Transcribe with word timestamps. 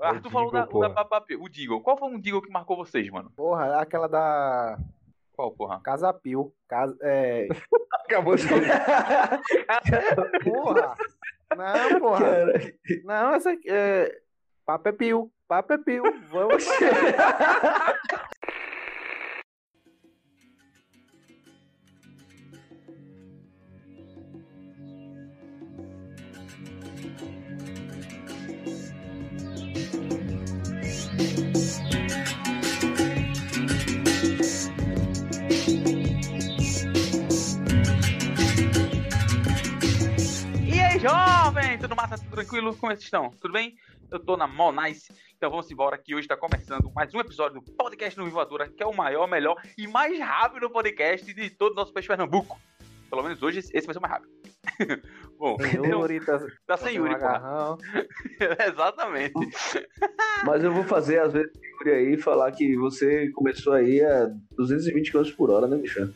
Arthur 0.00 0.30
falou 0.30 0.50
da, 0.50 0.64
da 0.64 0.90
Papapil. 0.90 1.42
O 1.42 1.48
Digo. 1.48 1.80
Qual 1.80 1.96
foi 1.96 2.08
um 2.08 2.20
Digo 2.20 2.42
que 2.42 2.50
marcou 2.50 2.76
vocês, 2.76 3.08
mano? 3.10 3.30
Porra, 3.34 3.80
aquela 3.80 4.08
da. 4.08 4.78
Qual, 5.32 5.52
porra? 5.52 5.80
Casa 5.80 6.12
Pio. 6.12 6.52
Casa, 6.68 6.96
é... 7.00 7.48
Acabou 8.04 8.36
de 8.36 8.46
Porra! 10.44 10.94
Não, 11.56 12.00
porra. 12.00 12.20
Cara. 12.20 12.74
Não, 13.04 13.34
essa 13.34 13.52
aqui 13.52 13.70
é. 13.70 14.20
Papo 14.64 14.88
é 14.88 14.92
Pio. 14.92 15.30
Jovem! 40.98 41.78
Tudo 41.78 41.94
massa, 41.94 42.18
tudo 42.18 42.30
tranquilo? 42.32 42.74
Como 42.74 42.90
vocês 42.90 43.04
estão? 43.04 43.30
Tudo 43.40 43.52
bem? 43.52 43.76
Eu 44.10 44.18
tô 44.18 44.36
na 44.36 44.48
Mall 44.48 44.72
Nice, 44.72 45.12
então 45.36 45.48
vamos 45.48 45.70
embora 45.70 45.96
que 45.96 46.12
hoje 46.12 46.26
tá 46.26 46.36
começando 46.36 46.90
mais 46.92 47.14
um 47.14 47.20
episódio 47.20 47.60
do 47.60 47.72
Podcast 47.72 48.18
no 48.18 48.28
Voadora, 48.28 48.68
que 48.68 48.82
é 48.82 48.86
o 48.86 48.92
maior, 48.92 49.28
melhor 49.28 49.54
e 49.76 49.86
mais 49.86 50.18
rápido 50.18 50.68
podcast 50.68 51.32
de 51.32 51.50
todo 51.50 51.70
o 51.70 51.74
nosso 51.76 51.92
país 51.92 52.04
Pernambuco. 52.04 52.58
Pelo 53.08 53.22
menos 53.22 53.40
hoje 53.40 53.60
esse 53.60 53.86
vai 53.86 53.94
ser 53.94 54.00
mais 54.00 54.14
rápido. 54.14 54.32
Bom, 55.38 55.56
Yuri, 55.86 56.18
tá, 56.24 56.40
tá 56.66 56.76
sem 56.76 56.96
Yuri, 56.96 57.14
Exatamente. 58.68 59.34
Mas 60.44 60.64
eu 60.64 60.72
vou 60.72 60.82
fazer, 60.82 61.20
às 61.20 61.32
vezes, 61.32 61.52
Yuri 61.80 61.92
aí 61.92 62.16
falar 62.16 62.50
que 62.50 62.76
você 62.76 63.30
começou 63.30 63.72
aí 63.72 64.04
a 64.04 64.28
220 64.56 65.12
km 65.12 65.22
por 65.36 65.50
hora, 65.50 65.68
né, 65.68 65.76
Michel? 65.76 66.08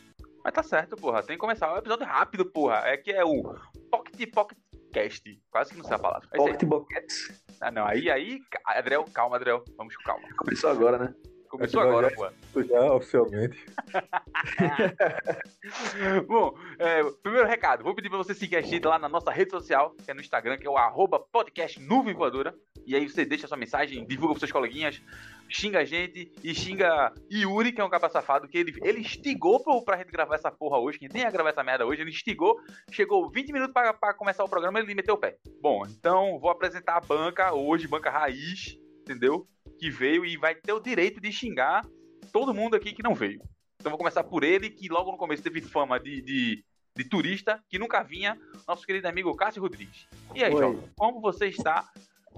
Mas 0.42 0.52
tá 0.52 0.62
certo, 0.64 0.96
porra. 0.96 1.22
Tem 1.22 1.36
que 1.36 1.40
começar 1.40 1.72
o 1.72 1.78
episódio 1.78 2.04
rápido, 2.04 2.44
porra. 2.44 2.82
É 2.84 2.96
que 2.96 3.12
é 3.12 3.24
o 3.24 3.54
Pocket 3.88 4.28
Pocket 4.32 4.58
Cast. 4.92 5.42
Quase 5.50 5.70
que 5.70 5.78
não 5.78 5.84
sei 5.84 5.96
a 5.96 5.98
palavra. 5.98 6.28
Pocket 6.34 6.68
Pocket. 6.68 7.12
Ah, 7.60 7.70
não. 7.70 7.86
Aí, 7.86 8.10
aí, 8.10 8.40
Adriel, 8.66 9.04
calma, 9.12 9.36
Adriel. 9.36 9.64
Vamos 9.76 9.96
com 9.96 10.04
calma. 10.04 10.28
Começou 10.36 10.70
agora, 10.70 10.98
né? 10.98 11.14
Começou 11.52 11.82
agora, 11.82 12.10
pô. 12.10 12.26
Já, 12.62 12.94
oficialmente. 12.94 13.62
Bom, 16.26 16.56
é, 16.78 17.04
primeiro 17.22 17.46
recado. 17.46 17.84
Vou 17.84 17.94
pedir 17.94 18.08
pra 18.08 18.16
você 18.16 18.34
seguir 18.34 18.56
a 18.56 18.62
gente 18.62 18.86
lá 18.86 18.98
na 18.98 19.06
nossa 19.06 19.30
rede 19.30 19.50
social, 19.50 19.94
que 20.02 20.10
é 20.10 20.14
no 20.14 20.22
Instagram, 20.22 20.56
que 20.56 20.66
é 20.66 20.70
o 20.70 20.78
arroba 20.78 21.20
podcast 21.20 21.78
Nuvem 21.78 22.14
Voadora. 22.14 22.54
E 22.86 22.96
aí 22.96 23.06
você 23.06 23.26
deixa 23.26 23.46
sua 23.46 23.58
mensagem, 23.58 24.06
divulga 24.06 24.32
pros 24.32 24.40
seus 24.40 24.50
coleguinhas, 24.50 25.02
xinga 25.46 25.80
a 25.80 25.84
gente 25.84 26.32
e 26.42 26.54
xinga 26.54 27.12
Yuri, 27.30 27.70
que 27.70 27.82
é 27.82 27.84
um 27.84 27.90
capa 27.90 28.08
safado, 28.08 28.48
que 28.48 28.56
ele, 28.56 28.74
ele 28.82 29.00
instigou 29.00 29.62
pro, 29.62 29.84
pra 29.84 29.98
gente 29.98 30.10
gravar 30.10 30.36
essa 30.36 30.50
porra 30.50 30.78
hoje, 30.78 30.98
que 30.98 31.12
nem 31.12 31.22
ia 31.22 31.30
gravar 31.30 31.50
essa 31.50 31.62
merda 31.62 31.84
hoje, 31.84 32.00
ele 32.00 32.10
instigou, 32.10 32.58
chegou 32.90 33.30
20 33.30 33.52
minutos 33.52 33.74
pra, 33.74 33.92
pra 33.92 34.14
começar 34.14 34.42
o 34.42 34.48
programa 34.48 34.80
e 34.80 34.84
ele 34.84 34.94
meteu 34.94 35.16
o 35.16 35.18
pé. 35.18 35.36
Bom, 35.60 35.84
então 35.86 36.38
vou 36.40 36.50
apresentar 36.50 36.96
a 36.96 37.00
banca 37.00 37.52
hoje, 37.52 37.86
banca 37.86 38.08
raiz, 38.08 38.78
entendeu? 39.02 39.46
Que 39.82 39.90
veio 39.90 40.24
e 40.24 40.36
vai 40.36 40.54
ter 40.54 40.72
o 40.72 40.78
direito 40.78 41.20
de 41.20 41.32
xingar 41.32 41.84
todo 42.32 42.54
mundo 42.54 42.76
aqui 42.76 42.92
que 42.92 43.02
não 43.02 43.16
veio. 43.16 43.42
Então 43.80 43.90
vou 43.90 43.98
começar 43.98 44.22
por 44.22 44.44
ele, 44.44 44.70
que 44.70 44.88
logo 44.88 45.10
no 45.10 45.18
começo 45.18 45.42
teve 45.42 45.60
fama 45.60 45.98
de, 45.98 46.22
de, 46.22 46.64
de 46.94 47.04
turista, 47.04 47.60
que 47.68 47.80
nunca 47.80 48.00
vinha, 48.04 48.38
nosso 48.68 48.86
querido 48.86 49.08
amigo 49.08 49.34
Cássio 49.34 49.60
Rodrigues. 49.60 50.06
E 50.36 50.44
aí, 50.44 50.52
João, 50.52 50.78
como 50.96 51.20
você 51.20 51.48
está? 51.48 51.90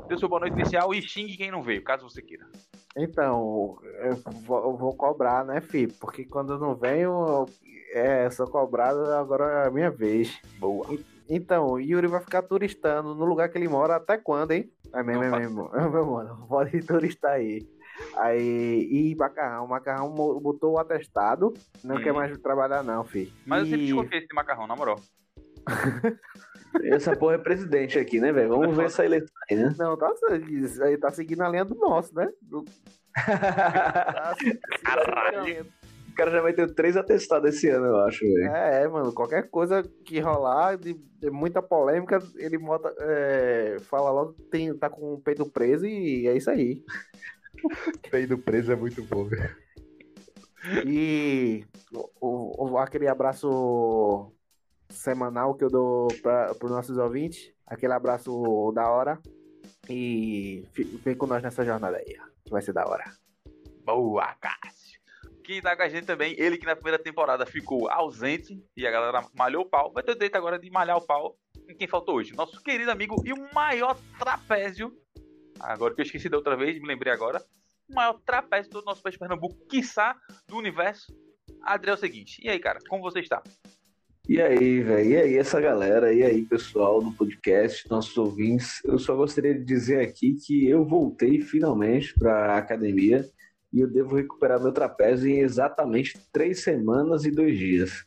Dê 0.08 0.16
sua 0.16 0.26
boa 0.26 0.40
noite 0.40 0.54
inicial 0.54 0.94
e 0.94 1.02
xingue 1.02 1.36
quem 1.36 1.50
não 1.50 1.62
veio, 1.62 1.84
caso 1.84 2.08
você 2.08 2.22
queira. 2.22 2.48
Então, 2.96 3.78
eu 3.82 4.16
vou, 4.46 4.64
eu 4.64 4.76
vou 4.78 4.96
cobrar, 4.96 5.44
né, 5.44 5.60
Fih? 5.60 5.88
Porque 5.88 6.24
quando 6.24 6.54
eu 6.54 6.58
não 6.58 6.74
venho, 6.74 7.44
é, 7.92 8.30
sou 8.30 8.46
cobrado, 8.46 9.04
agora 9.12 9.64
é 9.64 9.66
a 9.66 9.70
minha 9.70 9.90
vez. 9.90 10.40
Boa. 10.58 10.86
Então, 11.28 11.80
Yuri 11.80 12.06
vai 12.06 12.20
ficar 12.20 12.42
turistando 12.42 13.14
no 13.14 13.24
lugar 13.24 13.48
que 13.48 13.56
ele 13.56 13.68
mora 13.68 13.96
até 13.96 14.18
quando, 14.18 14.52
hein? 14.52 14.70
É 14.92 15.02
mesmo, 15.02 15.24
é 15.24 15.30
mesmo. 15.38 15.70
É 15.74 15.88
meu 15.88 16.06
mano, 16.06 16.46
pode 16.48 16.80
turistar 16.82 17.32
aí. 17.32 17.66
Aí, 18.16 18.88
e 18.90 19.14
macarrão, 19.14 19.64
o 19.64 19.68
macarrão 19.68 20.10
botou 20.10 20.72
o 20.72 20.78
atestado, 20.78 21.54
não 21.82 21.96
hum. 21.96 22.02
quer 22.02 22.12
mais 22.12 22.36
trabalhar 22.38 22.82
não, 22.82 23.04
fi. 23.04 23.32
Mas 23.46 23.60
e... 23.60 23.62
eu 23.62 23.70
sempre 23.70 23.86
desconfiei 23.86 24.20
desse 24.20 24.34
macarrão, 24.34 24.66
na 24.66 24.76
moral. 24.76 25.00
Essa 26.82 27.14
porra 27.14 27.36
é 27.36 27.38
presidente 27.38 27.98
aqui, 27.98 28.20
né, 28.20 28.32
velho? 28.32 28.48
Vamos 28.48 28.76
ver 28.76 28.86
essa 28.86 29.04
eleição 29.04 29.34
aí, 29.48 29.56
né? 29.56 29.74
Não, 29.78 29.96
tá, 29.96 30.12
aí 30.82 30.98
tá 30.98 31.10
seguindo 31.10 31.42
a 31.42 31.48
linha 31.48 31.64
do 31.64 31.76
nosso, 31.76 32.14
né? 32.14 32.28
Do... 32.42 32.64
tá, 33.14 34.34
Caralho. 34.82 35.66
O 36.14 36.16
cara 36.16 36.30
já 36.30 36.40
vai 36.40 36.52
ter 36.52 36.72
três 36.72 36.96
atestados 36.96 37.52
esse 37.52 37.68
ano, 37.68 37.86
eu 37.86 37.96
acho, 38.02 38.24
velho. 38.24 38.46
É, 38.46 38.86
mano, 38.86 39.12
qualquer 39.12 39.50
coisa 39.50 39.82
que 40.04 40.20
rolar, 40.20 40.78
de, 40.78 40.94
de 40.94 41.28
muita 41.28 41.60
polêmica, 41.60 42.20
ele 42.36 42.56
bota, 42.56 42.94
é, 43.00 43.78
fala 43.80 44.12
logo 44.12 44.34
que 44.34 44.42
tem, 44.42 44.72
tá 44.78 44.88
com 44.88 45.14
o 45.14 45.20
peito 45.20 45.44
preso 45.44 45.84
e 45.84 46.28
é 46.28 46.36
isso 46.36 46.48
aí. 46.48 46.84
peito 48.12 48.38
preso 48.38 48.70
é 48.70 48.76
muito 48.76 49.02
bom, 49.02 49.24
velho. 49.24 49.56
E 50.86 51.64
o, 52.20 52.70
o, 52.70 52.78
aquele 52.78 53.08
abraço 53.08 54.32
semanal 54.88 55.56
que 55.56 55.64
eu 55.64 55.68
dou 55.68 56.06
para 56.22 56.54
os 56.62 56.70
nossos 56.70 56.96
ouvintes, 56.96 57.52
aquele 57.66 57.92
abraço 57.92 58.70
da 58.72 58.88
hora. 58.88 59.18
E 59.90 60.64
vem 61.04 61.16
com 61.16 61.26
nós 61.26 61.42
nessa 61.42 61.64
jornada 61.64 61.96
aí, 61.96 62.16
que 62.44 62.52
vai 62.52 62.62
ser 62.62 62.72
da 62.72 62.86
hora. 62.86 63.04
Boa, 63.84 64.32
Cássio! 64.40 64.83
Quem 65.44 65.60
tá 65.60 65.76
com 65.76 65.82
a 65.82 65.88
gente 65.90 66.06
também, 66.06 66.34
ele 66.38 66.56
que 66.56 66.64
na 66.64 66.74
primeira 66.74 66.98
temporada 66.98 67.44
ficou 67.44 67.90
ausente 67.90 68.58
e 68.74 68.86
a 68.86 68.90
galera 68.90 69.28
malhou 69.34 69.62
o 69.62 69.68
pau, 69.68 69.92
vai 69.92 70.02
ter 70.02 70.12
o 70.12 70.14
direito 70.14 70.36
agora 70.36 70.58
de 70.58 70.70
malhar 70.70 70.96
o 70.96 71.06
pau 71.06 71.36
em 71.68 71.76
quem 71.76 71.86
faltou 71.86 72.16
hoje. 72.16 72.34
Nosso 72.34 72.62
querido 72.62 72.90
amigo 72.90 73.22
e 73.26 73.32
o 73.34 73.54
maior 73.54 73.94
trapézio, 74.18 74.90
agora 75.60 75.94
que 75.94 76.00
eu 76.00 76.04
esqueci 76.04 76.30
da 76.30 76.38
outra 76.38 76.56
vez, 76.56 76.80
me 76.80 76.88
lembrei 76.88 77.12
agora, 77.12 77.44
o 77.90 77.94
maior 77.94 78.18
trapézio 78.24 78.72
do 78.72 78.82
nosso 78.82 79.02
país 79.02 79.18
Pernambuco, 79.18 79.54
quiçá 79.68 80.16
do 80.48 80.56
universo. 80.56 81.14
Adriel, 81.60 81.94
é 81.94 81.98
seguinte, 81.98 82.40
e 82.42 82.48
aí, 82.48 82.58
cara, 82.58 82.78
como 82.88 83.02
você 83.02 83.20
está? 83.20 83.42
E 84.26 84.40
aí, 84.40 84.80
velho, 84.80 85.10
e 85.10 85.16
aí 85.18 85.36
essa 85.36 85.60
galera, 85.60 86.10
e 86.10 86.22
aí 86.22 86.42
pessoal 86.46 87.02
do 87.02 87.12
podcast, 87.12 87.86
nossos 87.90 88.16
ouvintes, 88.16 88.82
eu 88.82 88.98
só 88.98 89.14
gostaria 89.14 89.52
de 89.52 89.62
dizer 89.62 90.00
aqui 90.00 90.36
que 90.36 90.66
eu 90.66 90.86
voltei 90.86 91.42
finalmente 91.42 92.14
para 92.14 92.54
a 92.54 92.56
academia 92.56 93.28
e 93.74 93.80
eu 93.80 93.88
devo 93.88 94.14
recuperar 94.14 94.62
meu 94.62 94.70
trapézio 94.70 95.28
em 95.28 95.40
exatamente 95.40 96.16
três 96.32 96.62
semanas 96.62 97.24
e 97.24 97.30
dois 97.32 97.58
dias. 97.58 98.06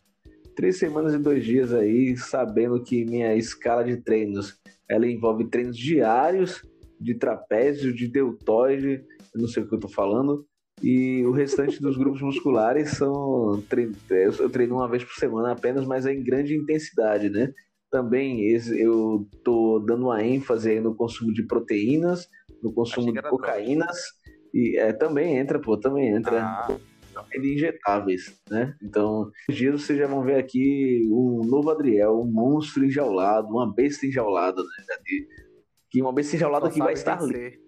Três 0.55 0.77
semanas 0.79 1.13
e 1.13 1.17
dois 1.17 1.43
dias 1.43 1.73
aí, 1.73 2.15
sabendo 2.15 2.81
que 2.81 3.03
minha 3.03 3.35
escala 3.35 3.83
de 3.83 3.97
treinos 3.97 4.57
ela 4.89 5.05
envolve 5.05 5.49
treinos 5.49 5.77
diários 5.77 6.61
de 6.99 7.13
trapézio, 7.15 7.93
de 7.93 8.07
deltoide, 8.07 9.03
eu 9.35 9.41
não 9.41 9.47
sei 9.47 9.61
o 9.61 9.67
que 9.67 9.75
eu 9.75 9.79
tô 9.79 9.89
falando, 9.89 10.47
e 10.81 11.23
o 11.25 11.31
restante 11.31 11.81
dos 11.81 11.97
grupos 11.97 12.21
musculares 12.21 12.91
são 12.91 13.61
eu 14.09 14.49
treino 14.49 14.75
uma 14.75 14.89
vez 14.89 15.03
por 15.03 15.13
semana 15.15 15.51
apenas, 15.51 15.85
mas 15.85 16.05
é 16.05 16.13
em 16.13 16.23
grande 16.23 16.55
intensidade, 16.55 17.29
né? 17.29 17.51
Também 17.91 18.41
eu 18.77 19.27
tô 19.43 19.79
dando 19.79 20.05
uma 20.05 20.23
ênfase 20.23 20.79
no 20.79 20.95
consumo 20.95 21.33
de 21.33 21.43
proteínas, 21.43 22.27
no 22.63 22.71
consumo 22.71 23.11
de 23.11 23.21
cocaínas. 23.21 23.97
E 24.53 24.77
é, 24.77 24.93
também 24.93 25.37
entra, 25.37 25.59
pô, 25.59 25.77
também 25.77 26.09
entra. 26.09 26.43
Ah. 26.43 26.77
De 27.33 27.55
injetáveis, 27.55 28.39
né? 28.47 28.75
Então, 28.79 29.31
os 29.49 29.55
dias 29.55 29.81
vocês 29.81 29.97
já 29.97 30.05
vão 30.05 30.23
ver 30.23 30.35
aqui 30.35 31.01
um 31.11 31.43
novo 31.45 31.71
Adriel, 31.71 32.21
um 32.21 32.31
monstro 32.31 32.85
enjaulado, 32.85 33.47
uma 33.47 33.73
besta 33.73 34.05
enjaulada, 34.05 34.61
né? 34.61 34.95
Que 35.89 35.99
uma 35.99 36.13
besta 36.13 36.35
enjaulada 36.35 36.67
Só 36.67 36.71
que 36.71 36.77
vai 36.77 36.93
estar 36.93 37.19
ali. 37.19 37.59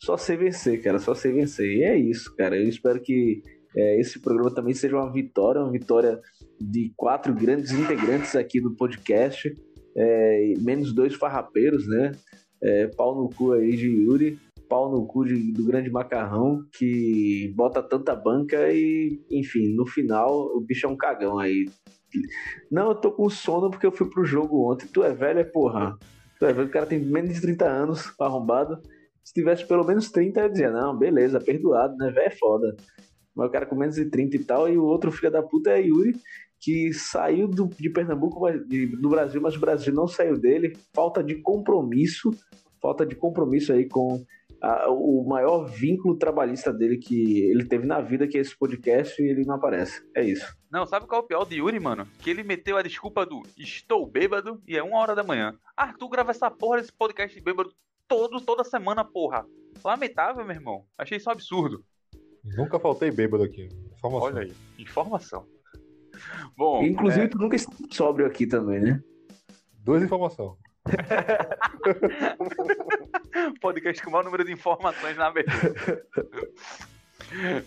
Só 0.00 0.16
sei 0.16 0.36
vencer, 0.36 0.80
cara, 0.84 1.00
só 1.00 1.16
sei 1.16 1.32
vencer. 1.32 1.66
E 1.66 1.82
é 1.82 1.96
isso, 1.96 2.32
cara. 2.36 2.56
Eu 2.56 2.68
espero 2.68 3.00
que 3.00 3.42
é, 3.76 4.00
esse 4.00 4.20
programa 4.20 4.54
também 4.54 4.72
seja 4.72 4.96
uma 4.96 5.12
vitória, 5.12 5.60
uma 5.60 5.72
vitória 5.72 6.20
de 6.60 6.92
quatro 6.96 7.34
grandes 7.34 7.72
integrantes 7.72 8.36
aqui 8.36 8.60
do 8.60 8.74
podcast, 8.76 9.52
é, 9.96 10.54
menos 10.60 10.94
dois 10.94 11.14
farrapeiros, 11.14 11.88
né? 11.88 12.12
É, 12.62 12.86
pau 12.86 13.14
no 13.14 13.28
cu 13.28 13.52
aí 13.52 13.76
de 13.76 13.88
Yuri 13.88 14.38
pau 14.68 14.90
no 14.90 15.06
cu 15.06 15.24
de, 15.24 15.52
do 15.52 15.64
grande 15.64 15.90
macarrão 15.90 16.64
que 16.72 17.52
bota 17.56 17.82
tanta 17.82 18.14
banca 18.14 18.70
e, 18.72 19.20
enfim, 19.30 19.74
no 19.74 19.86
final 19.86 20.56
o 20.56 20.60
bicho 20.60 20.86
é 20.86 20.88
um 20.88 20.96
cagão 20.96 21.38
aí. 21.38 21.68
Não, 22.70 22.88
eu 22.88 22.94
tô 22.94 23.10
com 23.12 23.28
sono 23.28 23.70
porque 23.70 23.86
eu 23.86 23.92
fui 23.92 24.08
pro 24.08 24.24
jogo 24.24 24.70
ontem. 24.70 24.86
Tu 24.86 25.02
é 25.02 25.12
velho, 25.12 25.40
é 25.40 25.44
porra. 25.44 25.98
Tu 26.38 26.46
é 26.46 26.52
velho, 26.52 26.68
o 26.68 26.70
cara 26.70 26.86
tem 26.86 26.98
menos 26.98 27.34
de 27.34 27.40
30 27.40 27.64
anos, 27.66 28.12
arrombado. 28.20 28.80
Se 29.24 29.34
tivesse 29.34 29.66
pelo 29.66 29.84
menos 29.84 30.10
30, 30.10 30.40
eu 30.40 30.48
dizia, 30.48 30.70
não, 30.70 30.96
beleza, 30.96 31.40
perdoado, 31.40 31.96
né? 31.96 32.10
Velho 32.10 32.26
é 32.26 32.30
foda. 32.30 32.76
Mas 33.34 33.48
o 33.48 33.52
cara 33.52 33.66
com 33.66 33.74
menos 33.74 33.96
de 33.96 34.06
30 34.06 34.36
e 34.36 34.44
tal, 34.44 34.68
e 34.68 34.78
o 34.78 34.84
outro 34.84 35.12
filho 35.12 35.30
da 35.30 35.42
puta 35.42 35.70
é 35.70 35.82
Yuri, 35.82 36.14
que 36.60 36.92
saiu 36.92 37.46
do, 37.46 37.68
de 37.68 37.90
Pernambuco, 37.90 38.50
de, 38.66 38.86
do 38.86 39.10
Brasil, 39.10 39.40
mas 39.40 39.56
o 39.56 39.60
Brasil 39.60 39.92
não 39.92 40.08
saiu 40.08 40.38
dele. 40.38 40.76
Falta 40.94 41.22
de 41.22 41.36
compromisso, 41.36 42.30
falta 42.80 43.04
de 43.04 43.14
compromisso 43.14 43.72
aí 43.72 43.86
com 43.86 44.24
a, 44.60 44.90
o 44.90 45.24
maior 45.26 45.64
vínculo 45.64 46.16
trabalhista 46.16 46.72
dele 46.72 46.98
que 46.98 47.42
ele 47.42 47.64
teve 47.64 47.86
na 47.86 48.00
vida, 48.00 48.26
que 48.26 48.38
é 48.38 48.40
esse 48.40 48.56
podcast, 48.56 49.20
e 49.20 49.26
ele 49.26 49.44
não 49.44 49.56
aparece. 49.56 50.02
É 50.14 50.24
isso. 50.24 50.56
Não, 50.70 50.86
sabe 50.86 51.06
qual 51.06 51.20
é 51.20 51.24
o 51.24 51.26
pior 51.26 51.44
de 51.44 51.56
Yuri, 51.56 51.80
mano? 51.80 52.06
Que 52.20 52.30
ele 52.30 52.42
meteu 52.42 52.76
a 52.76 52.82
desculpa 52.82 53.24
do 53.24 53.42
estou 53.56 54.06
bêbado 54.06 54.60
e 54.66 54.76
é 54.76 54.82
uma 54.82 54.98
hora 54.98 55.14
da 55.14 55.22
manhã. 55.22 55.54
Arthur 55.76 56.08
grava 56.08 56.30
essa 56.30 56.50
porra 56.50 56.78
desse 56.78 56.92
podcast 56.92 57.40
bêbado 57.40 57.72
todo, 58.08 58.40
toda 58.40 58.64
semana, 58.64 59.04
porra. 59.04 59.46
Lamentável, 59.84 60.44
meu 60.44 60.54
irmão. 60.54 60.84
Achei 60.98 61.18
isso 61.18 61.28
um 61.28 61.32
absurdo. 61.32 61.84
Nunca 62.56 62.78
faltei 62.78 63.10
bêbado 63.10 63.42
aqui. 63.42 63.68
Informação. 63.96 64.28
Olha 64.28 64.42
aí, 64.42 64.52
informação. 64.78 65.46
Bom, 66.56 66.82
Inclusive, 66.82 67.28
tu 67.28 67.38
nunca 67.38 67.56
esteve 67.56 67.92
sóbrio 67.92 68.26
aqui 68.26 68.46
também, 68.46 68.80
né? 68.80 69.02
Duas 69.84 70.02
informações. 70.02 70.56
podcast 73.60 74.02
com 74.02 74.10
o 74.10 74.12
maior 74.12 74.24
número 74.24 74.44
de 74.44 74.52
informações 74.52 75.16
na 75.16 75.26
abertura. 75.26 76.06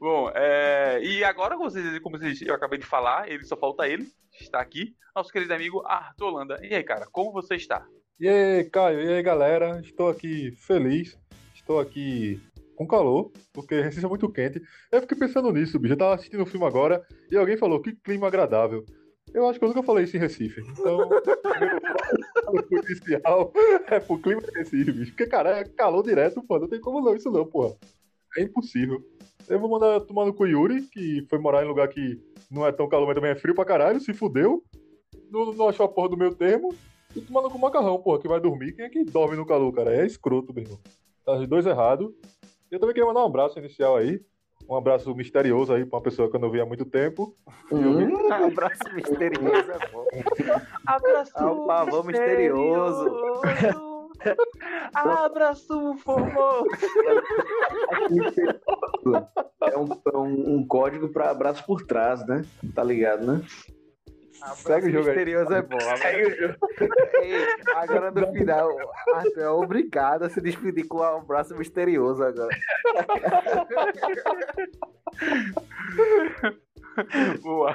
Bom, 0.00 0.30
é, 0.34 1.00
e 1.02 1.24
agora, 1.24 1.56
como 1.56 1.70
vocês, 1.70 1.98
como 1.98 2.18
vocês, 2.18 2.40
eu 2.42 2.54
acabei 2.54 2.78
de 2.78 2.86
falar, 2.86 3.28
ele 3.28 3.44
só 3.44 3.56
falta 3.56 3.88
ele, 3.88 4.06
está 4.40 4.60
aqui, 4.60 4.94
nosso 5.14 5.32
querido 5.32 5.52
amigo 5.52 5.82
Arthur 5.84 6.28
Holanda. 6.28 6.58
E 6.62 6.72
aí, 6.74 6.84
cara, 6.84 7.06
como 7.10 7.32
você 7.32 7.56
está? 7.56 7.84
E 8.20 8.28
aí, 8.28 8.64
Caio, 8.70 9.00
e 9.00 9.12
aí, 9.12 9.22
galera? 9.22 9.80
Estou 9.80 10.08
aqui 10.08 10.52
feliz. 10.52 11.18
Estou 11.54 11.80
aqui 11.80 12.40
com 12.76 12.86
calor, 12.86 13.32
porque 13.52 13.74
Recife 13.82 14.06
é 14.06 14.08
muito 14.08 14.32
quente. 14.32 14.62
Eu 14.90 15.00
fiquei 15.00 15.18
pensando 15.18 15.52
nisso, 15.52 15.78
bicho. 15.78 15.94
Eu 15.94 15.98
tava 15.98 16.14
assistindo 16.14 16.42
um 16.42 16.46
filme 16.46 16.64
agora 16.64 17.04
e 17.30 17.36
alguém 17.36 17.56
falou 17.56 17.82
que 17.82 17.92
clima 17.96 18.28
agradável. 18.28 18.84
Eu 19.34 19.48
acho 19.48 19.58
que 19.58 19.64
eu 19.64 19.68
nunca 19.68 19.82
falei 19.82 20.04
isso 20.04 20.16
em 20.16 20.20
Recife. 20.20 20.60
Então, 20.60 21.08
o 22.48 22.74
inicial 22.76 23.52
é 23.86 24.00
pro 24.00 24.18
clima 24.18 24.42
de 24.42 24.50
Recife, 24.52 24.92
bicho. 24.92 25.12
Porque, 25.12 25.26
cara, 25.26 25.58
é 25.58 25.64
calor 25.64 26.02
direto, 26.02 26.42
pô. 26.42 26.58
Não 26.58 26.68
tem 26.68 26.80
como 26.80 27.00
não 27.00 27.14
isso 27.14 27.30
não, 27.30 27.44
porra. 27.44 27.76
É 28.36 28.42
impossível. 28.42 29.02
Eu 29.48 29.58
vou 29.58 29.70
mandar 29.70 30.00
tomar 30.00 30.26
no 30.26 30.34
cu 30.34 30.46
Yuri, 30.46 30.82
que 30.82 31.26
foi 31.28 31.38
morar 31.38 31.64
em 31.64 31.68
lugar 31.68 31.88
que 31.88 32.20
não 32.50 32.66
é 32.66 32.72
tão 32.72 32.88
calor, 32.88 33.06
mas 33.06 33.14
também 33.14 33.30
é 33.30 33.36
frio 33.36 33.54
pra 33.54 33.64
caralho, 33.64 34.00
se 34.00 34.12
fudeu. 34.12 34.62
Não, 35.30 35.52
não 35.52 35.68
achou 35.68 35.86
a 35.86 35.88
porra 35.88 36.10
do 36.10 36.16
meu 36.16 36.34
termo. 36.34 36.74
E 37.16 37.20
tomar 37.20 37.42
no 37.42 37.50
cu 37.50 37.58
macarrão, 37.58 38.00
porra, 38.00 38.20
que 38.20 38.28
vai 38.28 38.40
dormir. 38.40 38.72
Quem 38.72 38.84
é 38.84 38.88
que 38.88 39.04
dorme 39.04 39.36
no 39.36 39.46
calor, 39.46 39.72
cara? 39.72 39.94
É 39.94 40.04
escroto, 40.04 40.52
meu 40.52 40.64
irmão. 40.64 40.78
Tá 41.24 41.36
os 41.36 41.48
dois 41.48 41.66
errados. 41.66 42.12
Eu 42.70 42.78
também 42.78 42.94
queria 42.94 43.06
mandar 43.06 43.22
um 43.22 43.26
abraço 43.26 43.58
inicial 43.58 43.96
aí. 43.96 44.20
Um 44.68 44.76
abraço 44.76 45.14
misterioso 45.14 45.72
aí 45.72 45.84
pra 45.86 45.96
uma 45.96 46.02
pessoa 46.02 46.28
que 46.28 46.36
eu 46.36 46.40
não 46.40 46.50
vi 46.50 46.60
há 46.60 46.66
muito 46.66 46.84
tempo. 46.84 47.34
Um 47.72 48.30
abraço 48.32 48.82
misterioso 48.94 49.70
é 49.70 49.88
bom. 49.90 50.04
Abraço 50.86 51.32
É 51.36 51.44
um 51.44 51.66
pavão 51.66 52.02
misterioso. 52.04 53.16
Abraço 54.92 55.94
formoso. 55.98 56.66
É 59.62 59.78
um, 59.78 59.88
é 60.12 60.16
um- 60.18 60.54
um 60.56 60.66
código 60.66 61.08
pra 61.08 61.30
abraço 61.30 61.64
por 61.64 61.82
trás, 61.86 62.26
né? 62.26 62.44
Tá 62.74 62.82
ligado, 62.84 63.24
né? 63.26 63.40
Segue 64.56 64.88
o 64.88 64.90
jogo 64.90 65.08
aí. 65.08 65.16
misterioso 65.16 65.52
é 65.52 65.62
bom. 65.62 65.78
Ei, 67.22 67.46
agora 67.74 68.10
no 68.10 68.32
final, 68.32 68.70
Arthur 69.14 69.40
é 69.40 69.48
obrigado 69.48 70.24
a 70.24 70.30
se 70.30 70.40
despedir 70.40 70.86
com 70.86 70.98
um 70.98 71.02
abraço 71.02 71.56
misterioso 71.56 72.22
agora. 72.22 72.56
Boa. 77.42 77.74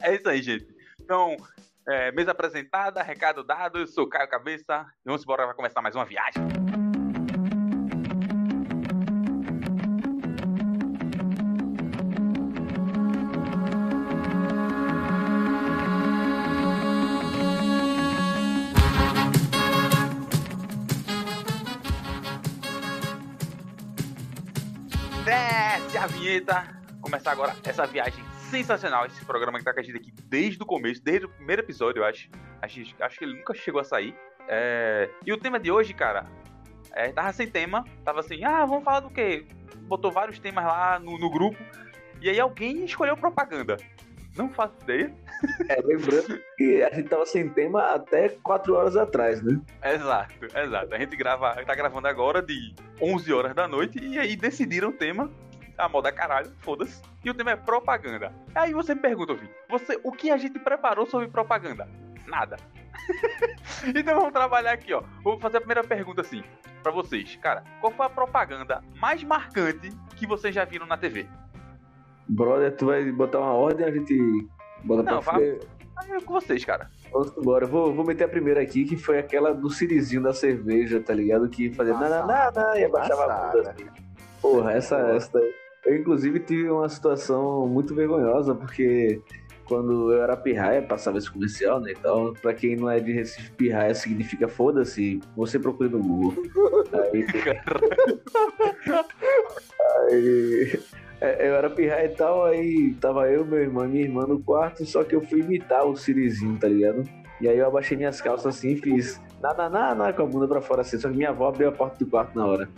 É 0.00 0.14
isso 0.14 0.28
aí, 0.28 0.42
gente. 0.42 0.66
Então, 1.00 1.36
é, 1.86 2.12
mesa 2.12 2.32
apresentada, 2.32 3.02
recado 3.02 3.44
dado, 3.44 3.78
eu 3.78 3.86
sou 3.86 4.08
Caio 4.08 4.28
Cabeça. 4.28 4.86
Vamos 5.04 5.22
embora, 5.22 5.46
vai 5.46 5.54
começar 5.54 5.82
mais 5.82 5.94
uma 5.94 6.04
viagem. 6.04 6.42
Desce 26.34 26.50
a 26.50 26.60
vinheta. 26.60 26.84
Começar 27.00 27.32
agora 27.32 27.54
essa 27.64 27.86
viagem 27.86 28.24
sensacional. 28.50 29.06
Esse 29.06 29.24
programa 29.24 29.58
que 29.58 29.64
tá 29.64 29.72
com 29.72 29.80
a 29.80 29.82
gente 29.82 29.98
aqui 29.98 30.12
desde 30.24 30.62
o 30.62 30.66
começo, 30.66 31.02
desde 31.02 31.26
o 31.26 31.28
primeiro 31.28 31.62
episódio, 31.62 32.00
eu 32.00 32.04
acho. 32.04 32.28
Acho, 32.60 32.80
acho 33.00 33.18
que 33.18 33.24
ele 33.24 33.36
nunca 33.36 33.54
chegou 33.54 33.80
a 33.80 33.84
sair. 33.84 34.16
É, 34.48 35.08
E 35.24 35.32
o 35.32 35.38
tema 35.38 35.60
de 35.60 35.70
hoje, 35.70 35.94
cara, 35.94 36.26
é, 36.92 37.12
tava 37.12 37.32
sem 37.32 37.46
tema. 37.46 37.84
Tava 38.04 38.20
assim, 38.20 38.42
ah, 38.42 38.64
vamos 38.64 38.84
falar 38.84 39.00
do 39.00 39.10
quê? 39.10 39.46
Botou 39.82 40.10
vários 40.10 40.38
temas 40.38 40.64
lá 40.64 40.98
no, 40.98 41.18
no 41.18 41.30
grupo. 41.30 41.58
E 42.20 42.28
aí 42.28 42.40
alguém 42.40 42.84
escolheu 42.84 43.16
propaganda. 43.16 43.76
Não 44.36 44.48
faço 44.48 44.74
ideia. 44.82 45.14
É, 45.68 45.78
lembrando 45.82 46.40
que 46.56 46.82
a 46.82 46.94
gente 46.94 47.08
tava 47.08 47.26
sem 47.26 47.50
tema 47.50 47.82
até 47.92 48.30
4 48.30 48.74
horas 48.74 48.96
atrás, 48.96 49.42
né? 49.42 49.60
Exato, 49.84 50.46
exato. 50.46 50.94
A 50.94 50.98
gente 50.98 51.14
grava, 51.16 51.54
tá 51.64 51.74
gravando 51.74 52.08
agora 52.08 52.40
de 52.40 52.74
11 53.00 53.30
horas 53.32 53.54
da 53.54 53.68
noite 53.68 53.98
e 53.98 54.18
aí 54.18 54.36
decidiram 54.36 54.88
o 54.88 54.92
tema. 54.92 55.30
A 55.76 55.88
moda 55.88 56.12
caralho, 56.12 56.52
foda-se. 56.60 57.02
E 57.24 57.30
o 57.30 57.34
tema 57.34 57.52
é 57.52 57.56
propaganda. 57.56 58.32
Aí 58.54 58.72
você 58.72 58.94
me 58.94 59.00
pergunta, 59.00 59.32
ouvinte, 59.32 59.52
você, 59.68 59.98
o 60.04 60.12
que 60.12 60.30
a 60.30 60.36
gente 60.36 60.58
preparou 60.58 61.06
sobre 61.06 61.28
propaganda? 61.28 61.88
Nada. 62.26 62.56
então 63.94 64.16
vamos 64.16 64.32
trabalhar 64.32 64.72
aqui, 64.72 64.92
ó. 64.92 65.02
Vou 65.22 65.38
fazer 65.38 65.58
a 65.58 65.60
primeira 65.60 65.82
pergunta 65.82 66.20
assim, 66.20 66.42
pra 66.82 66.92
vocês. 66.92 67.36
Cara, 67.36 67.64
qual 67.80 67.92
foi 67.92 68.06
a 68.06 68.10
propaganda 68.10 68.82
mais 69.00 69.22
marcante 69.24 69.90
que 70.16 70.26
vocês 70.26 70.54
já 70.54 70.64
viram 70.64 70.86
na 70.86 70.96
TV? 70.96 71.26
Brother, 72.28 72.74
tu 72.76 72.86
vai 72.86 73.10
botar 73.10 73.40
uma 73.40 73.52
ordem, 73.52 73.86
a 73.86 73.90
gente 73.90 74.48
bota 74.84 75.02
Não, 75.02 75.20
pra 75.20 75.34
frente. 75.34 75.66
Aí 75.96 76.10
é 76.10 76.20
com 76.20 76.32
vocês, 76.32 76.64
cara. 76.64 76.90
Vamos 77.12 77.36
embora. 77.36 77.66
Vou, 77.66 77.94
vou 77.94 78.04
meter 78.04 78.24
a 78.24 78.28
primeira 78.28 78.60
aqui, 78.60 78.84
que 78.84 78.96
foi 78.96 79.18
aquela 79.18 79.54
do 79.54 79.70
Sirizinho 79.70 80.22
da 80.22 80.32
cerveja, 80.32 81.00
tá 81.00 81.14
ligado? 81.14 81.48
Que 81.48 81.72
fazia 81.72 81.94
nananana 81.94 82.78
e 82.78 82.84
abaixava 82.84 83.24
a 83.24 83.52
bunda 83.52 83.70
assim. 83.70 83.86
Porra, 84.40 84.72
essa, 84.72 84.96
essa. 85.10 85.40
Eu, 85.86 85.96
inclusive, 85.96 86.40
tive 86.40 86.70
uma 86.70 86.88
situação 86.88 87.66
muito 87.66 87.94
vergonhosa, 87.94 88.54
porque 88.54 89.20
quando 89.66 90.12
eu 90.12 90.22
era 90.22 90.36
pirraia, 90.36 90.82
passava 90.82 91.18
esse 91.18 91.30
comercial, 91.30 91.80
né? 91.80 91.92
Então, 91.92 92.32
pra 92.40 92.54
quem 92.54 92.76
não 92.76 92.90
é 92.90 93.00
de 93.00 93.12
Recife, 93.12 93.50
pirraia 93.52 93.94
significa 93.94 94.48
foda-se, 94.48 95.20
você 95.36 95.58
procura 95.58 95.90
no 95.90 96.00
Google. 96.00 96.42
Aí, 96.92 97.24
aí 100.10 100.80
é, 101.20 101.48
eu 101.48 101.54
era 101.54 101.70
pirraia 101.70 102.06
e 102.06 102.10
tal, 102.10 102.44
aí 102.44 102.94
tava 103.00 103.30
eu, 103.30 103.44
meu 103.44 103.60
irmão 103.60 103.84
e 103.84 103.88
minha 103.88 104.04
irmã 104.04 104.26
no 104.26 104.40
quarto, 104.40 104.84
só 104.84 105.02
que 105.02 105.14
eu 105.14 105.22
fui 105.22 105.40
imitar 105.40 105.86
o 105.86 105.96
Sirizinho, 105.96 106.58
tá 106.58 106.68
ligado? 106.68 107.02
E 107.40 107.48
aí 107.48 107.58
eu 107.58 107.66
abaixei 107.66 107.96
minhas 107.96 108.20
calças 108.20 108.56
assim 108.56 108.72
e 108.72 108.76
fiz 108.76 109.20
nada, 109.42 109.68
nada, 109.68 109.94
nada, 109.94 110.12
com 110.12 110.22
a 110.22 110.26
bunda 110.26 110.46
pra 110.46 110.60
fora 110.60 110.82
assim. 110.82 110.98
Só 110.98 111.08
que 111.08 111.16
minha 111.16 111.30
avó 111.30 111.48
abriu 111.48 111.68
a 111.68 111.72
porta 111.72 112.02
do 112.02 112.10
quarto 112.10 112.36
na 112.36 112.46
hora. 112.46 112.68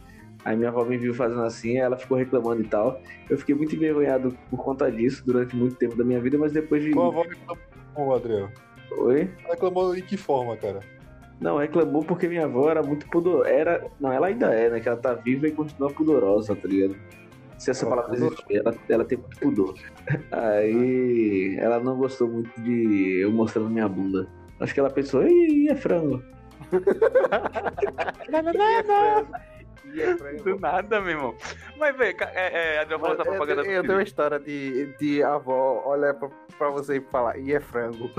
Aí 0.47 0.57
minha 0.57 0.69
avó 0.69 0.85
me 0.85 0.97
viu 0.97 1.12
fazendo 1.12 1.43
assim, 1.43 1.76
ela 1.76 1.97
ficou 1.97 2.17
reclamando 2.17 2.62
e 2.62 2.69
tal. 2.69 3.00
Eu 3.29 3.37
fiquei 3.37 3.53
muito 3.53 3.75
envergonhado 3.75 4.33
por 4.49 4.62
conta 4.62 4.88
disso 4.93 5.25
durante 5.26 5.57
muito 5.57 5.75
tempo 5.75 5.97
da 5.97 6.05
minha 6.05 6.21
vida, 6.21 6.38
mas 6.38 6.53
depois 6.53 6.85
de. 6.85 6.93
Tua 6.93 7.09
avó 7.09 7.23
reclamou, 7.23 8.15
Adriel. 8.15 8.49
Oi? 8.97 9.29
Reclamou 9.50 9.97
em 9.97 10.03
que 10.03 10.17
forma, 10.17 10.57
cara? 10.57 10.79
Não, 11.41 11.59
reclamou 11.59 12.05
porque 12.05 12.29
minha 12.29 12.45
avó 12.45 12.71
era 12.71 12.81
muito 12.81 13.09
pudorosa. 13.09 13.50
Era... 13.50 13.85
Não, 13.99 14.12
ela 14.12 14.29
ainda 14.29 14.55
é, 14.55 14.71
né? 14.71 14.79
Que 14.79 14.88
ela 14.88 14.97
tá 14.97 15.15
viva 15.15 15.49
e 15.49 15.50
continua 15.50 15.91
pudorosa, 15.91 16.55
tá 16.55 16.69
ligado? 16.69 16.95
Se 17.59 17.73
essa 17.73 17.85
Ela 17.85 17.97
palavra 17.97 18.15
pudor- 18.15 18.33
existir, 18.33 18.57
ela, 18.59 18.75
ela 18.88 19.05
tem 19.05 19.19
muito 19.19 19.41
pudor. 19.41 19.75
Aí 20.31 21.57
ela 21.59 21.81
não 21.81 21.97
gostou 21.97 22.29
muito 22.29 22.53
de 22.61 23.19
eu 23.21 23.33
mostrando 23.33 23.69
minha 23.69 23.88
bunda. 23.88 24.29
Acho 24.61 24.73
que 24.73 24.79
ela 24.79 24.91
pensou, 24.91 25.26
ih, 25.26 25.69
é 25.71 25.75
frango. 25.75 26.23
E 28.29 28.31
é. 30.02 30.14
Do 30.43 30.59
nada, 30.59 31.00
meu 31.00 31.11
irmão. 31.11 31.35
Mas, 31.78 31.97
velho, 31.97 32.16
é, 32.35 32.75
é, 32.76 32.78
Adriel 32.81 33.00
falou 33.00 33.16
da 33.16 33.25
propaganda 33.25 33.62
eu, 33.62 33.73
eu 33.73 33.83
tenho 33.83 33.95
uma 33.95 34.02
história 34.02 34.38
de, 34.38 34.87
de 34.99 35.23
avó 35.23 35.83
olhar 35.87 36.14
pra, 36.14 36.28
pra 36.59 36.71
você 36.71 36.97
e 36.97 37.00
falar, 37.00 37.37
e 37.38 37.55
é 37.55 37.61
frango. 37.61 38.11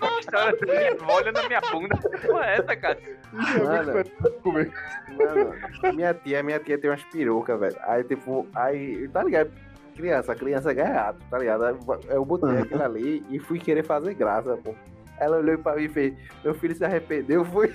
A 0.00 0.18
história 0.20 0.56
da 0.58 0.66
minha 0.66 0.92
avó 0.92 1.16
olhando 1.16 1.34
na 1.42 1.48
minha 1.48 1.60
bunda. 1.70 1.98
Não 2.26 2.42
é 2.42 2.56
essa, 2.58 2.76
cara. 2.76 2.98
Mano, 3.32 4.04
Comer. 4.42 4.70
mano, 5.16 5.54
minha 5.94 6.14
tia, 6.14 6.42
minha 6.42 6.58
tia 6.58 6.78
tem 6.78 6.90
umas 6.90 7.02
perucas, 7.04 7.58
velho. 7.58 7.76
Aí, 7.82 8.04
tipo, 8.04 8.46
aí, 8.54 9.08
tá 9.08 9.22
ligado? 9.22 9.50
Criança, 9.96 10.34
criança 10.34 10.70
é 10.70 10.74
gaiato, 10.74 11.18
tá 11.30 11.38
ligado? 11.38 11.64
Aí 11.64 11.74
Eu 12.08 12.24
botei 12.24 12.48
Uhum. 12.50 12.62
aquilo 12.62 12.82
ali 12.82 13.24
e 13.30 13.38
fui 13.38 13.58
querer 13.58 13.82
fazer 13.84 14.14
graça, 14.14 14.56
pô. 14.56 14.74
Ela 15.18 15.36
olhou 15.38 15.58
pra 15.58 15.76
mim 15.76 15.84
e 15.84 15.88
fez, 15.88 16.14
meu 16.42 16.54
filho 16.54 16.74
se 16.74 16.84
arrependeu, 16.84 17.44
foi. 17.44 17.72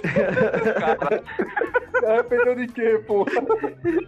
Cara. 0.00 1.22
Se 1.98 2.06
arrependeu 2.06 2.54
de 2.54 2.66
quê, 2.68 3.02
porra? 3.06 3.32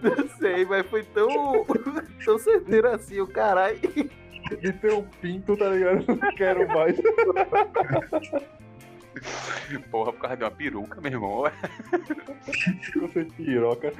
Não 0.03 0.29
sei, 0.39 0.65
mas 0.65 0.87
foi 0.87 1.03
tão. 1.05 1.65
tão 2.25 2.39
certeiro 2.39 2.89
assim, 2.89 3.21
o 3.21 3.27
caralho. 3.27 3.79
De 4.61 4.73
ter 4.73 4.93
um 4.93 5.03
pinto, 5.03 5.57
tá 5.57 5.69
ligado? 5.69 6.05
Não 6.07 6.35
quero 6.35 6.67
mais. 6.69 6.97
Porra, 9.91 10.13
por 10.13 10.21
causa 10.21 10.37
de 10.37 10.45
uma 10.45 10.51
peruca, 10.51 11.01
meu 11.01 11.13
irmão. 11.13 11.45
Você 13.01 13.25
piroca. 13.37 13.93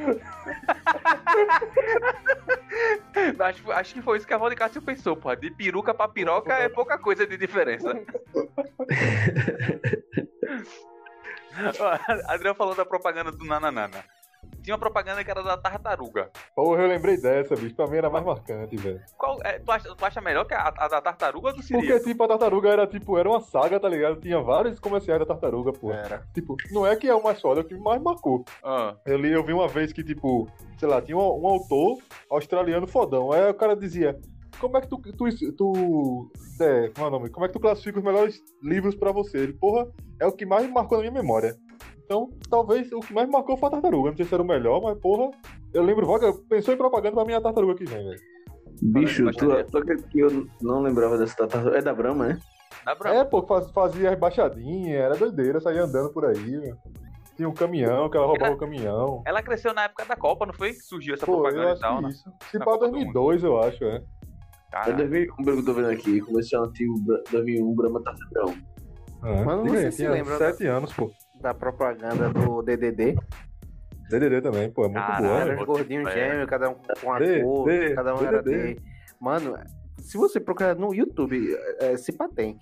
acho, 3.39 3.73
acho 3.73 3.95
que 3.95 4.03
foi 4.03 4.19
isso 4.19 4.27
que 4.27 4.35
a 4.35 4.39
Valde 4.39 4.57
Cássio 4.57 4.83
pensou, 4.83 5.17
porra. 5.17 5.37
De 5.37 5.51
peruca 5.51 5.95
pra 5.95 6.09
piroca 6.09 6.53
é 6.55 6.69
pouca 6.69 6.99
coisa 6.99 7.27
de 7.27 7.37
diferença. 7.37 7.93
Adriano 12.29 12.57
falou 12.57 12.75
da 12.75 12.85
propaganda 12.85 13.31
do 13.33 13.45
Nananana. 13.45 14.05
Tinha 14.63 14.75
uma 14.75 14.81
propaganda 14.81 15.25
que 15.25 15.31
era 15.31 15.43
da 15.43 15.57
tartaruga. 15.57 16.31
Porra, 16.55 16.83
eu 16.83 16.89
lembrei 16.89 17.17
dessa, 17.17 17.55
bicho. 17.57 17.75
Pra 17.75 17.87
mim 17.89 17.97
era 17.97 18.09
mais 18.11 18.25
marcante, 18.25 18.77
velho. 18.77 19.01
Qual, 19.19 19.39
é, 19.45 19.59
tu, 19.59 19.71
acha, 19.73 19.95
tu 19.95 20.05
acha 20.05 20.21
melhor 20.21 20.45
que 20.45 20.55
a, 20.55 20.73
a 20.77 20.89
da 20.89 21.01
tartaruga 21.01 21.49
ou 21.49 21.53
do 21.55 21.63
Porque, 21.63 21.81
Sirius? 21.81 22.03
tipo, 22.03 22.23
a 22.23 22.29
tartaruga 22.29 22.69
era, 22.69 22.87
tipo, 22.87 23.19
era 23.19 23.29
uma 23.29 23.41
saga, 23.41 23.79
tá 23.81 23.89
ligado? 23.89 24.21
Tinha 24.21 24.41
vários 24.41 24.79
comerciais 24.79 25.19
da 25.21 25.27
tartaruga, 25.27 25.73
pô. 25.73 25.91
Era. 25.93 26.23
Tipo, 26.33 26.57
não 26.71 26.87
é 26.87 26.95
que 26.95 27.09
é 27.09 27.15
o 27.15 27.23
mais 27.23 27.41
foda, 27.41 27.61
é 27.61 27.65
o 27.65 27.67
que 27.67 27.75
mais 27.77 28.01
marcou. 28.01 28.45
Ah, 28.63 28.95
Eu, 29.05 29.17
li, 29.19 29.33
eu 29.33 29.43
vi 29.45 29.53
uma 29.53 29.67
vez 29.67 29.93
que, 29.93 30.03
tipo, 30.05 30.49
sei 30.79 30.89
lá, 30.89 31.03
tinha 31.03 31.17
um, 31.17 31.21
um 31.43 31.47
autor 31.49 31.99
australiano 32.31 32.87
fodão. 32.87 33.33
Aí 33.33 33.49
o 33.51 33.55
cara 33.55 33.75
dizia, 33.75 34.17
como 34.63 34.77
é 34.77 34.81
que 34.81 34.87
tu. 34.87 34.99
tu, 34.99 35.53
tu 35.53 36.31
é, 36.61 36.89
como 36.91 37.07
é 37.07 37.09
o 37.09 37.11
nome? 37.11 37.29
Como 37.31 37.45
é 37.45 37.49
que 37.49 37.55
tu 37.55 37.61
classifica 37.61 37.99
os 37.99 38.05
melhores 38.05 38.41
livros 38.63 38.95
pra 38.95 39.11
você? 39.11 39.39
Ele, 39.39 39.53
porra, 39.53 39.89
é 40.21 40.27
o 40.27 40.33
que 40.33 40.47
mais 40.47 40.65
me 40.65 40.73
marcou 40.73 40.99
na 40.99 41.03
minha 41.11 41.21
memória. 41.21 41.57
Então, 42.05 42.31
talvez 42.49 42.91
o 42.93 43.01
que 43.01 43.13
mais 43.13 43.27
me 43.27 43.33
marcou 43.33 43.57
foi 43.57 43.69
a 43.69 43.73
tartaruga. 43.73 44.11
Não 44.11 44.17
sei 44.17 44.25
se 44.25 44.33
era 44.33 44.43
o 44.43 44.47
melhor, 44.47 44.81
mas, 44.81 44.97
porra, 44.99 45.31
eu 45.75 45.83
lembro, 45.83 46.07
vaga, 46.07 46.33
pensou 46.49 46.73
em 46.73 46.77
propaganda 46.77 47.17
pra 47.17 47.25
mim 47.25 47.33
é 47.33 47.37
a 47.37 47.41
tartaruga 47.41 47.75
que 47.75 47.85
vem, 47.85 48.05
velho. 48.05 48.21
Bicho, 48.81 49.31
tu, 49.33 49.65
tu 49.65 49.79
acredita 49.79 50.09
que 50.09 50.21
eu 50.21 50.47
não 50.61 50.81
lembrava 50.81 51.19
dessa 51.19 51.37
tartaruga? 51.37 51.77
É 51.79 51.83
da 51.83 51.93
Brahma, 51.93 52.29
né? 52.29 52.39
dá 52.85 52.95
pra. 52.95 53.15
É, 53.15 53.25
pô, 53.25 53.43
faz- 53.43 53.71
fazia 53.73 54.13
as 54.13 54.19
baixadinhas, 54.19 54.95
era 55.01 55.17
doideira, 55.17 55.61
saía 55.61 55.83
andando 55.83 56.11
por 56.13 56.25
aí, 56.25 56.35
velho. 56.59 56.77
Tinha 57.35 57.49
um 57.49 57.55
caminhão, 57.55 58.11
que 58.11 58.17
ela 58.17 58.27
roubava 58.27 58.53
o 58.53 58.59
caminhão. 58.59 59.23
Ela 59.27 59.43
cresceu 59.43 59.73
na 59.73 59.85
época 59.85 60.05
da 60.05 60.15
Copa, 60.15 60.45
não 60.45 60.53
foi? 60.53 60.75
Que 60.75 60.81
surgiu 60.83 61.15
essa 61.15 61.25
Pô, 61.25 61.33
eu 61.33 61.41
propaganda 61.41 61.75
e 61.77 61.81
tal, 61.81 62.03
né? 62.03 62.11
isso. 62.11 62.31
Se 62.51 62.59
pá 62.59 62.65
Copa 62.67 62.87
do 62.87 62.93
2002, 62.93 63.43
eu 63.43 63.59
acho, 63.59 63.83
é. 63.85 64.03
É 64.73 64.77
Caralho. 64.77 64.97
2001 64.97 65.37
que 65.37 65.51
eu 65.51 65.65
tô 65.65 65.75
vendo 65.75 65.89
aqui. 65.91 66.21
Comercial 66.21 66.65
antigo, 66.65 66.99
Bra- 67.01 67.21
2001, 67.31 67.75
Brahma 67.75 68.03
Tartaruga. 68.03 68.57
É. 69.25 69.45
Mano, 69.45 69.67
você 69.69 69.93
se 69.93 70.09
lembra 70.09 70.37
sete 70.39 70.67
anos, 70.67 70.93
pô. 70.93 71.13
Da 71.41 71.53
propaganda 71.55 72.31
do 72.31 72.63
DDD. 72.63 73.17
DDD 74.11 74.41
também, 74.43 74.71
pô, 74.71 74.83
é 74.85 74.89
muito 74.89 74.97
Caralho, 75.01 75.27
boa, 75.27 75.41
Era 75.41 75.57
né? 75.57 75.65
gordinhos 75.65 76.09
é. 76.09 76.13
gêmeos, 76.31 76.49
cada 76.49 76.71
um 76.71 76.75
com 76.75 77.07
uma 77.07 77.19
D, 77.19 77.43
cor, 77.43 77.67
D, 77.67 77.95
cada 77.95 78.15
um 78.15 78.25
era. 78.27 78.43
D. 78.43 78.77
Mano, 79.21 79.57
se 79.99 80.17
você 80.19 80.39
procurar 80.41 80.75
no 80.75 80.93
YouTube, 80.95 81.57
é, 81.81 81.97
se 81.97 82.13
pá 82.13 82.29
tem. 82.29 82.59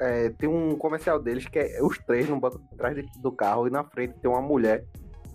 É, 0.00 0.30
tem 0.30 0.48
um 0.48 0.76
comercial 0.76 1.20
deles 1.20 1.46
que 1.46 1.58
é 1.58 1.82
os 1.82 1.98
três 1.98 2.28
no 2.28 2.40
banco 2.40 2.58
de 2.58 2.76
trás 2.76 2.94
de- 2.96 3.06
do 3.20 3.30
carro 3.30 3.66
e 3.66 3.70
na 3.70 3.84
frente 3.84 4.14
tem 4.20 4.30
uma 4.30 4.40
mulher. 4.40 4.84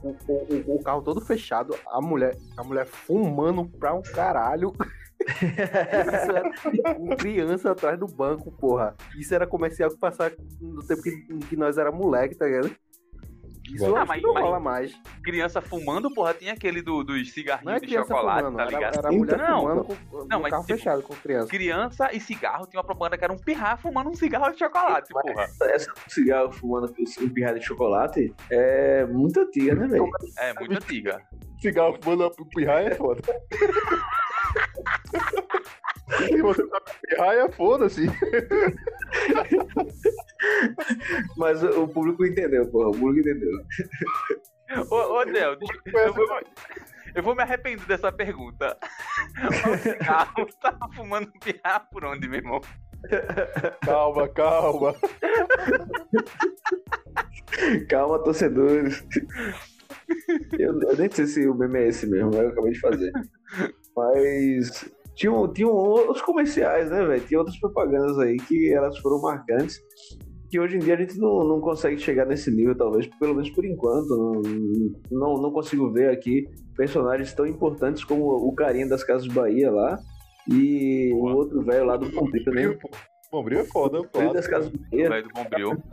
O, 0.03 0.09
o, 0.09 0.33
o- 0.33 0.75
o 0.75 0.83
carro 0.83 1.01
todo 1.01 1.21
fechado, 1.21 1.75
a 1.87 2.01
mulher, 2.01 2.35
a 2.57 2.63
mulher 2.63 2.85
fumando 2.85 3.65
pra 3.79 3.93
um 3.93 4.01
caralho. 4.01 4.73
Isso 5.27 6.31
era 6.31 6.95
com 6.95 7.15
criança 7.15 7.71
atrás 7.71 7.97
do 7.99 8.07
banco, 8.07 8.51
porra. 8.51 8.95
Isso 9.17 9.33
era 9.33 9.47
comercial 9.47 9.89
que 9.89 9.97
passava 9.97 10.33
no 10.61 10.85
tempo 10.85 11.01
que, 11.01 11.11
que 11.49 11.55
nós 11.55 11.77
era 11.77 11.91
moleque, 11.91 12.35
tá 12.35 12.45
ligado? 12.45 12.71
Isso 13.67 13.95
Ah, 13.95 14.05
mas- 14.05 14.21
não 14.21 14.31
mas- 14.35 14.43
rola 14.43 14.59
mais. 14.59 14.93
Criança 15.23 15.59
fumando, 15.59 16.13
porra, 16.13 16.35
tinha 16.35 16.53
aquele 16.53 16.83
do, 16.83 17.03
dos 17.03 17.15
Não 17.15 17.21
é 17.21 17.25
cigarrinhos 17.25 17.81
de 17.81 17.89
chocolate, 17.95 18.39
fumando, 18.43 18.57
tá 18.57 18.61
era, 18.61 18.71
ligado? 18.71 18.97
era 18.99 19.07
a 19.07 19.11
mulher 19.11 19.37
Não, 19.39 19.59
fumando 19.61 19.83
com, 19.85 20.25
não, 20.27 20.39
mas 20.39 20.51
carro 20.51 20.65
tipo, 20.65 20.77
fechado 20.77 21.01
com 21.01 21.15
criança. 21.15 21.47
Criança 21.47 22.09
e 22.13 22.19
cigarro 22.19 22.67
tinha 22.67 22.79
uma 22.79 22.85
propaganda 22.85 23.17
que 23.17 23.23
era 23.23 23.33
um 23.33 23.37
pirra 23.39 23.75
fumando 23.77 24.11
um 24.11 24.13
cigarro 24.13 24.51
de 24.51 24.59
chocolate, 24.59 25.11
porra. 25.11 25.47
Essa 25.63 25.91
do 25.91 26.13
cigarro 26.13 26.51
fumando 26.51 26.93
um 27.21 27.29
pirralho 27.29 27.59
de 27.59 27.65
chocolate 27.65 28.31
é 28.51 29.03
muito 29.07 29.39
antiga, 29.39 29.73
né, 29.73 29.87
velho? 29.87 30.11
É, 30.37 30.53
muito 30.53 30.73
antiga. 30.75 31.23
Cigarro 31.59 31.97
fumando 31.99 32.31
pirraia 32.53 32.89
é 32.89 32.95
foda. 32.95 33.21
Se 36.27 36.41
você 36.41 36.67
tá 36.67 36.79
com 36.81 36.91
pirraia, 37.07 37.51
foda-se. 37.51 38.05
Mas 41.37 41.63
o 41.63 41.83
o 41.83 41.87
público 41.87 42.25
entendeu, 42.25 42.67
porra. 42.67 42.89
O 42.89 42.91
público 42.97 43.27
entendeu. 43.29 43.51
Ô, 44.91 44.95
ô 45.19 45.25
Del, 45.25 45.55
deixa- 45.57 45.81
eu, 46.07 46.13
vou, 46.13 46.27
eu 47.15 47.23
vou 47.23 47.35
me 47.35 47.41
arrepender 47.43 47.85
dessa 47.87 48.11
pergunta. 48.11 48.77
O 49.71 49.77
cigarro 49.77 50.45
tava 50.61 50.87
fumando 50.93 51.31
pirra 51.43 51.79
por 51.91 52.05
onde, 52.05 52.27
meu 52.27 52.39
irmão? 52.39 52.61
Calma, 53.83 54.27
calma. 54.29 54.95
Calma, 57.89 58.19
torcedores. 58.23 59.05
Eu, 60.57 60.79
eu 60.81 60.97
nem 60.97 61.09
sei 61.11 61.25
se 61.27 61.47
o 61.47 61.53
meme 61.55 61.79
é 61.79 61.87
esse 61.87 62.05
mesmo, 62.07 62.33
eu 62.33 62.49
acabei 62.49 62.71
de 62.71 62.79
fazer. 62.79 63.11
Mas 63.95 64.89
tinham, 65.15 65.51
tinham 65.51 65.71
outros 65.71 66.21
comerciais, 66.21 66.89
né, 66.89 67.05
velho? 67.05 67.25
Tinha 67.25 67.39
outras 67.39 67.57
propagandas 67.59 68.17
aí 68.19 68.37
que 68.37 68.73
elas 68.73 68.97
foram 68.99 69.21
marcantes. 69.21 69.79
Que 70.49 70.59
hoje 70.59 70.75
em 70.77 70.79
dia 70.79 70.93
a 70.93 70.97
gente 70.97 71.17
não, 71.17 71.43
não 71.43 71.59
consegue 71.59 71.97
chegar 71.97 72.25
nesse 72.25 72.51
nível, 72.51 72.75
talvez, 72.77 73.07
pelo 73.19 73.33
menos 73.33 73.49
por 73.49 73.65
enquanto. 73.65 74.07
Não, 74.09 74.41
não, 75.11 75.33
não 75.41 75.51
consigo 75.51 75.91
ver 75.91 76.09
aqui 76.11 76.45
personagens 76.77 77.33
tão 77.33 77.45
importantes 77.47 78.03
como 78.03 78.25
o 78.25 78.53
carinha 78.53 78.87
das 78.87 79.03
Casas 79.03 79.27
Bahia 79.27 79.71
lá. 79.71 79.97
E 80.51 81.09
Boa. 81.11 81.33
o 81.33 81.35
outro 81.37 81.61
velho 81.63 81.85
lá 81.85 81.97
do 81.97 82.07
Bombril, 82.11 82.43
né? 82.53 82.77
Bombril, 83.31 83.59
é 83.61 83.63
foda, 83.65 83.99
O 84.01 84.07
velho 84.17 84.33
das 84.33 84.47
Casas. 84.47 84.71
Bahia. 84.71 85.09
Velho 85.09 85.27
do 85.27 85.33
Bombril. 85.33 85.83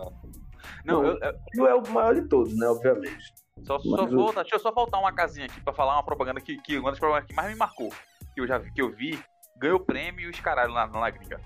Não, 0.85 1.05
eu, 1.05 1.13
eu- 1.15 1.33
Não 1.57 1.67
é 1.67 1.75
o 1.75 1.89
maior 1.91 2.15
de 2.15 2.29
todos, 2.29 2.55
né? 2.57 2.67
Obviamente. 2.69 3.33
Só, 3.65 3.79
só 3.79 4.03
Mas 4.03 4.13
vou, 4.13 4.33
deixa 4.33 4.57
eu 4.57 4.61
só 4.61 4.73
faltar 4.73 5.01
uma 5.01 5.13
casinha 5.13 5.47
aqui 5.47 5.61
pra 5.61 5.73
falar 5.73 5.95
uma 5.95 6.03
propaganda 6.03 6.41
que, 6.41 6.57
que 6.59 6.79
uma 6.79 6.91
das 6.91 6.99
propagandas 6.99 7.29
que 7.29 7.35
mais 7.35 7.51
me 7.51 7.57
marcou, 7.57 7.91
que 8.35 8.41
eu 8.41 8.47
já 8.47 8.59
vi, 8.59 8.73
que 8.73 8.83
eu 8.83 8.91
vi, 8.91 9.23
ganhou 9.57 9.81
prêmio 9.81 10.27
e 10.27 10.31
os 10.31 10.41
caralho 10.41 10.73
lá 10.73 10.87
na 10.87 11.11
gringa. 11.11 11.41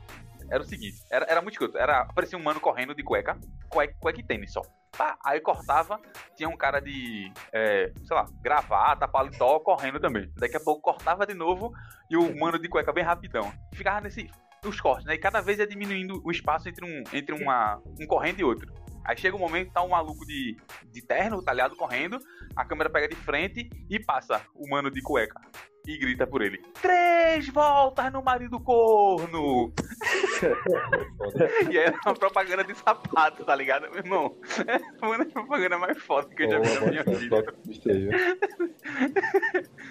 Era 0.48 0.62
o 0.62 0.66
seguinte, 0.66 1.02
era, 1.10 1.26
era 1.28 1.42
muito 1.42 1.54
escroto, 1.54 1.76
era, 1.76 2.04
parecia 2.06 2.38
um 2.38 2.42
mano 2.42 2.60
correndo 2.60 2.94
de 2.94 3.02
cueca, 3.02 3.36
cueca, 3.68 3.94
cueca 3.98 4.20
e 4.20 4.22
tênis 4.22 4.52
só. 4.52 4.62
Pá, 4.96 5.18
aí 5.24 5.40
cortava, 5.40 6.00
tinha 6.34 6.48
um 6.48 6.56
cara 6.56 6.80
de, 6.80 7.30
é, 7.52 7.92
sei 8.04 8.16
lá, 8.16 8.26
gravata, 8.40 9.06
paletó, 9.06 9.58
correndo 9.58 10.00
também. 10.00 10.32
Daqui 10.36 10.56
a 10.56 10.60
pouco 10.60 10.80
cortava 10.80 11.26
de 11.26 11.34
novo 11.34 11.72
e 12.08 12.16
o 12.16 12.38
mano 12.38 12.58
de 12.58 12.68
cueca 12.68 12.92
bem 12.92 13.04
rapidão. 13.04 13.52
Ficava 13.74 14.00
nesse, 14.00 14.30
os 14.64 14.80
cortes, 14.80 15.04
né? 15.04 15.14
E 15.14 15.18
cada 15.18 15.40
vez 15.40 15.58
ia 15.58 15.66
diminuindo 15.66 16.22
o 16.24 16.30
espaço 16.30 16.68
entre 16.68 16.84
um, 16.84 17.02
entre 17.12 17.34
uma, 17.34 17.82
um 18.00 18.06
correndo 18.06 18.40
e 18.40 18.44
outro. 18.44 18.72
Aí 19.06 19.16
chega 19.16 19.36
um 19.36 19.40
momento 19.40 19.72
tá 19.72 19.82
um 19.82 19.90
maluco 19.90 20.26
de, 20.26 20.56
de 20.90 21.00
terno, 21.00 21.42
talhado, 21.42 21.76
correndo, 21.76 22.18
a 22.56 22.64
câmera 22.64 22.90
pega 22.90 23.08
de 23.08 23.14
frente 23.14 23.70
e 23.88 24.00
passa 24.00 24.42
o 24.52 24.68
mano 24.68 24.90
de 24.90 25.00
cueca. 25.00 25.40
E 25.86 25.96
grita 25.98 26.26
por 26.26 26.42
ele: 26.42 26.60
Três 26.82 27.48
voltas 27.48 28.12
no 28.12 28.20
marido 28.22 28.58
corno! 28.58 29.72
e 31.70 31.78
aí 31.78 31.86
é 31.86 31.94
uma 32.04 32.14
propaganda 32.14 32.64
de 32.64 32.74
sapato, 32.74 33.44
tá 33.44 33.54
ligado, 33.54 33.88
meu 33.90 33.98
irmão? 33.98 34.36
É 34.66 34.80
uma 35.06 35.18
das 35.18 35.32
propagandas 35.32 35.78
mais 35.78 35.98
foda 36.02 36.28
que 36.34 36.42
eu 36.42 36.50
já 36.50 36.58
vi 36.58 36.74
na 36.74 36.86
minha 36.86 37.04
vida. 37.04 37.44
Aí, 37.88 38.06
né? 38.06 38.36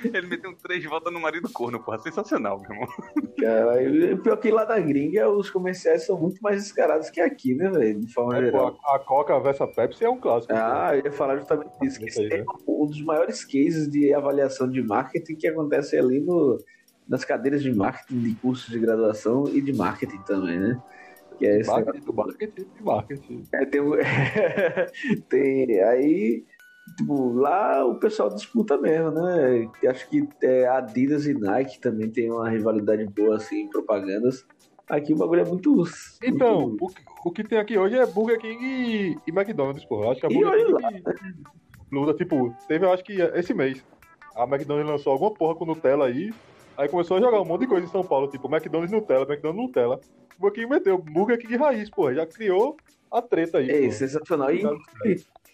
Ele 0.14 0.28
meteu 0.28 0.52
um 0.52 0.56
três 0.56 0.84
voltas 0.84 1.14
no 1.14 1.20
marido 1.20 1.50
corno, 1.52 1.82
porra. 1.82 2.00
Sensacional, 2.00 2.60
meu 2.60 2.72
irmão. 2.72 2.88
Cara, 3.40 4.18
pior 4.22 4.38
que 4.38 4.52
lá 4.52 4.66
na 4.66 4.80
gringa 4.80 5.30
os 5.30 5.50
comerciais 5.50 6.06
são 6.06 6.20
muito 6.20 6.42
mais 6.42 6.64
descarados 6.64 7.10
que 7.10 7.22
aqui, 7.22 7.56
né, 7.56 7.70
velho? 7.70 8.02
De 8.02 8.14
forma 8.14 8.38
É, 8.38 8.52
pô, 8.52 8.58
geral. 8.58 8.80
a, 8.86 8.96
a 8.96 9.00
Coca 9.00 9.40
versus 9.40 9.62
a 9.62 9.68
Pepsi 9.68 10.04
é 10.04 10.10
um 10.10 10.20
clássico. 10.20 10.54
Ah, 10.54 10.96
eu 10.96 11.06
ia 11.06 11.12
falar 11.12 11.38
justamente 11.38 11.72
disso. 11.80 12.00
Que 12.00 12.34
é 12.34 12.38
né? 12.40 12.46
um 12.68 12.86
dos 12.86 13.02
maiores 13.02 13.44
cases 13.46 13.90
de 13.90 14.14
avaliação 14.14 14.70
de 14.70 14.82
marketing 14.82 15.36
que 15.36 15.48
acontece 15.48 15.85
ali 15.94 16.20
no, 16.22 16.58
nas 17.08 17.24
cadeiras 17.26 17.62
de 17.62 17.74
marketing, 17.74 18.20
de 18.22 18.36
cursos 18.36 18.68
de 18.70 18.80
graduação 18.80 19.48
e 19.50 19.62
de 19.62 19.74
marketing 19.74 20.22
também, 20.26 20.60
né? 20.60 20.80
Que 21.38 21.46
é 21.46 21.64
Marketing, 21.66 22.00
do 22.06 22.14
marketing, 22.14 22.64
de 22.78 22.84
marketing. 22.84 23.44
É, 23.54 23.66
tem, 23.66 23.82
tem 25.30 25.82
aí, 25.84 26.44
tipo, 26.98 27.34
lá 27.34 27.86
o 27.86 27.96
pessoal 28.00 28.30
disputa 28.34 28.78
mesmo, 28.78 29.12
né? 29.12 29.70
Acho 29.88 30.10
que 30.10 30.28
é, 30.42 30.68
Adidas 30.68 31.26
e 31.26 31.34
Nike 31.34 31.80
também 31.82 32.10
tem 32.10 32.32
uma 32.32 32.50
rivalidade 32.50 33.06
boa 33.06 33.36
assim 33.38 33.64
em 33.64 33.70
propagandas. 33.70 34.46
Aqui 34.90 35.14
o 35.14 35.18
bagulho 35.18 35.42
é 35.42 35.46
muito. 35.46 35.84
Então, 36.24 36.70
muito- 36.70 36.86
o, 36.86 36.88
que- 36.88 37.04
o 37.26 37.32
que 37.32 37.44
tem 37.44 37.58
aqui 37.58 37.78
hoje 37.78 37.98
é 37.98 38.06
Burger 38.06 38.40
King 38.40 38.64
e, 38.64 39.18
e 39.28 39.32
McDonald's, 39.32 39.84
porra. 39.86 40.12
Acho 40.12 40.22
que 40.22 40.26
a 40.28 40.30
Burger 40.30 40.66
King 40.78 41.04
luta, 41.92 42.14
tipo, 42.14 42.54
teve, 42.68 42.86
eu 42.86 42.92
acho 42.94 43.04
que 43.04 43.14
esse 43.20 43.54
mês, 43.54 43.84
a 44.36 44.44
McDonald's 44.44 44.90
lançou 44.92 45.14
alguma 45.14 45.32
porra 45.32 45.56
com 45.56 45.66
Nutella 45.66 46.06
aí, 46.08 46.32
aí 46.78 46.88
começou 46.90 47.18
a 47.18 47.22
jogar 47.22 47.42
um 47.42 47.46
monte 47.46 47.62
de 47.62 47.68
coisa 47.68 47.86
em 47.86 47.90
São 47.90 48.04
Paulo, 48.04 48.28
tipo, 48.28 48.48
McDonald's 48.54 48.92
Nutella, 48.92 49.24
McDonald's 49.24 49.66
Nutella. 49.68 50.00
O 50.40 50.52
King 50.52 50.68
meteu 50.68 50.98
Burger 50.98 51.38
King 51.38 51.56
raiz, 51.56 51.90
porra, 51.90 52.14
já 52.14 52.26
criou 52.26 52.76
a 53.12 53.22
treta 53.22 53.60
aí, 53.60 53.70
É 53.70 53.80
porra. 53.82 53.92
sensacional. 53.94 54.54
E 54.54 54.64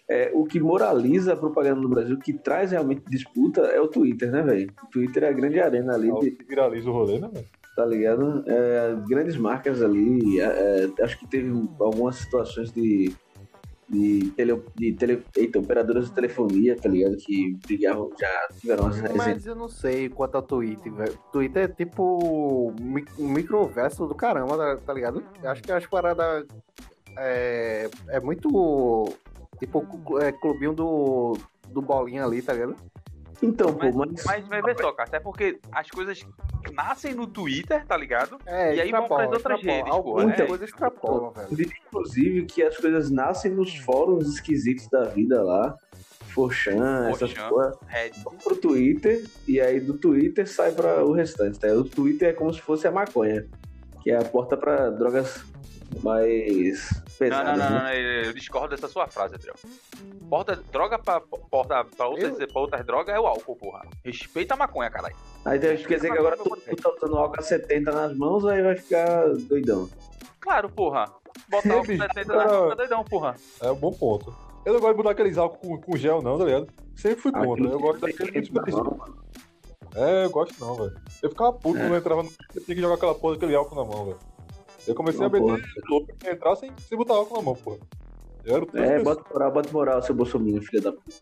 é, 0.08 0.30
o 0.34 0.44
que 0.44 0.58
moraliza 0.58 1.32
a 1.32 1.36
propaganda 1.36 1.80
no 1.80 1.88
Brasil, 1.88 2.18
que 2.18 2.32
traz 2.32 2.72
realmente 2.72 3.02
disputa, 3.08 3.60
é 3.62 3.80
o 3.80 3.86
Twitter, 3.86 4.30
né, 4.32 4.42
velho? 4.42 4.72
O 4.82 4.86
Twitter 4.90 5.22
é 5.22 5.28
a 5.28 5.32
grande 5.32 5.60
arena 5.60 5.94
ali, 5.94 6.10
É 6.10 6.14
de- 6.18 6.30
que 6.32 6.44
viraliza 6.44 6.90
o 6.90 6.92
rolê, 6.92 7.18
né, 7.20 7.30
velho? 7.32 7.46
tá 7.76 7.86
ligado? 7.86 8.44
É, 8.46 8.94
grandes 9.08 9.36
marcas 9.36 9.80
ali. 9.82 10.40
é, 10.40 10.90
é, 10.98 11.04
acho 11.04 11.18
que 11.18 11.26
teve 11.26 11.48
algumas 11.80 12.16
situações 12.16 12.70
de, 12.72 13.14
de, 13.92 14.30
tele, 14.30 14.60
de 14.74 14.92
tele, 14.94 15.22
eita, 15.36 15.58
operadoras 15.58 16.06
de 16.06 16.12
telefonia, 16.14 16.74
tá 16.74 16.88
ligado? 16.88 17.14
Que 17.18 17.54
brigavam, 17.66 18.10
já 18.18 18.48
tiveram 18.58 18.84
umas 18.84 18.96
resenhas. 18.98 19.16
Mas 19.26 19.46
eu 19.46 19.54
não 19.54 19.68
sei 19.68 20.08
quanto 20.08 20.36
ao 20.36 20.42
Twitter, 20.42 20.90
velho. 20.92 21.18
Twitter 21.30 21.64
é 21.64 21.68
tipo 21.68 22.72
um 22.80 23.28
microverso 23.28 24.06
do 24.06 24.14
caramba, 24.14 24.56
tá- 24.56 24.76
tá 24.78 24.94
ligado? 24.94 25.22
Acho 25.44 25.62
que 25.62 25.70
as 25.70 25.86
paradas 25.86 26.46
é, 27.18 27.90
é 28.08 28.18
muito 28.20 29.04
tipo 29.58 29.86
é, 30.20 30.32
clubinho 30.32 30.72
do, 30.72 31.36
do 31.68 31.82
bolinha 31.82 32.24
ali, 32.24 32.40
tá 32.40 32.54
ligado? 32.54 32.74
Então, 33.42 33.74
pô, 33.74 33.90
mas, 33.92 34.24
Mas, 34.24 34.48
mas 34.48 34.64
vê 34.64 34.74
só, 34.80 34.92
cara, 34.92 35.08
até 35.08 35.18
porque 35.18 35.58
as 35.72 35.90
coisas 35.90 36.24
nascem 36.72 37.12
no 37.14 37.26
Twitter, 37.26 37.84
tá 37.86 37.96
ligado? 37.96 38.38
É, 38.46 38.76
E 38.76 38.80
aí 38.80 38.90
vão 38.90 39.02
extrapola, 39.02 39.28
pras 39.28 39.32
outras 39.32 39.58
extrapola. 39.58 39.72
redes, 39.76 39.90
pô, 39.90 39.96
Alguma 39.96 40.32
é. 40.32 40.46
coisa 40.46 40.64
extrapola, 40.64 41.32
velho. 41.32 41.72
inclusive 41.86 42.44
que 42.46 42.62
as 42.62 42.76
coisas 42.76 43.10
nascem 43.10 43.50
nos 43.50 43.74
fóruns 43.78 44.28
esquisitos 44.34 44.86
da 44.88 45.04
vida 45.04 45.42
lá. 45.42 45.76
Forchan, 46.32 47.08
essas 47.10 47.32
Forchan. 47.32 47.48
coisas. 47.50 47.78
Vão 48.24 48.34
pro 48.38 48.56
Twitter 48.56 49.24
e 49.46 49.60
aí 49.60 49.78
do 49.80 49.94
Twitter 49.98 50.48
sai 50.48 50.72
pra 50.72 51.04
o 51.04 51.12
restante, 51.12 51.58
tá? 51.58 51.68
O 51.74 51.84
Twitter 51.84 52.30
é 52.30 52.32
como 52.32 52.52
se 52.54 52.60
fosse 52.60 52.86
a 52.86 52.90
maconha, 52.90 53.46
que 54.02 54.10
é 54.10 54.16
a 54.16 54.24
porta 54.24 54.56
pra 54.56 54.88
drogas 54.88 55.44
mais 56.02 56.90
Não, 56.92 57.02
pesadas, 57.18 57.58
não, 57.58 57.70
não, 57.70 57.76
né? 57.76 57.82
não, 57.82 57.92
eu 58.26 58.32
discordo 58.32 58.68
dessa 58.74 58.88
sua 58.88 59.06
frase, 59.08 59.34
Adriel. 59.34 59.54
Porta, 60.28 60.56
droga 60.72 60.98
pra, 60.98 61.20
porta, 61.20 61.84
pra, 61.84 62.08
outras, 62.08 62.36
pra 62.36 62.60
outras 62.60 62.86
drogas 62.86 63.14
é 63.14 63.20
o 63.20 63.26
álcool, 63.26 63.56
porra. 63.56 63.86
Respeita 64.04 64.54
a 64.54 64.56
maconha, 64.56 64.90
caralho. 64.90 65.14
Aí 65.44 65.58
quer 65.58 65.76
dizer 65.76 66.10
que 66.10 66.18
agora 66.18 66.36
todo 66.36 66.48
mundo 66.50 66.62
tá 66.76 66.90
usando 66.96 67.16
álcool 67.18 67.38
a 67.40 67.42
70 67.42 67.92
nas 67.92 68.16
mãos, 68.16 68.44
aí 68.46 68.62
vai 68.62 68.76
ficar 68.76 69.28
doidão. 69.48 69.88
Claro, 70.40 70.68
porra. 70.70 71.12
Botar 71.48 71.72
álcool 71.74 71.86
bicho, 71.86 72.02
70 72.02 72.32
na 72.34 72.44
cara. 72.44 72.58
boca, 72.58 72.76
doidão, 72.76 73.04
porra. 73.04 73.36
É 73.60 73.70
um 73.70 73.76
bom 73.76 73.92
ponto. 73.92 74.34
Eu 74.64 74.74
não 74.74 74.80
gosto 74.80 74.92
de 74.92 74.96
botar 74.96 75.10
aqueles 75.10 75.36
álcool 75.38 75.58
com, 75.58 75.80
com 75.80 75.96
gel, 75.96 76.22
não, 76.22 76.38
tá 76.38 76.44
ligado? 76.44 76.68
Sempre 76.96 77.20
fui 77.20 77.32
contra. 77.32 77.52
Aquilo 77.52 77.72
Eu 77.72 77.80
gosto 77.80 78.00
que 78.06 78.12
daquele 78.12 78.30
muito 78.32 78.44
específico. 78.44 79.14
É, 79.94 80.24
eu 80.24 80.30
gosto 80.30 80.58
não, 80.58 80.74
velho. 80.74 80.94
Eu 81.22 81.30
ficava 81.30 81.52
puto 81.52 81.76
É. 81.78 81.80
quando 81.82 81.92
eu 81.92 81.98
entrava 81.98 82.22
no. 82.22 82.30
Eu 82.54 82.64
tinha 82.64 82.74
que 82.74 82.80
jogar 82.80 82.94
aquela 82.94 83.14
porra 83.14 83.34
daquele 83.34 83.54
álcool 83.54 83.74
na 83.74 83.84
mão, 83.84 84.04
velho. 84.06 84.18
Eu 84.86 84.94
comecei 84.94 85.24
a 85.24 85.30
porra. 85.30 85.58
louco 85.88 86.14
pra 86.18 86.32
entrar 86.32 86.56
sem, 86.56 86.72
sem 86.88 86.98
botar 86.98 87.14
álcool 87.14 87.36
na 87.36 87.42
mão, 87.42 87.54
porra. 87.54 87.78
Eu 88.44 88.56
era 88.56 88.64
o 88.64 88.68
É, 88.74 89.02
bota 89.02 89.24
moral, 89.32 89.52
bota 89.52 89.72
moral, 89.72 90.02
seu 90.02 90.14
Bolsonaro, 90.14 90.62
filho 90.62 90.82
da 90.82 90.92
puta. 90.92 91.16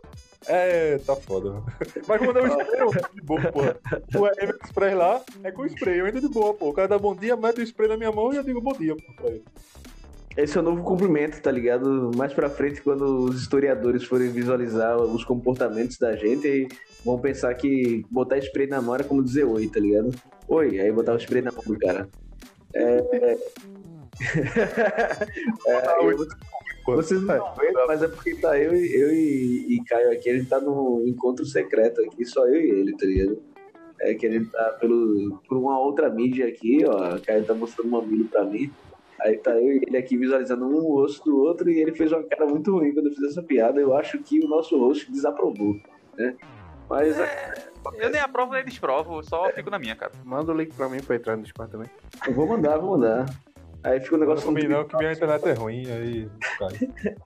É, 0.47 0.97
tá 0.99 1.15
foda. 1.15 1.63
Mas 2.09 2.19
quando 2.19 2.39
eu 2.39 2.47
spray, 2.47 2.81
eu 2.81 2.91
de 3.15 3.21
boa, 3.23 3.53
porra. 3.53 3.77
O 4.15 4.25
RM 4.25 4.57
Express 4.65 4.97
lá 4.97 5.23
é 5.45 5.53
com 5.53 5.67
spray, 5.67 6.01
eu 6.01 6.07
entro 6.07 6.21
de 6.21 6.29
boa, 6.29 6.55
pô. 6.55 6.71
O 6.71 6.73
cara 6.73 6.89
dá 6.89 6.99
bom 6.99 7.15
dia, 7.15 7.37
mete 7.37 7.61
o 7.61 7.63
spray 7.63 7.89
na 7.89 7.97
minha 7.97 8.11
mão 8.11 8.33
e 8.33 8.37
eu 8.37 8.43
digo 8.43 8.61
bom 8.61 8.73
dia, 8.73 8.97
pô, 8.97 9.13
pra 9.17 9.31
ele. 9.31 9.45
Esse 10.37 10.57
é 10.57 10.61
o 10.61 10.65
novo 10.65 10.83
cumprimento, 10.83 11.43
tá 11.43 11.51
ligado? 11.51 12.11
Mais 12.17 12.33
pra 12.33 12.49
frente, 12.49 12.81
quando 12.81 13.25
os 13.25 13.43
historiadores 13.43 14.05
forem 14.05 14.31
visualizar 14.31 14.97
os 14.97 15.25
comportamentos 15.25 15.99
da 15.99 16.17
gente, 16.17 16.47
aí 16.47 16.69
vão 17.05 17.19
pensar 17.19 17.53
que 17.55 18.07
botar 18.11 18.39
spray 18.39 18.67
na 18.67 18.81
mão 18.81 18.95
era 18.95 19.05
como 19.05 19.23
dizer 19.23 19.45
oi, 19.45 19.67
tá 19.69 19.81
ligado? 19.81 20.11
Oi, 20.49 20.81
aí 20.81 20.91
botar 20.91 21.13
o 21.13 21.19
spray 21.21 21.43
na 21.43 21.53
mão 21.53 21.65
do 21.67 21.79
cara. 21.79 22.09
É. 22.75 22.97
é 23.27 23.39
eu- 26.03 26.27
vocês 26.87 27.23
não 27.23 27.35
estão 27.37 27.55
vendo, 27.55 27.87
mas 27.87 28.03
é 28.03 28.09
porque 28.09 28.35
tá 28.37 28.59
eu, 28.59 28.75
e- 28.75 28.95
eu 28.95 29.13
e, 29.13 29.77
e 29.77 29.85
Caio 29.85 30.11
aqui, 30.13 30.29
a 30.31 30.37
gente 30.37 30.49
tá 30.49 30.61
num 30.61 31.07
encontro 31.07 31.45
secreto 31.45 32.01
aqui, 32.03 32.25
só 32.25 32.47
eu 32.49 32.61
e 32.61 32.71
ele, 32.71 32.97
tá 32.97 33.07
ligado? 33.07 33.41
É 34.01 34.15
que 34.15 34.27
a 34.27 34.31
gente 34.31 34.51
tá 34.51 34.77
pelo, 34.81 35.39
por 35.47 35.59
uma 35.59 35.79
outra 35.79 36.09
mídia 36.11 36.49
aqui, 36.49 36.85
ó. 36.87 37.19
Caio 37.21 37.45
tá 37.45 37.55
mostrando 37.55 37.89
um 37.89 37.91
mamilo 37.91 38.25
pra 38.25 38.45
mim. 38.45 38.71
Aí 39.21 39.37
tá 39.37 39.53
eu 39.53 39.73
e 39.75 39.83
ele 39.87 39.97
aqui 39.99 40.17
visualizando 40.17 40.65
um 40.67 40.81
rosto 40.81 41.31
do 41.31 41.39
outro 41.43 41.71
e 41.71 41.79
ele 41.81 41.93
fez 41.93 42.11
uma 42.11 42.23
cara 42.23 42.47
muito 42.47 42.73
ruim 42.73 42.93
quando 42.95 43.07
eu 43.09 43.13
fiz 43.15 43.25
essa 43.25 43.43
piada. 43.43 43.79
Eu 43.79 43.95
acho 43.95 44.19
que 44.21 44.41
o 44.41 44.49
nosso 44.49 44.79
host 44.79 45.13
desaprovou, 45.13 45.77
né? 46.17 46.35
Mas 46.91 47.17
Eu 47.99 48.11
nem 48.11 48.21
aprovo 48.21 48.53
nem 48.53 48.65
desprovo, 48.65 49.19
eu 49.19 49.23
só 49.23 49.49
fico 49.51 49.71
na 49.71 49.79
minha, 49.79 49.95
cara. 49.95 50.11
Manda 50.25 50.53
o 50.53 50.57
link 50.57 50.75
pra 50.75 50.89
mim 50.89 51.01
pra 51.01 51.15
entrar 51.17 51.37
no 51.37 51.43
Discord 51.45 51.71
também. 51.71 51.89
eu 52.27 52.35
vou 52.35 52.47
mandar, 52.49 52.77
vou 52.79 52.99
mandar. 52.99 53.27
Aí 53.83 54.01
fica 54.01 54.17
um 54.17 54.19
Não 54.19 54.27
negócio 54.27 54.45
comigo 54.45 54.69
não, 54.69 54.85
que 54.85 54.97
minha 54.97 55.13
internet 55.13 55.49
é 55.49 55.53
ruim, 55.53 55.87
aí. 55.91 56.29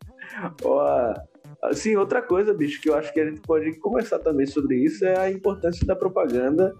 Ó, 0.62 1.14
assim, 1.62 1.96
outra 1.96 2.22
coisa, 2.22 2.52
bicho, 2.54 2.80
que 2.80 2.88
eu 2.90 2.94
acho 2.94 3.12
que 3.12 3.20
a 3.20 3.24
gente 3.24 3.40
pode 3.40 3.72
conversar 3.78 4.18
também 4.20 4.46
sobre 4.46 4.76
isso 4.76 5.04
é 5.04 5.18
a 5.18 5.30
importância 5.30 5.84
da 5.86 5.96
propaganda 5.96 6.74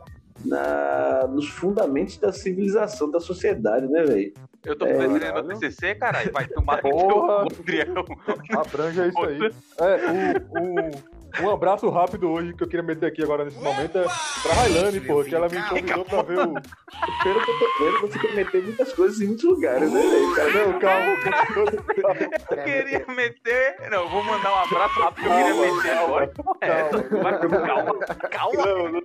na, 0.45 1.27
nos 1.29 1.49
fundamentos 1.49 2.19
da 2.19 2.33
civilização 2.33 3.11
da 3.11 3.19
sociedade, 3.19 3.89
né, 3.89 4.03
velho? 4.05 4.33
Eu 4.65 4.77
tô 4.77 4.87
É, 4.87 4.95
fazendo 4.95 5.13
meu 5.13 5.21
caralho. 5.21 5.49
TCC, 5.59 5.95
caralho. 5.97 6.33
Vai 6.33 6.47
tomar 6.49 6.81
Porra. 6.81 7.43
Adriel. 7.43 8.05
Abranja 8.57 9.07
isso 9.09 9.21
aí. 9.21 9.39
É, 9.79 10.39
o, 10.59 10.89
o, 10.91 11.14
um 11.43 11.51
abraço 11.51 11.89
rápido 11.91 12.31
hoje 12.31 12.53
que 12.55 12.63
eu 12.63 12.69
queria 12.69 12.83
meter 12.83 13.07
aqui 13.07 13.23
agora 13.23 13.45
nesse 13.45 13.59
momento 13.59 13.99
é 13.99 14.05
pra 14.43 14.55
Railane, 14.55 15.01
pô, 15.01 15.23
que 15.25 15.35
ela 15.35 15.49
me 15.49 15.61
convidou 15.69 16.05
pra 16.05 16.23
ver 16.23 16.39
o. 16.39 16.55
Pelo 17.23 17.45
que 17.45 17.51
eu 17.51 17.59
tô 17.59 17.85
vendo, 17.85 18.01
você 18.01 18.19
quer 18.19 18.35
meter 18.35 18.63
muitas 18.63 18.93
coisas 18.93 19.21
em 19.21 19.27
muitos 19.27 19.45
lugares, 19.45 19.93
né? 19.93 20.01
Cara, 20.37 20.67
Não, 20.67 20.79
calma. 20.79 21.15
Eu 22.51 22.65
queria 22.65 23.05
meter. 23.09 23.77
Não, 23.91 24.09
vou 24.09 24.23
mandar 24.25 24.53
um 24.53 24.59
abraço 24.65 25.01
rápido 25.01 25.23
que 25.25 25.29
eu 25.29 25.37
queria 25.37 25.55
Calma, 25.55 25.77
meter 25.77 25.95
calma. 25.95 26.05
agora. 26.05 26.33
É, 26.61 26.91
vai, 27.23 27.39
calma, 27.41 27.99
calma. 28.31 28.65
Não, 28.67 28.93
não. 28.93 29.03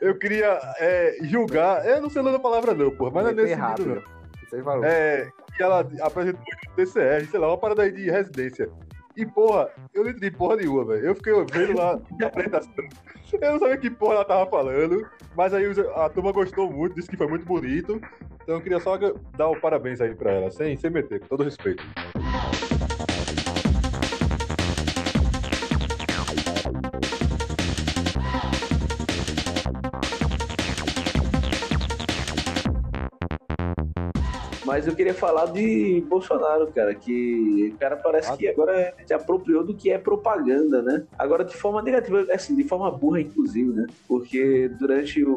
Eu 0.00 0.18
queria 0.18 0.58
é, 0.78 1.16
julgar. 1.22 1.86
Eu 1.86 2.00
não 2.00 2.10
sei 2.10 2.22
ler 2.22 2.34
a 2.34 2.38
palavra, 2.38 2.74
não, 2.74 2.90
porra, 2.90 3.10
mas 3.14 3.24
não 3.24 3.30
é 3.30 3.34
nesse 3.34 3.54
rápido. 3.54 3.94
sentido, 4.50 4.64
não. 4.64 4.84
É, 4.84 5.30
que 5.56 5.62
ela 5.62 5.86
apresentou 6.00 6.40
o 6.40 6.76
TCR, 6.76 7.28
sei 7.30 7.40
lá, 7.40 7.48
uma 7.48 7.58
parada 7.58 7.82
aí 7.82 7.92
de 7.92 8.10
residência. 8.10 8.70
E, 9.18 9.26
porra, 9.26 9.68
eu 9.92 10.04
não 10.04 10.10
entendi 10.12 10.30
porra 10.30 10.54
nenhuma, 10.54 10.84
velho. 10.84 11.06
Eu 11.06 11.14
fiquei 11.16 11.32
vendo 11.52 11.76
lá 11.76 12.00
apresentação. 12.22 12.84
Eu 13.32 13.52
não 13.52 13.58
sabia 13.58 13.76
que 13.76 13.90
porra 13.90 14.14
ela 14.14 14.24
tava 14.24 14.48
falando, 14.48 15.04
mas 15.36 15.52
aí 15.52 15.64
a 15.96 16.08
turma 16.08 16.30
gostou 16.30 16.72
muito, 16.72 16.94
disse 16.94 17.10
que 17.10 17.16
foi 17.16 17.26
muito 17.26 17.44
bonito. 17.44 18.00
Então 18.40 18.54
eu 18.54 18.60
queria 18.60 18.78
só 18.78 18.96
dar 19.36 19.48
o 19.48 19.60
parabéns 19.60 20.00
aí 20.00 20.14
pra 20.14 20.30
ela, 20.30 20.52
sem, 20.52 20.76
sem 20.76 20.88
meter, 20.88 21.18
com 21.18 21.26
todo 21.26 21.42
respeito. 21.42 21.82
Mas 34.68 34.86
eu 34.86 34.94
queria 34.94 35.14
falar 35.14 35.46
de 35.46 36.04
Bolsonaro, 36.06 36.66
cara, 36.66 36.94
que 36.94 37.72
o 37.74 37.78
cara 37.78 37.96
parece 37.96 38.36
que 38.36 38.46
agora 38.46 38.92
se 39.06 39.14
apropriou 39.14 39.64
do 39.64 39.74
que 39.74 39.90
é 39.90 39.96
propaganda, 39.96 40.82
né? 40.82 41.04
Agora 41.18 41.42
de 41.42 41.56
forma 41.56 41.80
negativa, 41.80 42.26
assim, 42.30 42.54
de 42.54 42.64
forma 42.64 42.90
burra, 42.90 43.22
inclusive, 43.22 43.72
né? 43.72 43.86
Porque 44.06 44.68
durante 44.78 45.24
o, 45.24 45.32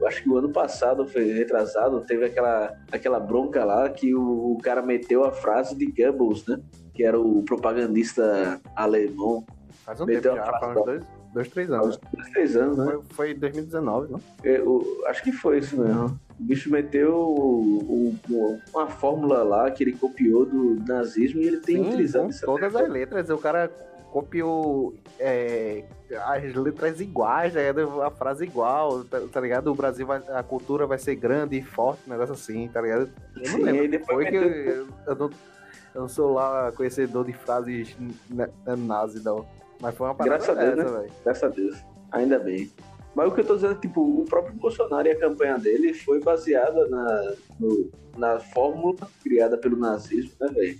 o- 0.00 0.06
acho 0.06 0.22
que 0.22 0.28
o 0.30 0.36
ano 0.38 0.50
passado, 0.50 1.04
foi 1.04 1.24
retrasado, 1.32 2.00
teve 2.02 2.26
aquela, 2.26 2.72
aquela 2.92 3.18
bronca 3.18 3.64
lá 3.64 3.90
que 3.90 4.14
o, 4.14 4.52
o 4.52 4.58
cara 4.62 4.80
meteu 4.82 5.24
a 5.24 5.32
frase 5.32 5.74
de 5.74 5.86
Goebbels, 5.86 6.46
né? 6.46 6.60
Que 6.94 7.02
era 7.02 7.18
o 7.18 7.42
propagandista 7.42 8.60
alemão, 8.76 9.44
Faz 9.84 10.00
um 10.00 10.06
meteu 10.06 10.32
tempo 10.34 10.42
a 10.44 10.46
já, 10.46 10.58
frase 10.58 10.78
uns 10.78 10.84
dois, 10.84 11.02
dois, 11.34 11.48
três 11.48 11.70
anos. 11.72 11.98
dois, 12.14 12.30
três 12.30 12.56
anos, 12.56 12.78
né? 12.78 12.84
Foi, 12.84 13.02
foi 13.10 13.30
em 13.32 13.38
2019, 13.38 14.12
não? 14.12 14.20
Eu, 14.44 15.02
acho 15.08 15.22
que 15.24 15.32
foi 15.32 15.58
isso 15.58 15.76
mesmo. 15.78 16.18
O 16.38 16.42
bicho 16.42 16.70
meteu 16.70 17.14
o- 17.16 18.14
o- 18.28 18.58
uma 18.72 18.88
fórmula 18.88 19.42
lá 19.42 19.70
que 19.70 19.84
ele 19.84 19.92
copiou 19.92 20.44
do 20.44 20.76
nazismo 20.86 21.40
e 21.40 21.46
ele 21.46 21.58
tem 21.58 21.76
Sim, 21.82 21.88
utilizado 21.88 22.28
essa 22.28 22.44
todas 22.44 22.74
as 22.74 22.88
letras. 22.88 23.30
O 23.30 23.38
cara 23.38 23.70
copiou 24.10 24.94
é, 25.18 25.84
as 26.26 26.54
letras 26.54 27.00
iguais, 27.00 27.54
né? 27.54 27.70
a 28.04 28.10
frase 28.10 28.44
igual, 28.44 29.04
tá, 29.04 29.20
tá 29.32 29.40
ligado? 29.40 29.68
O 29.70 29.74
Brasil 29.74 30.06
vai, 30.06 30.22
a 30.28 30.42
cultura 30.42 30.86
vai 30.86 30.98
ser 30.98 31.14
grande 31.16 31.56
e 31.58 31.62
forte, 31.62 32.02
um 32.06 32.10
negócio 32.10 32.34
assim, 32.34 32.68
tá 32.68 32.80
ligado? 32.80 33.10
Eu 33.36 33.50
não 33.52 33.58
Sim, 33.58 33.62
lembro. 33.62 34.04
Foi 34.06 34.26
que 34.26 34.36
eu, 34.36 34.86
eu 35.06 35.14
não, 35.16 35.30
eu 35.94 36.00
não 36.02 36.08
sou 36.08 36.32
lá 36.32 36.72
conhecedor 36.72 37.24
de 37.24 37.32
frases 37.32 37.96
na- 38.28 38.48
na- 38.66 38.76
nazi, 38.76 39.24
não. 39.24 39.46
Mas 39.80 39.94
foi 39.96 40.06
uma 40.08 40.14
parada 40.14 40.36
Graças 40.44 40.58
a 40.58 40.60
Deus, 40.64 40.76
dessa, 40.76 40.98
velho. 41.00 41.12
Graças 41.24 41.42
a 41.44 41.48
Deus. 41.48 41.84
Ainda 42.12 42.38
bem. 42.38 42.70
Mas 43.14 43.28
o 43.28 43.34
que 43.34 43.40
eu 43.40 43.44
tô 43.46 43.54
dizendo 43.54 43.74
é, 43.74 43.80
tipo, 43.80 44.00
o 44.00 44.24
próprio 44.24 44.54
Bolsonaro 44.54 45.06
e 45.06 45.10
a 45.12 45.18
campanha 45.18 45.56
dele 45.58 45.94
foi 45.94 46.20
baseada 46.20 46.88
na, 46.88 47.34
no- 47.60 47.90
na 48.16 48.40
fórmula 48.40 48.96
criada 49.22 49.56
pelo 49.56 49.76
nazismo, 49.76 50.32
né, 50.40 50.48
velho? 50.52 50.78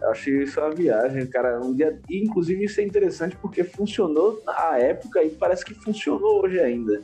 Eu 0.00 0.10
acho 0.10 0.30
isso 0.30 0.58
uma 0.60 0.70
viagem, 0.70 1.26
cara. 1.26 1.60
Um 1.60 1.74
dia... 1.74 2.00
E, 2.08 2.24
inclusive, 2.24 2.64
isso 2.64 2.80
é 2.80 2.84
interessante 2.84 3.36
porque 3.36 3.62
funcionou 3.62 4.42
na 4.44 4.78
época 4.78 5.22
e 5.22 5.30
parece 5.30 5.64
que 5.64 5.74
funcionou 5.74 6.42
hoje 6.44 6.58
ainda. 6.58 7.02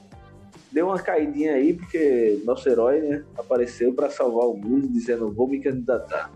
Deu 0.72 0.87
uma 0.87 0.98
caidinha 0.98 1.52
aí 1.54 1.74
porque 1.74 2.40
nosso 2.44 2.68
herói, 2.68 3.00
né, 3.00 3.24
apareceu 3.37 3.92
pra 3.94 4.11
salvar 4.11 4.46
o 4.48 4.54
mundo 4.56 4.88
dizendo 4.88 5.30
vou 5.32 5.46
me 5.46 5.61
candidatar. 5.61 6.30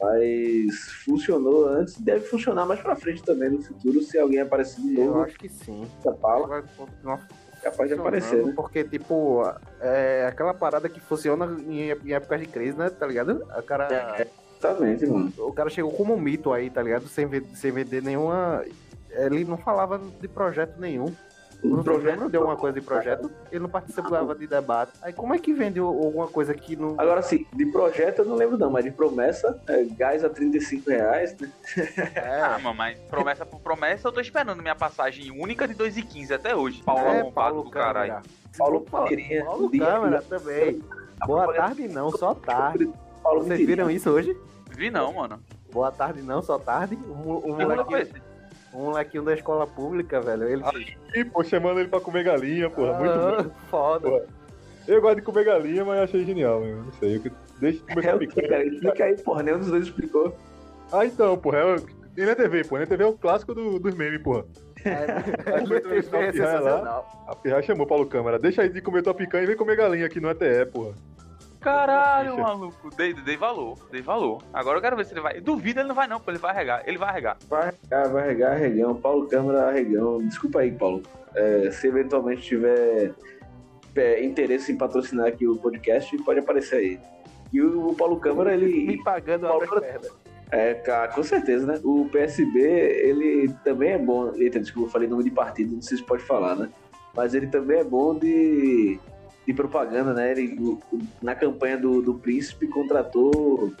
Mas 0.00 0.74
funcionou 1.04 1.66
antes 1.68 1.96
e 1.96 2.02
deve 2.02 2.26
funcionar 2.26 2.66
mais 2.66 2.80
pra 2.80 2.96
frente 2.96 3.22
também 3.22 3.48
no 3.50 3.62
futuro 3.62 4.02
se 4.02 4.18
alguém 4.18 4.40
aparecer 4.40 4.80
de 4.82 4.98
Eu 4.98 5.06
novo 5.06 5.20
acho 5.22 5.38
que 5.38 5.48
sim. 5.48 5.86
essa 6.00 6.10
pala, 6.12 6.48
Vai 6.48 6.64
continuar 6.76 7.18
capaz 7.62 7.88
de 7.88 7.94
aparecer, 7.94 8.44
né? 8.44 8.52
Porque, 8.54 8.84
tipo, 8.84 9.42
é 9.80 10.26
aquela 10.28 10.52
parada 10.52 10.88
que 10.88 11.00
funciona 11.00 11.46
em, 11.66 11.90
em 11.90 12.12
épocas 12.12 12.40
de 12.40 12.46
crise, 12.46 12.76
né? 12.76 12.90
Tá 12.90 13.06
ligado? 13.06 13.46
O 13.56 13.62
cara 13.62 13.88
É. 14.18 14.26
Exatamente, 14.58 15.06
mano. 15.06 15.32
O 15.38 15.52
cara 15.52 15.68
chegou 15.68 15.90
como 15.92 16.14
um 16.14 16.20
mito 16.20 16.52
aí, 16.52 16.70
tá 16.70 16.80
ligado? 16.80 17.08
Sem, 17.08 17.28
sem 17.54 17.72
vender 17.72 18.00
nenhuma. 18.00 18.64
Ele 19.10 19.44
não 19.44 19.56
falava 19.56 20.00
de 20.20 20.28
projeto 20.28 20.78
nenhum. 20.78 21.12
O 21.62 21.82
projeto 21.84 22.18
não 22.20 22.28
deu 22.28 22.40
alguma 22.40 22.56
coisa 22.58 22.78
de 22.80 22.84
projeto, 22.84 23.30
ele 23.50 23.60
não 23.62 23.68
participava 23.68 24.34
de 24.34 24.46
debate. 24.46 24.92
Aí 25.00 25.12
como 25.12 25.32
é 25.34 25.38
que 25.38 25.52
vende 25.52 25.80
o- 25.80 25.86
alguma 25.86 26.26
coisa 26.26 26.52
que 26.54 26.74
não. 26.74 26.94
Agora, 26.98 27.20
assim, 27.20 27.46
de 27.54 27.66
projeto 27.66 28.18
eu 28.20 28.24
não 28.24 28.34
lembro 28.34 28.58
não, 28.58 28.70
mas 28.70 28.84
de 28.84 28.90
promessa, 28.90 29.60
é, 29.68 29.84
gás 29.84 30.24
a 30.24 30.28
35 30.28 30.90
reais, 30.90 31.36
né? 31.38 31.50
Ah, 32.16 32.56
É, 32.58 32.62
mano, 32.62 32.76
mas 32.76 32.98
promessa 33.08 33.46
por 33.46 33.60
promessa, 33.60 34.08
eu 34.08 34.12
tô 34.12 34.20
esperando 34.20 34.60
minha 34.60 34.74
passagem 34.74 35.30
única 35.30 35.68
de 35.68 35.74
2,15 35.74 36.32
até 36.34 36.54
hoje. 36.56 36.82
Paulo 36.82 37.06
é 37.06 37.30
Paulo 37.30 37.62
do 37.62 37.70
caralho. 37.70 38.14
Paulo 38.58 38.80
Paulo, 38.80 38.80
Palmeirinha, 39.08 39.44
Paulo 39.44 39.70
dia- 39.70 39.86
Câmara 39.86 40.22
também. 40.22 40.82
A 41.20 41.26
Boa 41.26 41.54
tarde 41.54 41.86
não, 41.88 42.10
só 42.10 42.34
tarde. 42.34 42.90
Paulo 43.22 43.44
Vocês 43.44 43.64
viram 43.64 43.88
isso 43.88 44.10
hoje? 44.10 44.36
Vi 44.70 44.90
não, 44.90 45.12
mano. 45.12 45.38
Boa 45.72 45.90
tarde 45.92 46.20
não, 46.22 46.42
só 46.42 46.58
tarde. 46.58 46.98
O, 47.08 47.52
o 47.52 47.56
Que 47.86 48.21
foi 48.72 48.80
molequinho, 48.80 49.22
da 49.24 49.34
escola 49.34 49.66
pública, 49.66 50.20
velho. 50.20 50.48
Ele. 50.48 50.62
E, 51.14 51.24
pô, 51.24 51.44
chamando 51.44 51.78
ele 51.80 51.88
pra 51.88 52.00
comer 52.00 52.24
galinha, 52.24 52.68
porra. 52.70 52.98
Muito 52.98 53.12
bom. 53.14 53.50
Ah, 53.52 53.68
Foda. 53.70 54.08
Porra. 54.10 54.24
Eu 54.88 55.00
gosto 55.00 55.16
de 55.16 55.22
comer 55.22 55.44
galinha, 55.44 55.84
mas 55.84 56.00
achei 56.00 56.24
genial, 56.24 56.60
meu. 56.60 56.78
Não 56.78 56.92
sei. 56.94 57.16
eu 57.24 57.32
Deixa 57.60 57.78
de 57.78 57.94
comer 57.94 58.06
É 58.08 58.18
picanha. 58.18 58.48
cara? 58.48 58.64
Explica 58.64 59.04
aí, 59.04 59.16
porra, 59.22 59.42
nenhum 59.44 59.58
dos 59.58 59.68
dois 59.68 59.84
explicou. 59.84 60.34
Ah, 60.92 61.06
então, 61.06 61.36
porra. 61.38 61.58
É. 61.58 61.76
E 62.16 62.26
na 62.26 62.34
TV, 62.34 62.64
pô. 62.64 62.78
Na 62.78 62.86
TV 62.86 63.04
é 63.04 63.06
o 63.06 63.12
clássico 63.12 63.54
do, 63.54 63.78
dos 63.78 63.94
memes, 63.94 64.20
porra. 64.22 64.44
É, 64.84 65.54
Aí 65.54 65.66
foi 65.66 65.78
entrevistar 65.78 66.28
o 66.28 66.32
Pirraia 66.32 66.60
lá. 66.60 67.04
A 67.28 67.36
Pirra 67.36 67.62
chamou 67.62 67.86
Paulo 67.86 68.04
Câmara. 68.06 68.38
Deixa 68.38 68.62
aí 68.62 68.68
de 68.68 68.80
comer 68.82 69.02
tua 69.02 69.14
picanha 69.14 69.44
e 69.44 69.46
vem 69.46 69.56
comer 69.56 69.76
galinha 69.76 70.06
aqui 70.06 70.18
no 70.20 70.28
ATE, 70.28 70.66
porra. 70.72 70.92
Caralho, 71.62 72.38
maluco. 72.38 72.90
Dei, 72.96 73.14
dei 73.14 73.36
valor, 73.36 73.78
dei 73.90 74.02
valor. 74.02 74.42
Agora 74.52 74.78
eu 74.78 74.82
quero 74.82 74.96
ver 74.96 75.06
se 75.06 75.14
ele 75.14 75.20
vai. 75.20 75.40
Duvido 75.40 75.80
ele 75.80 75.88
não 75.88 75.94
vai, 75.94 76.08
não, 76.08 76.20
pô. 76.20 76.30
Ele 76.30 76.38
vai 76.38 76.50
arregar. 76.50 76.82
Ele 76.84 76.98
vai 76.98 77.08
arregar. 77.08 77.38
Vai 77.48 77.68
arregar, 77.68 78.12
vai 78.12 78.22
arregar, 78.24 78.52
arregão. 78.52 78.94
Paulo 78.96 79.28
Câmara, 79.28 79.68
arregão. 79.68 80.18
Desculpa 80.18 80.60
aí, 80.60 80.72
Paulo. 80.72 81.02
É, 81.34 81.70
se 81.70 81.86
eventualmente 81.86 82.42
tiver 82.42 83.14
é, 83.94 84.24
interesse 84.24 84.72
em 84.72 84.76
patrocinar 84.76 85.28
aqui 85.28 85.46
o 85.46 85.56
podcast, 85.56 86.16
pode 86.24 86.40
aparecer 86.40 86.76
aí. 86.76 87.00
E 87.52 87.62
o, 87.62 87.90
o 87.90 87.94
Paulo 87.94 88.18
Câmara, 88.18 88.52
ele. 88.52 88.86
Me 88.86 89.02
pagando 89.02 89.46
Paulo 89.46 89.64
a 89.64 89.80
perna. 89.80 90.08
É, 90.50 90.74
cara, 90.74 91.08
com 91.08 91.22
certeza, 91.22 91.66
né? 91.66 91.80
O 91.82 92.06
PSB, 92.10 92.60
ele 92.60 93.54
também 93.64 93.92
é 93.92 93.98
bom. 93.98 94.32
Eita, 94.34 94.60
desculpa, 94.60 94.88
eu 94.88 94.92
falei 94.92 95.08
nome 95.08 95.24
de 95.24 95.30
partido, 95.30 95.74
não 95.74 95.80
sei 95.80 95.96
se 95.96 96.02
pode 96.04 96.22
falar, 96.24 96.56
né? 96.56 96.68
Mas 97.14 97.34
ele 97.34 97.46
também 97.46 97.78
é 97.78 97.84
bom 97.84 98.18
de, 98.18 98.98
de 99.46 99.52
propaganda, 99.52 100.12
né? 100.14 100.30
Ele, 100.32 100.56
o- 100.60 100.80
o- 100.92 100.98
na 101.22 101.34
campanha 101.34 101.76
do, 101.76 102.00
do 102.02 102.14
Príncipe, 102.14 102.66
contratou. 102.68 103.72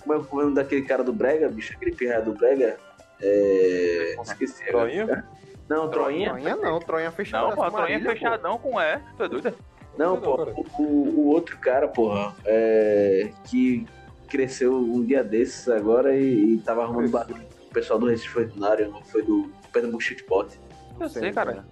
Como 0.00 0.14
é 0.14 0.16
o 0.18 0.36
nome 0.44 0.54
daquele 0.54 0.82
cara 0.82 1.04
do 1.04 1.12
Brega, 1.12 1.48
bicho? 1.48 1.74
Aquele 1.74 1.92
pirraia 1.94 2.22
do 2.22 2.32
Brega? 2.32 2.78
É. 3.20 4.16
Esqueci. 4.22 4.64
Troinha? 4.66 5.24
Não, 5.68 5.88
Troinha? 5.90 6.30
Troinha 6.30 6.56
não, 6.56 6.78
Troinha 6.80 7.10
fechada. 7.12 7.48
Não, 7.48 7.56
pô, 7.56 7.70
Troinha 7.70 8.00
pô. 8.00 8.10
fechadão 8.10 8.58
com 8.58 8.80
E. 8.80 8.98
Tu 9.16 9.22
é 9.24 9.28
doido? 9.28 9.54
Não, 9.98 10.14
Não, 10.14 10.20
pô, 10.20 10.36
cara. 10.38 10.54
o, 10.56 10.82
o 10.82 11.26
outro 11.28 11.58
cara, 11.58 11.86
porra, 11.86 12.34
é, 12.46 13.30
que 13.44 13.86
cresceu 14.28 14.74
um 14.76 15.04
dia 15.04 15.22
desses 15.22 15.68
agora 15.68 16.16
e, 16.16 16.54
e 16.54 16.58
tava 16.58 16.82
arrumando 16.82 17.10
barulho. 17.10 17.42
O 17.68 17.72
pessoal 17.72 17.98
do 17.98 18.06
Recife 18.06 18.38
Ordinário, 18.38 18.92
foi 19.12 19.22
do 19.22 19.50
Pernambuco 19.72 20.02
Shitpot. 20.02 20.58
Eu 20.98 21.08
sei, 21.08 21.30
cara. 21.32 21.64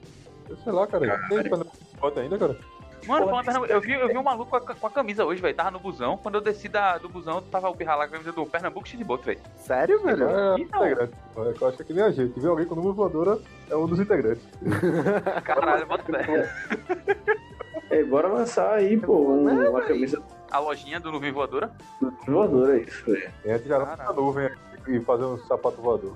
Eu 0.49 0.57
sei 0.59 0.73
lá, 0.73 0.87
cara. 0.87 1.19
Tem 1.29 1.43
pra 1.49 1.59
bota 2.01 2.21
ainda, 2.21 2.39
cara. 2.39 2.57
Mano, 3.07 3.29
Porra, 3.29 3.45
falando 3.45 3.67
eu 3.67 3.81
vi, 3.81 3.93
eu 3.93 4.09
vi 4.09 4.19
um 4.19 4.23
maluco 4.23 4.51
com 4.51 4.57
a, 4.57 4.75
com 4.75 4.87
a 4.87 4.91
camisa 4.91 5.25
hoje, 5.25 5.41
velho. 5.41 5.55
Tava 5.55 5.71
no 5.71 5.79
busão. 5.79 6.17
Quando 6.17 6.35
eu 6.37 6.41
desci 6.41 6.69
da, 6.69 6.99
do 6.99 7.09
busão, 7.09 7.41
tava 7.43 7.69
o 7.69 7.75
pirra 7.77 7.95
lá 7.95 8.07
com 8.09 8.15
a 8.15 8.19
camisa 8.19 8.33
do 8.33 8.45
Pernambuco 8.47 8.89
Shitboat, 8.89 9.25
velho. 9.25 9.41
Sério, 9.57 10.03
velho? 10.03 10.29
É 10.29 10.61
Então. 10.61 10.85
Eu 10.87 11.69
acho 11.69 11.77
que 11.77 11.83
é 11.83 11.85
que 11.87 11.93
nem 11.93 12.05
a 12.05 12.11
gente. 12.11 12.39
Vê 12.39 12.49
alguém 12.49 12.67
com 12.67 12.75
número 12.75 12.95
voadora, 12.95 13.39
é 13.71 13.77
um 13.77 13.87
dos 13.87 14.01
integrantes. 14.01 14.47
Caralho, 15.45 15.87
bota 15.87 16.05
fé. 16.05 16.49
É, 17.91 18.05
bora 18.05 18.29
lançar 18.29 18.75
aí, 18.75 18.99
pô, 18.99 19.15
um- 19.17 19.71
uma 19.71 19.81
camisa 19.81 20.23
A 20.51 20.59
lojinha 20.59 21.01
do 21.01 21.11
Nuvem 21.11 21.33
Voadora. 21.33 21.71
voadora, 22.27 22.77
é 22.77 22.83
isso, 22.83 23.03
velho. 23.07 23.31
E 23.47 23.51
a 23.51 23.57
gente 23.57 23.67
já 23.67 23.79
na 23.97 24.13
nuvem 24.13 24.51
e 24.89 25.01
fazer 25.01 25.25
um 25.25 25.39
sapato 25.39 25.81
voador. 25.81 26.15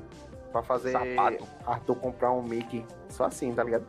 Pra 0.53 0.63
fazer 0.63 0.93
Sapato. 0.93 1.47
Arthur 1.67 1.97
comprar 1.97 2.31
um 2.31 2.43
Mickey. 2.43 2.85
Só 3.09 3.25
assim, 3.25 3.55
tá 3.55 3.65
ligado? 3.65 3.87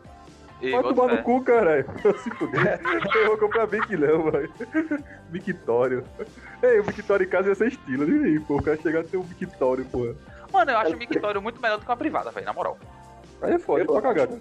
Vai 0.71 0.83
tomar 0.83 1.15
no 1.15 1.23
cu, 1.23 1.41
caralho. 1.43 1.85
Se 2.23 2.29
fuder. 2.31 2.79
Eu 3.15 3.27
vou 3.27 3.37
comprar 3.37 3.67
não, 3.97 4.31
velho. 4.31 4.51
Victório. 5.29 6.03
Ei, 6.61 6.79
o 6.79 6.83
Victório 6.83 7.25
em 7.25 7.29
casa 7.29 7.49
ia 7.49 7.55
ser 7.55 7.67
estilo, 7.67 8.03
aí, 8.03 8.39
pô. 8.39 8.57
O 8.57 8.63
cara 8.63 8.77
chegar 8.77 9.01
a 9.01 9.03
ter 9.03 9.17
um 9.17 9.21
Victório, 9.23 9.85
pô. 9.85 10.13
Mano, 10.51 10.71
eu 10.71 10.77
acho 10.77 10.93
o 10.93 10.97
Mictório 10.97 11.41
muito 11.41 11.61
melhor 11.61 11.77
do 11.77 11.83
que 11.85 11.89
uma 11.89 11.97
privada, 11.97 12.29
velho, 12.31 12.45
na 12.45 12.53
moral. 12.53 12.77
Aí 13.41 13.53
é 13.53 13.59
foda, 13.59 13.81
Eu 13.83 13.87
pra 13.87 14.01
cagar, 14.01 14.27
tá? 14.27 14.35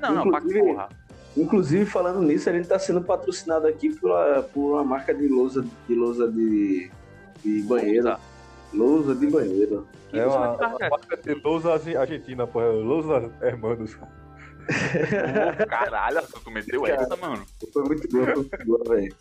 Não, 0.00 0.14
não, 0.14 0.30
pra 0.30 0.40
porra. 0.40 0.88
Inclusive, 1.36 1.84
falando 1.86 2.20
nisso, 2.20 2.48
a 2.48 2.52
gente 2.52 2.68
tá 2.68 2.78
sendo 2.78 3.00
patrocinado 3.02 3.66
aqui 3.66 3.90
por, 3.98 4.10
uma- 4.10 4.42
por 4.42 4.72
uma 4.74 4.84
marca 4.84 5.14
de 5.14 5.26
lousa 5.28 5.64
de, 5.88 5.94
lousa 5.94 6.30
de, 6.30 6.90
de 7.42 7.62
banheiro. 7.62 8.16
Lousa 8.72 9.14
de 9.14 9.26
banheiro. 9.26 9.86
Que 10.10 10.18
É 10.20 10.26
isso, 10.26 10.36
uma, 10.36 10.52
uma 10.56 10.78
marca 10.90 11.16
de 11.16 11.34
Lousa 11.42 11.72
Arge- 11.72 11.96
Argentina, 11.96 12.46
pô. 12.46 12.60
é 12.60 12.66
Lousa 12.68 13.30
Hermanos. 13.40 13.96
Pô, 14.66 15.66
Caralho, 15.66 16.22
tu 16.44 16.50
meteu 16.50 16.82
Cara. 16.82 17.02
essa, 17.02 17.16
mano. 17.16 17.44
Foi 17.72 17.82
muito 17.84 18.08
boa, 18.08 18.24
foi 18.26 18.34
muito 18.36 18.66
boa, 18.66 18.84
velho. 18.96 19.14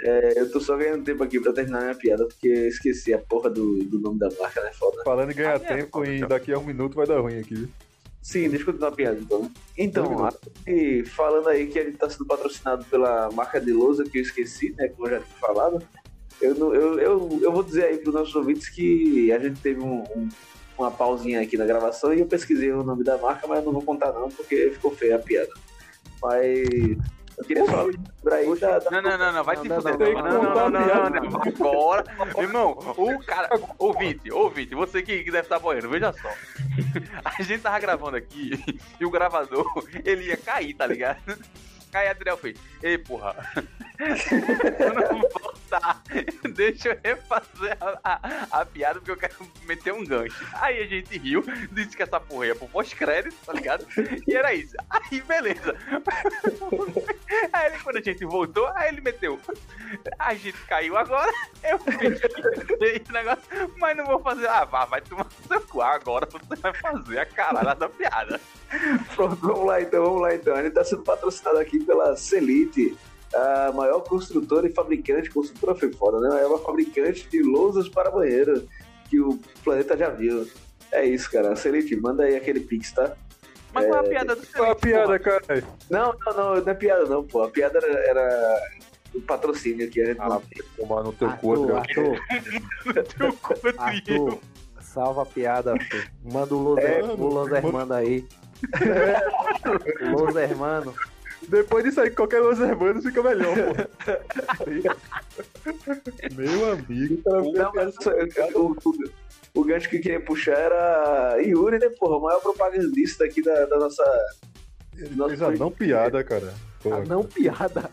É, 0.00 0.38
eu 0.40 0.50
tô 0.50 0.60
só 0.60 0.76
ganhando 0.76 1.04
tempo 1.04 1.22
aqui 1.22 1.40
pra 1.40 1.52
terminar 1.52 1.80
minha 1.82 1.94
piada, 1.94 2.26
porque 2.26 2.48
eu 2.48 2.68
esqueci 2.68 3.14
a 3.14 3.18
porra 3.18 3.48
do, 3.48 3.82
do 3.84 3.98
nome 3.98 4.18
da 4.18 4.28
marca, 4.38 4.60
né? 4.62 4.70
Foda. 4.72 5.02
Falando 5.04 5.30
em 5.30 5.34
ganhar 5.34 5.52
Ah, 5.60 5.64
é, 5.64 5.76
tempo 5.76 5.98
foda, 5.98 6.10
e 6.10 6.16
então. 6.16 6.28
daqui 6.28 6.52
a 6.52 6.58
um 6.58 6.64
minuto 6.64 6.94
vai 6.94 7.06
dar 7.06 7.20
ruim 7.20 7.38
aqui? 7.38 7.68
Sim, 8.20 8.48
deixa 8.48 8.62
eu 8.62 8.66
continuar 8.66 8.88
a 8.90 8.92
piada 8.92 9.18
então. 9.20 9.50
Então, 9.76 10.28
e 10.66 11.04
falando 11.06 11.48
aí 11.48 11.66
que 11.66 11.78
a 11.78 11.84
gente 11.84 11.96
tá 11.96 12.08
sendo 12.08 12.26
patrocinado 12.26 12.84
pela 12.84 13.30
marca 13.32 13.60
de 13.60 13.72
lousa 13.72 14.04
que 14.04 14.18
eu 14.18 14.22
esqueci, 14.22 14.74
né? 14.78 14.88
Como 14.88 15.06
eu 15.08 15.12
já 15.12 15.20
tinha 15.20 15.38
falado. 15.40 15.82
Eu, 16.40 16.54
não- 16.54 16.74
eu, 16.74 16.98
eu, 17.00 17.38
eu 17.42 17.52
vou 17.52 17.62
dizer 17.62 17.84
aí 17.84 17.98
pros 17.98 18.14
nossos 18.14 18.34
ouvintes 18.34 18.68
que 18.68 19.32
a 19.32 19.38
gente 19.38 19.60
teve 19.60 19.80
um- 19.80 20.02
um- 20.16 20.28
uma 20.78 20.90
pausinha 20.90 21.40
aqui 21.40 21.56
na 21.56 21.64
gravação 21.64 22.12
e 22.12 22.20
eu 22.20 22.26
pesquisei 22.26 22.72
o 22.72 22.82
nome 22.82 23.04
da 23.04 23.18
marca, 23.18 23.46
mas 23.46 23.58
eu 23.58 23.64
não 23.64 23.72
vou 23.72 23.82
contar 23.82 24.12
não, 24.12 24.28
porque 24.30 24.70
ficou 24.72 24.90
feia 24.90 25.16
a 25.16 25.18
piada. 25.18 25.52
Mas 26.20 26.68
eu 27.36 27.44
queria 27.44 27.64
só 27.64 27.82
lembrar 27.82 28.36
aí 28.36 28.58
da, 28.58 28.78
da... 28.78 28.90
Não, 28.90 29.02
não, 29.02 29.18
não, 29.18 29.32
não, 29.32 29.44
vai 29.44 29.56
não, 29.56 29.62
te 29.62 29.68
fuder. 29.68 30.14
Não, 30.14 30.22
não, 30.22 30.54
não, 30.54 30.70
não, 30.70 31.10
não, 31.10 31.42
agora. 31.42 32.04
Irmão, 32.38 32.78
o 32.96 33.18
cara. 33.24 33.48
Ouvinte, 33.78 34.30
ouvinte, 34.30 34.74
você 34.74 35.02
que, 35.02 35.24
deve 35.24 35.40
estar 35.40 35.58
boiando, 35.58 35.88
veja 35.88 36.12
só. 36.12 36.28
A 37.24 37.42
gente 37.42 37.62
tava 37.62 37.78
gravando 37.80 38.16
aqui 38.16 38.52
e 39.00 39.04
o 39.04 39.10
gravador, 39.10 39.66
ele 40.04 40.26
ia 40.26 40.36
cair, 40.36 40.74
tá 40.74 40.86
ligado? 40.86 41.20
Aí 41.92 42.08
Adriel 42.08 42.38
fez, 42.38 42.58
ei, 42.82 42.96
porra, 42.96 43.34
não 44.94 45.20
voltar, 45.20 46.02
deixa 46.54 46.88
eu 46.90 46.98
refazer 47.02 47.76
a, 47.80 47.98
a, 48.04 48.60
a 48.60 48.66
piada 48.66 48.98
porque 48.98 49.10
eu 49.10 49.16
quero 49.16 49.34
meter 49.64 49.92
um 49.92 50.04
gancho. 50.04 50.46
Aí 50.54 50.82
a 50.82 50.86
gente 50.86 51.16
riu, 51.18 51.44
disse 51.70 51.96
que 51.96 52.02
essa 52.02 52.20
porra 52.20 52.46
ia 52.46 52.54
pro 52.54 52.68
pós-crédito, 52.68 53.34
tá 53.44 53.52
ligado? 53.52 53.86
E 54.26 54.34
era 54.34 54.52
isso. 54.54 54.74
Aí, 54.90 55.20
beleza. 55.20 55.76
Aí 57.52 57.66
ele, 57.66 57.78
quando 57.82 57.96
a 57.96 58.02
gente 58.02 58.24
voltou, 58.24 58.66
aí 58.74 58.88
ele 58.88 59.00
meteu. 59.00 59.38
A 60.18 60.34
gente 60.34 60.58
caiu 60.66 60.96
agora, 60.96 61.32
eu 61.64 61.78
fiz 61.78 62.20
esse 62.80 63.12
negócio, 63.12 63.42
mas 63.78 63.96
não 63.96 64.06
vou 64.06 64.20
fazer. 64.20 64.46
Ah, 64.48 64.64
vá, 64.64 64.84
vai 64.84 65.00
tomar 65.00 65.26
seu 65.48 65.60
cu. 65.62 65.80
Agora 65.80 66.28
você 66.30 66.56
vai 66.56 66.74
fazer 66.74 67.18
a 67.18 67.26
caralho 67.26 67.78
da 67.78 67.88
piada. 67.88 68.40
Pronto, 69.14 69.36
vamos 69.36 69.66
lá 69.66 69.80
então, 69.80 70.04
vamos 70.04 70.22
lá 70.22 70.34
então. 70.34 70.56
Gente 70.56 70.72
tá 70.72 70.84
sendo 70.84 71.02
patrocinado 71.02 71.58
aqui 71.58 71.82
pela 71.84 72.16
Celite, 72.16 72.96
a 73.34 73.72
maior 73.72 74.00
construtora 74.00 74.66
e 74.66 74.72
fabricante, 74.72 75.30
construtora 75.30 75.74
foi 75.74 75.92
foda, 75.92 76.20
né? 76.20 76.42
É 76.42 76.46
uma 76.46 76.58
fabricante 76.58 77.28
de 77.28 77.42
lousas 77.42 77.88
para 77.88 78.10
banheiro 78.10 78.68
que 79.08 79.20
o 79.20 79.38
planeta 79.64 79.96
já 79.96 80.10
viu. 80.10 80.46
É 80.90 81.04
isso, 81.04 81.30
cara. 81.30 81.56
Celite, 81.56 81.96
manda 81.96 82.24
aí 82.24 82.36
aquele 82.36 82.60
pix, 82.60 82.92
tá? 82.92 83.12
Mas 83.72 83.86
qual 83.86 84.02
é 84.02 84.06
a 84.06 84.08
piada 84.10 84.36
do 84.36 84.46
Qual 84.46 84.64
a 84.64 84.66
seu 84.66 84.76
piada, 84.76 85.18
cara? 85.18 85.64
Não, 85.88 86.14
não, 86.26 86.32
não, 86.34 86.54
não 86.60 86.68
é 86.70 86.74
piada 86.74 87.06
não, 87.06 87.24
pô. 87.24 87.42
A 87.42 87.48
piada 87.50 87.78
era, 87.78 87.98
era 88.10 88.60
o 89.14 89.20
patrocínio 89.22 89.86
aqui. 89.86 90.02
A 90.02 90.06
gente 90.06 90.20
Ah, 90.20 90.40
tomar 90.76 91.02
no 91.02 91.12
teu 91.14 91.30
cu, 91.38 91.52
Arthur. 91.74 92.20
Arthur, 92.30 93.04
Teu 93.16 93.32
cu. 93.32 93.54
Arthur, 93.78 94.38
salva 94.80 95.22
a 95.22 95.26
piada, 95.26 95.72
Arthur. 95.72 96.06
Manda 96.30 96.54
o 96.54 96.62
Los, 96.62 96.78
É, 96.84 97.02
o 97.02 97.28
Los 97.28 97.50
Hermano 97.50 97.94
aí. 97.94 98.26
Los 100.12 100.36
Hermano. 100.36 100.94
Depois 101.48 101.84
disso 101.84 102.00
aí, 102.00 102.10
qualquer 102.10 102.40
Los 102.40 102.58
Hermanos 102.60 103.04
fica 103.04 103.22
melhor, 103.22 103.54
pô. 103.54 103.74
Meu 106.34 106.72
amigo, 106.72 107.22
cara, 107.22 107.42
Não, 107.42 107.72
mas 107.74 107.94
o, 108.54 108.76
o, 108.84 109.60
o 109.60 109.64
gancho 109.64 109.88
que 109.88 109.96
eu 109.96 110.00
queria 110.00 110.20
puxar 110.20 110.52
era 110.56 111.36
Yuri, 111.40 111.78
né, 111.78 111.88
porra? 111.98 112.16
O 112.16 112.22
maior 112.22 112.40
propagandista 112.40 113.24
aqui 113.24 113.42
da, 113.42 113.66
da 113.66 113.78
nossa. 113.78 114.02
ele 114.96 115.14
Nossa, 115.14 115.36
fez 115.36 115.42
a 115.42 115.50
não 115.52 115.70
piada, 115.70 116.22
cara. 116.24 116.54
Pô, 116.82 116.94
Ah, 116.94 117.04
não 117.06 117.22
piada. 117.24 117.90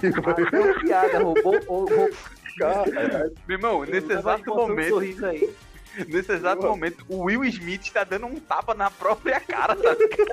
que 0.00 0.20
pariu, 0.22 0.50
velho. 0.50 0.66
não 0.74 0.80
piada. 0.80 1.18
Roubou, 1.18 1.60
roubou, 1.66 2.10
Cara, 2.58 3.30
Meu 3.46 3.56
irmão, 3.56 3.84
nesse 3.84 4.12
exato 4.12 4.44
Bota 4.44 4.50
um 4.50 4.68
momento, 4.68 4.88
sorriso 4.88 5.24
aí. 5.26 5.48
nesse 6.08 6.32
exato 6.32 6.62
momento, 6.62 7.04
o 7.08 7.24
Will 7.24 7.44
Smith 7.44 7.82
está 7.82 8.04
dando 8.04 8.26
um 8.26 8.38
tapa 8.38 8.74
na 8.74 8.90
própria 8.90 9.40
cara, 9.40 9.74
tá 9.76 9.94
ligado? 9.94 10.28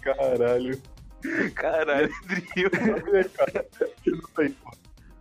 caralho. 0.00 0.80
Caralho, 1.54 2.10
Drill. 2.26 2.70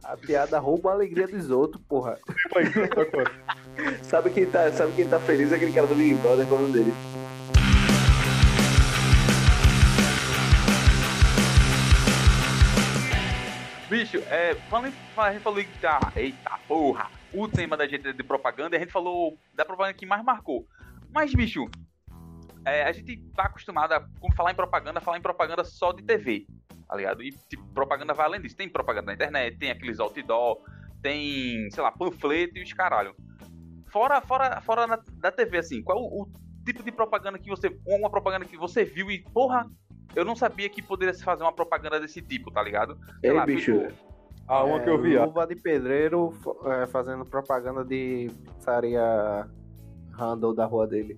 A 0.03 0.17
piada 0.17 0.59
rouba 0.59 0.89
a 0.89 0.93
alegria 0.93 1.25
dos 1.25 1.49
outros, 1.49 1.81
porra. 1.87 2.19
Sabe 4.03 4.31
quem 4.31 4.45
tá, 4.45 4.69
sabe 4.73 4.91
quem 4.97 5.07
tá 5.07 5.17
feliz? 5.17 5.53
É 5.53 5.55
aquele 5.55 5.71
cara 5.71 5.87
do 5.87 5.95
Big 5.95 6.15
Brother 6.15 6.45
falando 6.45 6.73
dele. 6.73 6.93
Bicho, 13.93 14.17
é, 14.32 14.56
falando 14.71 14.91
a 15.15 15.32
gente 15.32 15.43
falou 15.43 15.63
que 15.63 15.79
tá, 15.79 16.12
eita 16.15 16.60
porra, 16.67 17.12
o 17.32 17.47
tema 17.47 17.77
da 17.77 17.88
gente 17.88 18.08
é 18.08 18.12
de 18.12 18.23
propaganda, 18.23 18.75
a 18.75 18.79
gente 18.79 18.91
falou 18.91 19.38
da 19.53 19.63
propaganda 19.63 19.93
que 19.95 20.03
mais 20.03 20.23
marcou. 20.23 20.65
Mas, 21.12 21.32
bicho, 21.36 21.69
é, 22.65 22.86
a 22.86 22.91
gente 22.91 23.17
tá 23.36 23.43
acostumado 23.43 23.91
a 23.91 24.03
quando 24.19 24.34
falar 24.34 24.51
em 24.51 24.56
propaganda, 24.56 24.99
falar 24.99 25.19
em 25.19 25.21
propaganda 25.21 25.63
só 25.63 25.91
de 25.91 26.01
TV, 26.01 26.47
tá 26.88 26.95
ligado? 26.95 27.21
E 27.21 27.29
tipo, 27.47 27.63
propaganda 27.67 28.15
vai 28.15 28.25
além 28.25 28.41
disso. 28.41 28.58
Tem 28.58 28.67
propaganda 28.67 29.06
na 29.06 29.13
internet, 29.13 29.60
tem 29.60 29.69
aqueles 29.69 29.99
outdoor, 29.99 30.58
tem, 31.03 31.69
sei 31.69 31.84
lá, 31.84 31.91
panfleto 31.91 32.58
e 32.58 32.63
os 32.63 32.73
caralho. 32.73 33.15
Fora, 33.91 34.19
fora, 34.21 34.60
fora 34.62 34.88
na- 34.88 35.03
da 35.19 35.32
TV, 35.32 35.60
assim, 35.60 35.84
qual 35.84 35.99
o, 35.99 36.23
o 36.23 36.32
tipo 36.65 36.82
de 36.82 36.91
propaganda 36.91 37.38
que 37.38 37.47
você. 37.47 37.69
Uma 37.86 38.10
propaganda 38.10 38.43
que 38.45 38.58
você 38.58 38.84
viu 38.84 39.12
e, 39.12 39.21
porra, 39.21 39.69
eu 40.15 40.23
não 40.25 40.35
sabia 40.35 40.69
que 40.69 40.81
poderia 40.81 41.13
se 41.13 41.23
fazer 41.23 41.43
uma 41.43 41.53
propaganda 41.53 41.99
desse 41.99 42.21
tipo, 42.21 42.51
tá 42.51 42.61
ligado? 42.61 42.97
Sei 43.21 43.29
Ei, 43.31 43.35
lá, 43.35 43.45
bicho, 43.45 43.71
tipo, 43.87 43.93
A 44.47 44.63
uma 44.63 44.77
É, 44.77 44.79
que 44.83 44.89
eu 44.89 45.01
vi. 45.01 45.17
a- 45.17 45.25
Luva 45.25 45.47
de 45.47 45.55
pedreiro 45.55 46.33
é, 46.65 46.87
fazendo 46.87 47.23
propaganda 47.25 47.83
de 47.85 48.29
pizzaria 48.43 49.47
handle 50.17 50.53
da 50.53 50.65
rua 50.65 50.85
dele. 50.87 51.17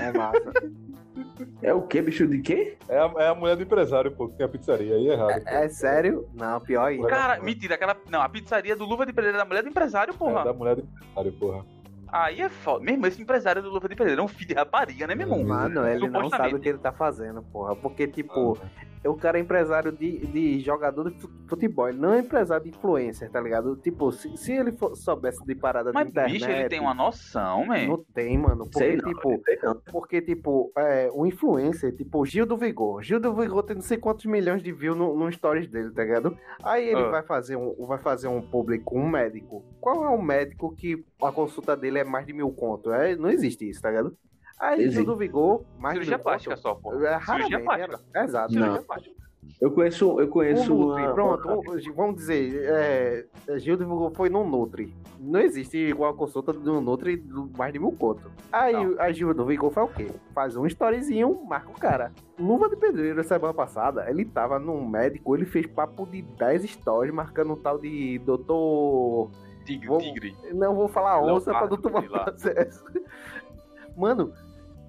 É 0.00 0.10
massa. 0.12 0.52
é 1.62 1.72
o 1.72 1.82
que, 1.82 2.02
bicho? 2.02 2.26
De 2.26 2.40
quê? 2.40 2.76
É 2.88 2.98
a, 2.98 3.12
é 3.18 3.28
a 3.28 3.34
mulher 3.34 3.56
do 3.56 3.62
empresário, 3.62 4.10
pô, 4.10 4.28
que 4.28 4.36
tem 4.36 4.46
a 4.46 4.48
pizzaria. 4.48 4.94
Aí 4.96 5.08
é 5.08 5.12
errado. 5.12 5.42
pô. 5.44 5.48
é 5.50 5.68
sério? 5.68 6.28
Não, 6.34 6.60
pior 6.60 6.86
ainda. 6.86 7.06
Cara, 7.06 7.40
mentira, 7.42 7.74
aquela. 7.76 7.96
Não, 8.10 8.20
a 8.20 8.28
pizzaria 8.28 8.74
do 8.74 8.84
Luva 8.84 9.06
de 9.06 9.12
Pedreiro 9.12 9.38
da 9.38 9.44
mulher 9.44 9.62
do 9.62 9.68
empresário, 9.68 10.12
É 10.14 10.16
porra. 10.16 10.44
da 10.44 10.52
mulher 10.52 10.76
do 10.76 10.82
empresário, 10.82 11.32
porra. 11.38 11.64
Aí 12.14 12.40
é 12.40 12.48
foda. 12.48 12.84
Mesmo 12.84 13.04
esse 13.08 13.20
empresário 13.20 13.60
do 13.60 13.68
Luva 13.68 13.88
de 13.88 13.96
Pedreiro 13.96 14.20
é 14.22 14.24
um 14.24 14.28
filho 14.28 14.46
de 14.46 14.54
rapariga, 14.54 15.04
né, 15.04 15.16
meu 15.16 15.26
irmão? 15.26 15.42
Mano, 15.42 15.84
ele 15.84 16.08
não 16.08 16.30
sabe 16.30 16.54
o 16.54 16.60
que 16.60 16.68
ele 16.68 16.78
tá 16.78 16.92
fazendo, 16.92 17.42
porra. 17.42 17.74
Porque, 17.74 18.06
tipo, 18.06 18.56
o 19.08 19.14
cara 19.16 19.38
é 19.38 19.40
empresário 19.40 19.92
de, 19.92 20.26
de 20.26 20.60
jogador 20.60 21.10
de 21.10 21.20
fu- 21.20 21.30
futebol. 21.46 21.88
Ele 21.88 21.98
não 21.98 22.12
é 22.14 22.20
empresário 22.20 22.64
de 22.64 22.70
influencer, 22.76 23.30
tá 23.30 23.40
ligado? 23.40 23.76
Tipo, 23.76 24.10
se, 24.12 24.36
se 24.36 24.52
ele 24.52 24.72
for- 24.72 24.96
soubesse 24.96 25.44
de 25.44 25.54
parada 25.54 25.90
Mas, 25.92 26.04
de 26.04 26.10
internet... 26.10 26.32
bicho, 26.32 26.50
ele 26.50 26.68
tem 26.68 26.80
uma 26.80 26.94
noção, 26.94 27.66
man. 27.66 27.86
Não 27.86 28.04
tem, 28.14 28.38
mano. 28.38 28.64
Porque, 28.64 28.78
Sei 28.78 28.96
não, 28.96 29.04
tipo, 29.12 29.42
sei 29.44 29.58
não. 29.62 29.74
Porque, 29.92 30.22
tipo, 30.22 30.72
é, 30.76 31.10
o 31.12 31.26
influencer, 31.26 31.94
tipo, 31.94 32.24
Gil 32.24 32.46
do 32.46 32.56
Vigor. 32.56 33.02
Gil 33.02 33.20
do 33.20 33.34
Vigor 33.34 33.62
tem 33.62 33.76
não 33.76 33.82
sei 33.82 33.98
quantos 33.98 34.24
milhões 34.26 34.62
de 34.62 34.72
views 34.72 34.96
no, 34.96 35.14
no 35.16 35.30
stories 35.32 35.68
dele, 35.68 35.90
tá 35.90 36.02
ligado? 36.02 36.36
Aí 36.62 36.88
ele 36.88 37.02
Ah. 37.02 37.08
vai 37.10 37.22
fazer 37.22 37.56
um 37.56 37.74
vai 37.86 37.98
fazer 37.98 38.28
um 38.28 38.40
público, 38.40 38.98
um 38.98 39.08
médico. 39.08 39.64
Qual 39.80 40.04
é 40.04 40.08
o 40.08 40.20
médico 40.22 40.74
que 40.74 41.04
a 41.22 41.30
consulta 41.30 41.76
dele 41.76 41.98
é 41.98 42.04
mais 42.04 42.26
de 42.26 42.32
mil 42.32 42.50
conto? 42.52 42.92
É, 42.92 43.14
não 43.16 43.28
existe 43.30 43.68
isso, 43.68 43.82
tá 43.82 43.90
ligado? 43.90 44.16
Aí 44.60 44.78
Gil 44.78 44.86
Existe. 44.86 45.06
do 45.06 45.16
Vigor, 45.16 45.62
mais 45.78 45.94
de 45.98 46.04
Cirurgia 46.04 46.18
plástica 46.22 46.56
só, 46.56 46.74
pô. 46.74 46.90
É, 46.92 46.94
Cirurgia 46.94 47.18
raramente, 47.58 47.64
plástica. 47.64 48.00
é, 48.14 48.24
exato. 48.24 48.54
Não. 48.54 48.60
Cirurgia 48.62 48.86
plástica. 48.86 49.24
Eu 49.60 49.70
conheço, 49.70 50.20
eu 50.20 50.26
O 50.26 50.28
conheço 50.28 50.74
Nutri, 50.74 51.02
uma... 51.04 51.14
pronto, 51.14 51.48
o- 51.48 51.94
vamos 51.94 52.16
dizer, 52.16 52.64
é, 52.66 53.26
Gil 53.58 53.76
do 53.76 53.84
Vigor 53.84 54.10
foi 54.14 54.28
no 54.28 54.44
Nutri. 54.44 54.92
Não 55.20 55.38
existe 55.40 55.76
igual 55.76 56.10
a 56.10 56.14
consulta 56.16 56.52
do 56.52 56.80
Nutri 56.80 57.16
do 57.16 57.50
mais 57.56 57.72
de 57.72 57.78
mil 57.78 57.92
conto. 57.92 58.30
Aí 58.50 58.72
Não. 58.72 59.00
a 59.00 59.12
Gil 59.12 59.32
do 59.32 59.44
Vigor 59.44 59.70
faz 59.70 59.88
o 59.90 59.92
quê? 59.94 60.10
Faz 60.34 60.56
um 60.56 60.66
storyzinho, 60.66 61.44
marca 61.44 61.70
o 61.70 61.74
cara. 61.78 62.12
Luva 62.38 62.68
de 62.68 62.76
Pedreiro, 62.76 63.22
semana 63.22 63.54
passada, 63.54 64.08
ele 64.10 64.24
tava 64.24 64.58
num 64.58 64.84
médico, 64.88 65.36
ele 65.36 65.44
fez 65.46 65.66
papo 65.66 66.04
de 66.06 66.22
10 66.22 66.64
stories 66.70 67.14
marcando 67.14 67.52
um 67.52 67.56
tal 67.56 67.78
de 67.78 68.18
doutor... 68.20 69.30
Tigre, 69.64 69.86
Vou- 69.88 69.98
tigre. 69.98 70.36
Não 70.52 70.74
vou 70.74 70.88
falar 70.88 71.22
onça 71.22 71.50
pra 71.50 71.60
não 71.62 71.68
Leopardo, 71.70 71.78
tomar 71.78 72.02
processo. 72.24 72.84
Mano, 73.96 74.32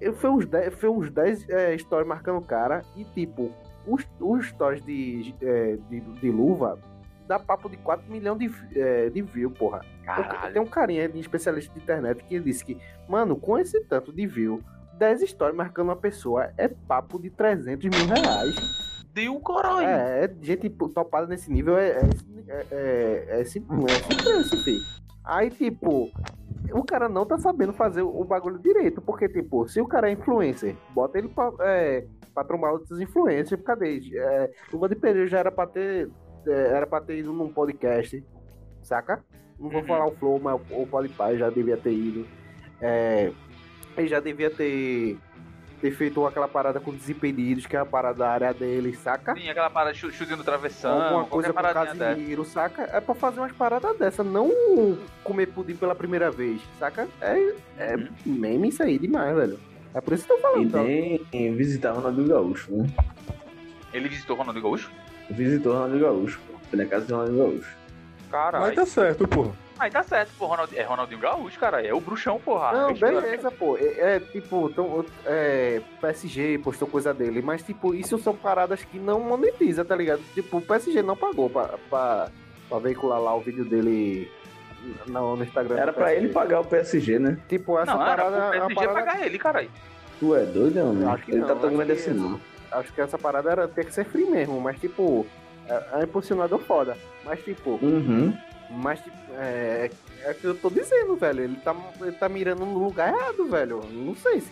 eu 0.00 0.12
foi 0.14 0.30
uns 0.30 0.46
10, 0.46 0.74
foi 0.74 0.88
uns 0.88 1.10
10 1.10 1.48
é, 1.48 1.78
stories 1.78 2.08
marcando 2.08 2.38
o 2.38 2.42
cara 2.42 2.82
e 2.96 3.04
tipo, 3.04 3.50
os, 3.86 4.06
os 4.20 4.48
stories 4.48 4.84
de, 4.84 5.34
é, 5.40 5.78
de, 5.88 6.00
de 6.00 6.30
luva 6.30 6.78
dá 7.26 7.38
papo 7.38 7.68
de 7.68 7.76
4 7.78 8.10
milhões 8.10 8.38
de, 8.38 8.80
é, 8.80 9.10
de 9.10 9.22
view, 9.22 9.50
porra. 9.50 9.84
Caralho. 10.04 10.52
Tem 10.52 10.62
um 10.62 10.66
carinha 10.66 11.08
de 11.08 11.18
especialista 11.18 11.72
de 11.72 11.80
internet 11.80 12.22
que 12.24 12.38
disse 12.38 12.64
que, 12.64 12.78
mano, 13.08 13.36
com 13.36 13.58
esse 13.58 13.80
tanto 13.84 14.12
de 14.12 14.26
view, 14.26 14.62
10 14.94 15.28
stories 15.28 15.56
marcando 15.56 15.88
uma 15.88 15.96
pessoa 15.96 16.52
é 16.56 16.68
papo 16.68 17.18
de 17.18 17.30
300 17.30 17.84
mil 17.84 18.06
reais. 18.06 18.54
Deu 19.12 19.40
caralho. 19.40 19.86
É, 19.86 20.24
é 20.24 20.34
gente 20.42 20.68
topada 20.68 21.26
nesse 21.26 21.50
nível 21.50 21.76
é, 21.76 21.88
é, 21.88 22.00
é, 22.48 22.66
é, 22.70 23.26
é 23.30 23.40
esse, 23.40 23.58
é 23.58 23.92
esse 23.92 24.22
preço, 24.22 24.64
filho. 24.64 24.82
Aí, 25.24 25.50
tipo, 25.50 26.10
o 26.72 26.84
cara 26.84 27.08
não 27.08 27.24
tá 27.26 27.38
sabendo 27.38 27.72
fazer 27.72 28.02
o 28.02 28.24
bagulho 28.24 28.58
direito. 28.58 29.00
Porque, 29.00 29.28
tipo, 29.28 29.66
se 29.68 29.80
o 29.80 29.86
cara 29.86 30.08
é 30.08 30.12
influencer, 30.12 30.76
bota 30.94 31.18
ele 31.18 31.28
pra, 31.28 31.52
é, 31.60 32.06
pra 32.34 32.44
trombar 32.44 32.72
outros 32.72 33.00
influencers. 33.00 33.62
Cadê? 33.62 34.00
É, 34.14 34.50
Luva 34.72 34.88
de 34.88 34.96
Pereira 34.96 35.26
já 35.28 35.38
era 35.38 35.50
pra 35.52 35.66
ter. 35.66 36.08
é, 36.46 36.50
era 36.68 36.86
pra 36.86 37.00
ter 37.00 37.18
ido 37.18 37.32
num 37.32 37.52
podcast, 37.52 38.24
saca? 38.82 39.24
Não 39.58 39.68
vou 39.70 39.80
Uhum. 39.80 39.86
falar 39.86 40.06
o 40.06 40.12
Flow, 40.16 40.38
mas 40.38 40.60
o 40.70 40.86
Podpah 40.86 41.34
já 41.34 41.48
devia 41.50 41.76
ter 41.76 41.92
ido. 41.92 42.26
É, 42.80 43.32
ele 43.96 44.06
já 44.06 44.20
devia 44.20 44.50
ter, 44.50 45.16
ter 45.80 45.90
feito 45.92 46.24
aquela 46.26 46.48
parada 46.48 46.80
com 46.80 46.92
Desimpedidos, 46.92 47.66
que 47.66 47.76
é 47.76 47.78
a 47.80 47.84
parada 47.86 48.18
da 48.18 48.30
área 48.30 48.54
dele, 48.54 48.94
saca? 48.96 49.34
Sim, 49.34 49.48
aquela 49.48 49.68
parada 49.70 49.94
chu- 49.94 50.10
chute 50.10 50.34
no 50.34 50.42
travessão, 50.44 51.02
Alguma 51.02 51.24
coisa 51.24 51.48
com 51.48 51.54
paradinha 51.54 51.94
dessa. 51.94 52.04
Casimiro, 52.14 52.44
saca? 52.44 52.82
É 52.92 53.00
pra 53.00 53.14
fazer 53.14 53.40
umas 53.40 53.52
paradas 53.52 53.96
dessa, 53.98 54.24
não 54.24 54.50
comer 55.22 55.46
pudim 55.46 55.74
pela 55.76 55.94
primeira 55.94 56.30
vez, 56.30 56.60
saca? 56.78 57.06
É, 57.20 57.52
é 57.78 57.96
Uhum. 57.96 58.08
meme 58.24 58.68
isso 58.68 58.82
aí 58.82 58.98
demais, 58.98 59.34
velho. 59.36 59.58
É 59.94 60.00
por 60.00 60.12
isso 60.14 60.26
que 60.26 60.32
eu 60.32 60.36
tô 60.38 60.48
E 60.48 60.52
falando. 60.68 60.72
tá? 60.72 60.82
nem 60.82 61.54
visitar 61.54 61.92
o 61.92 61.96
Ronaldinho 61.96 62.28
Gaúcho, 62.28 62.72
né? 62.72 62.86
Ele 63.92 64.08
visitou 64.08 64.36
o 64.36 64.38
Ronaldo 64.38 64.60
Gaúcho? 64.60 64.90
Visitou 65.30 65.72
o 65.72 65.74
Ronaldinho 65.76 66.02
Gaúcho, 66.02 66.40
pô. 66.46 66.58
Foi 66.70 66.78
na 66.78 66.86
casa 66.86 67.06
do 67.06 67.14
Ronaldinho 67.14 67.38
Gaúcho. 67.38 67.76
Caralho. 68.30 68.64
Mas 68.66 68.74
tá 68.74 68.84
certo, 68.86 69.26
porra. 69.28 69.52
Aí 69.78 69.90
tá 69.90 70.02
certo, 70.02 70.30
pô. 70.38 70.46
Ronald... 70.46 70.74
É 70.76 70.82
Ronaldinho 70.82 71.20
Gaúcho, 71.20 71.58
cara. 71.58 71.86
É 71.86 71.92
o 71.92 72.00
bruxão, 72.00 72.40
porra. 72.40 72.72
Não, 72.72 72.94
beleza, 72.94 73.50
pô. 73.50 73.76
É, 73.76 74.16
é, 74.16 74.20
tipo, 74.20 74.70
tão, 74.70 75.04
é, 75.24 75.80
PSG 76.00 76.58
postou 76.58 76.88
coisa 76.88 77.12
dele, 77.12 77.42
mas 77.42 77.62
tipo, 77.62 77.94
isso 77.94 78.18
são 78.18 78.34
paradas 78.34 78.82
que 78.84 78.98
não 78.98 79.20
monetiza, 79.20 79.84
tá 79.84 79.94
ligado? 79.94 80.22
Tipo, 80.34 80.58
o 80.58 80.62
PSG 80.62 81.02
não 81.02 81.16
pagou 81.16 81.50
pra, 81.50 81.74
pra, 81.90 82.28
pra 82.68 82.78
veicular 82.78 83.20
lá 83.20 83.34
o 83.34 83.40
vídeo 83.40 83.64
dele 83.64 84.30
no, 85.06 85.36
no 85.36 85.44
Instagram. 85.44 85.76
Era 85.78 85.92
pra 85.92 86.14
ele 86.14 86.28
pagar 86.28 86.60
o 86.60 86.64
PSG, 86.64 87.18
né? 87.18 87.38
Tipo, 87.48 87.78
essa 87.78 87.94
Não, 87.94 88.02
era 88.06 88.16
parada 88.16 88.36
pro 88.36 88.54
é 88.54 88.58
uma 88.60 88.66
PSG 88.68 88.86
parada 88.86 89.06
pagar 89.06 89.26
ele, 89.26 89.38
caralho. 89.38 89.70
Tu 90.18 90.34
é 90.34 90.44
doido, 90.46 90.76
mano? 90.76 91.10
Acho 91.10 91.24
que 91.24 91.32
Ele 91.32 91.40
não, 91.40 91.48
tá 91.48 91.54
tão 91.56 91.76
grande 91.76 91.92
assim, 91.92 92.14
não. 92.14 92.40
Acho 92.72 92.92
que 92.92 93.00
essa 93.00 93.18
parada 93.18 93.50
era 93.50 93.68
ter 93.68 93.84
que 93.84 93.92
ser 93.92 94.04
free 94.04 94.24
mesmo, 94.24 94.58
mas 94.60 94.78
tipo, 94.80 95.26
é, 95.68 96.00
é 96.00 96.04
impulsionador 96.04 96.58
foda. 96.60 96.96
Mas 97.24 97.42
tipo, 97.42 97.78
Uhum. 97.82 98.36
Mas 98.70 99.00
tipo, 99.00 99.16
é, 99.38 99.90
é 100.24 100.30
o 100.30 100.34
que 100.34 100.44
eu 100.44 100.54
tô 100.56 100.70
dizendo, 100.70 101.16
velho. 101.16 101.44
Ele 101.44 101.56
tá, 101.56 101.74
ele 102.00 102.12
tá 102.12 102.28
mirando 102.28 102.64
no 102.64 102.78
lugar 102.84 103.08
errado, 103.12 103.46
velho. 103.46 103.80
Não 103.90 104.14
sei 104.14 104.40
se. 104.40 104.50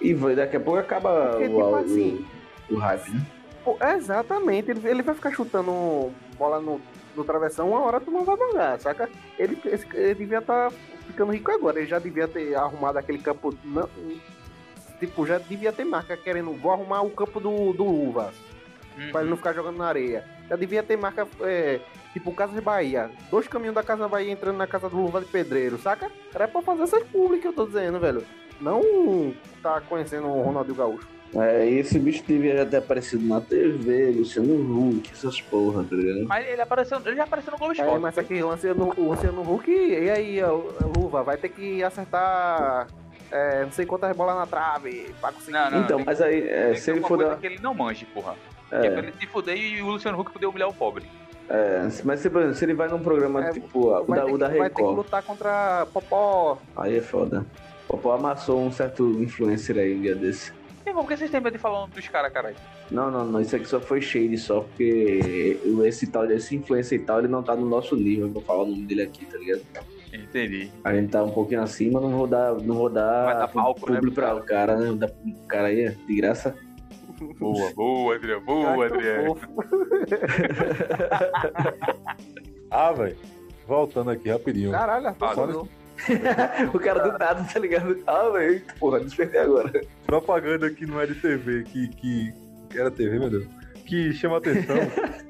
E 0.00 0.14
daqui 0.34 0.56
a 0.56 0.60
pouco 0.60 0.78
acaba 0.78 1.30
Porque, 1.30 1.44
o, 1.44 1.48
tipo 1.48 1.60
o, 1.62 1.74
assim, 1.76 2.26
o 2.70 2.76
hype, 2.76 3.10
né? 3.10 3.26
pô, 3.64 3.76
exatamente, 3.96 4.70
ele, 4.70 4.88
ele 4.88 5.02
vai 5.02 5.14
ficar 5.14 5.30
chutando 5.32 6.12
bola 6.38 6.60
no, 6.60 6.80
no 7.16 7.24
travessão, 7.24 7.70
uma 7.70 7.80
hora 7.80 7.98
tu 7.98 8.10
não 8.10 8.22
vai 8.24 8.36
bangar, 8.36 8.78
saca? 8.78 9.08
Ele, 9.38 9.58
esse- 9.64 9.86
ele 9.94 10.14
devia 10.14 10.38
estar 10.38 10.70
ficando 11.06 11.32
rico 11.32 11.50
agora, 11.50 11.78
ele 11.78 11.86
já 11.88 11.98
devia 11.98 12.28
ter 12.28 12.54
arrumado 12.54 12.98
aquele 12.98 13.18
campo. 13.18 13.54
Não, 13.64 13.88
tipo, 15.00 15.26
já 15.26 15.38
devia 15.38 15.72
ter 15.72 15.84
marca 15.84 16.16
querendo, 16.16 16.52
vou 16.52 16.72
arrumar 16.72 17.00
o 17.02 17.10
campo 17.10 17.40
do, 17.40 17.72
do 17.72 17.84
Luvas. 17.84 18.34
Uhum. 18.98 19.10
pra 19.12 19.20
ele 19.20 19.30
não 19.30 19.36
ficar 19.36 19.52
jogando 19.52 19.76
na 19.76 19.88
areia. 19.88 20.24
Já 20.48 20.56
devia 20.56 20.82
ter 20.82 20.96
marca, 20.96 21.26
é, 21.42 21.80
tipo 22.16 22.32
Casas 22.32 22.58
Bahia. 22.62 23.10
Dois 23.30 23.46
caminhos 23.46 23.74
da 23.74 23.82
Casa 23.82 24.08
Bahia 24.08 24.32
entrando 24.32 24.56
na 24.56 24.66
casa 24.66 24.88
do 24.88 24.96
Luva 24.96 25.20
de 25.20 25.26
Pedreiro, 25.26 25.76
saca? 25.78 26.10
Era 26.34 26.48
pra 26.48 26.62
fazer 26.62 26.84
essas 26.84 27.02
públicas, 27.04 27.44
eu 27.44 27.52
tô 27.52 27.66
dizendo, 27.66 28.00
velho. 28.00 28.22
Não 28.58 29.34
tá 29.62 29.82
conhecendo 29.82 30.26
o 30.26 30.40
Ronaldinho 30.42 30.76
Gaúcho. 30.76 31.06
É, 31.34 31.68
esse 31.68 31.98
bicho 31.98 32.22
devia 32.26 32.56
já 32.56 32.64
ter 32.64 32.78
aparecido 32.78 33.22
na 33.26 33.38
TV, 33.40 34.12
Luciano 34.16 34.54
Huck, 34.88 35.10
essas 35.12 35.38
porra, 35.42 35.84
tá 35.84 35.94
ligado? 35.94 36.24
Mas 36.26 36.48
ele 36.48 36.62
apareceu, 36.62 36.98
ele 37.04 37.16
já 37.16 37.24
apareceu 37.24 37.52
no 37.52 37.58
Globo 37.58 37.74
É, 37.74 37.76
Esporte. 37.76 38.00
mas 38.00 38.16
aqui 38.16 38.42
o 38.42 38.48
Luciano, 38.50 38.94
o 38.96 39.10
Luciano 39.10 39.54
Huck, 39.54 39.70
e 39.70 40.08
aí, 40.10 40.38
Luva, 40.96 41.22
vai 41.22 41.36
ter 41.36 41.50
que 41.50 41.82
acertar 41.82 42.86
é, 43.30 43.64
não 43.64 43.72
sei 43.72 43.84
quantas 43.84 44.16
bolas 44.16 44.36
na 44.36 44.46
trave 44.46 45.12
pra 45.20 45.32
conseguir. 45.32 45.52
Não, 45.52 45.70
não. 45.70 45.80
então, 45.82 45.98
mas 46.06 46.22
aí, 46.22 46.48
é, 46.48 46.70
que 46.70 46.80
se 46.80 46.92
ele 46.92 47.00
for 47.02 47.18
dar. 47.18 47.36
que 47.36 47.46
ele 47.46 47.58
não 47.60 47.74
manje, 47.74 48.06
porra. 48.06 48.34
Que 48.70 48.74
é 48.86 48.90
pra 48.90 49.00
É, 49.02 49.06
ele 49.08 49.12
se 49.20 49.26
fuder 49.26 49.56
e 49.56 49.82
o 49.82 49.86
Luciano 49.90 50.18
Huck 50.18 50.30
poder 50.32 50.46
humilhar 50.46 50.68
o 50.68 50.72
pobre. 50.74 51.04
É, 51.48 51.88
mas 52.04 52.20
se, 52.20 52.28
por 52.30 52.40
exemplo, 52.40 52.56
se 52.58 52.64
ele 52.64 52.74
vai 52.74 52.88
num 52.88 52.98
programa 53.00 53.44
É, 53.46 53.50
tipo 53.52 53.88
o 53.88 54.04
da, 54.14 54.26
o 54.26 54.36
da 54.38 54.50
que- 54.50 54.58
vai 54.58 54.68
ter 54.68 54.74
que 54.76 54.82
Record, 54.82 54.96
lutar 54.96 55.22
contra 55.22 55.86
Popó. 55.92 56.58
aí 56.76 56.96
é 56.96 57.00
foda. 57.00 57.46
O 57.88 57.92
Popó 57.92 58.12
amassou 58.12 58.60
um 58.60 58.70
certo 58.72 59.04
influencer 59.22 59.78
aí 59.78 59.94
um 59.96 60.00
dia 60.00 60.16
desse. 60.16 60.52
E, 60.84 60.88
irmão, 60.88 61.04
por 61.04 61.10
que 61.10 61.16
vocês 61.16 61.30
têm 61.30 61.40
medo 61.40 61.52
de 61.52 61.58
falar 61.58 61.78
o 61.78 61.80
nome 61.82 61.92
dos 61.94 62.08
caras, 62.08 62.32
caralho? 62.32 62.56
Não, 62.90 63.10
não, 63.10 63.24
não, 63.24 63.40
isso 63.40 63.54
aqui 63.54 63.64
só 63.66 63.80
foi 63.80 64.00
shade 64.00 64.36
só, 64.38 64.60
porque 64.60 65.60
esse 65.84 66.10
tal, 66.10 66.24
esse 66.30 66.54
influencer 66.56 67.00
e 67.00 67.04
tal, 67.04 67.18
ele 67.20 67.28
não 67.28 67.42
tá 67.42 67.54
no 67.56 67.68
nosso 67.68 67.94
nível, 67.96 68.26
eu 68.26 68.32
vou 68.32 68.42
falar 68.42 68.62
o 68.62 68.66
nome 68.66 68.84
dele 68.86 69.02
aqui, 69.02 69.24
tá 69.26 69.36
ligado? 69.38 69.62
Entendi. 70.12 70.70
A 70.84 70.94
gente 70.94 71.10
tá 71.10 71.22
um 71.22 71.30
pouquinho 71.30 71.62
acima, 71.62 72.00
não 72.00 72.10
vou 72.10 72.26
dar, 72.26 72.54
não 72.54 72.74
vou 72.76 72.88
dar, 72.88 73.24
Vai 73.24 73.34
dar 73.38 73.48
palco, 73.48 73.80
né, 73.90 73.96
público 73.96 74.14
pro 74.14 74.24
pra 74.24 74.34
o 74.36 74.42
cara, 74.44 74.76
né? 74.76 75.06
Pro 75.06 75.46
cara 75.48 75.66
aí, 75.68 75.90
de 75.90 76.16
graça. 76.16 76.56
Boa, 77.38 77.72
boa, 77.74 78.14
Adriano. 78.16 78.40
Boa, 78.44 78.86
Adriano. 78.86 79.36
Ah, 82.70 82.92
velho. 82.92 83.16
Voltando 83.66 84.10
aqui 84.10 84.28
rapidinho. 84.28 84.72
Caralho, 84.72 85.06
Arthur, 85.06 85.24
Ah, 85.24 85.34
sobrou. 85.34 85.68
o 86.74 86.78
cara 86.78 87.00
do 87.00 87.18
nada, 87.18 87.46
tá 87.50 87.58
ligado? 87.58 87.96
Ah, 88.06 88.28
velho, 88.30 88.60
porra, 88.78 89.00
despertei 89.00 89.40
agora. 89.40 89.80
Propaganda 90.04 90.68
que 90.68 90.84
não 90.84 91.00
é 91.00 91.06
de 91.06 91.14
TV, 91.14 91.62
que, 91.62 91.88
que 91.88 92.34
que 92.68 92.78
era 92.78 92.90
TV, 92.90 93.18
meu 93.18 93.30
Deus. 93.30 93.46
Que 93.86 94.12
chama 94.12 94.38
atenção. 94.38 94.76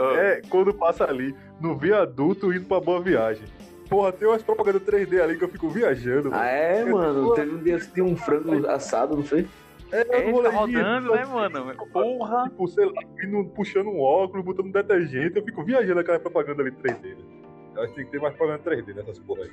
Ah, 0.00 0.14
é 0.14 0.42
quando 0.48 0.72
passa 0.72 1.02
ali 1.02 1.34
no 1.60 1.76
viaduto 1.76 2.52
indo 2.52 2.66
pra 2.66 2.78
Boa 2.78 3.00
Viagem. 3.00 3.42
Porra, 3.88 4.12
tem 4.12 4.28
umas 4.28 4.40
propagandas 4.44 4.82
3D 4.82 5.20
ali 5.20 5.36
que 5.36 5.42
eu 5.42 5.48
fico 5.48 5.68
viajando. 5.68 6.30
Ah, 6.32 6.46
é, 6.46 6.84
mano, 6.84 7.34
teve 7.34 7.50
um 7.56 7.58
dia 7.60 7.80
que 7.80 7.88
tinha 7.90 8.06
um 8.06 8.14
frango 8.14 8.64
assado, 8.68 9.16
não 9.16 9.24
foi? 9.24 9.44
É, 9.90 10.00
É, 10.00 10.30
no 10.30 10.42
tá 10.42 10.50
rodando, 10.50 11.14
né, 11.14 11.24
mano? 11.24 11.74
Porra. 11.92 12.44
Tipo, 12.44 12.68
sei 12.68 12.86
lá, 12.86 13.02
indo, 13.24 13.44
puxando 13.50 13.88
um 13.88 14.00
óculos, 14.00 14.44
botando 14.44 14.66
um 14.66 14.70
detergente, 14.70 15.36
eu 15.36 15.44
fico 15.44 15.64
viajando 15.64 16.00
aquela 16.00 16.18
propaganda 16.18 16.62
ali 16.62 16.72
3D. 16.72 17.08
né? 17.08 17.16
Eu 17.74 17.82
acho 17.82 17.90
que 17.90 17.96
tem 17.96 18.04
que 18.06 18.10
ter 18.10 18.20
mais 18.20 18.34
propaganda 18.34 18.70
3D 18.70 18.94
nessas 18.94 19.18
porra 19.20 19.44
aí. 19.44 19.50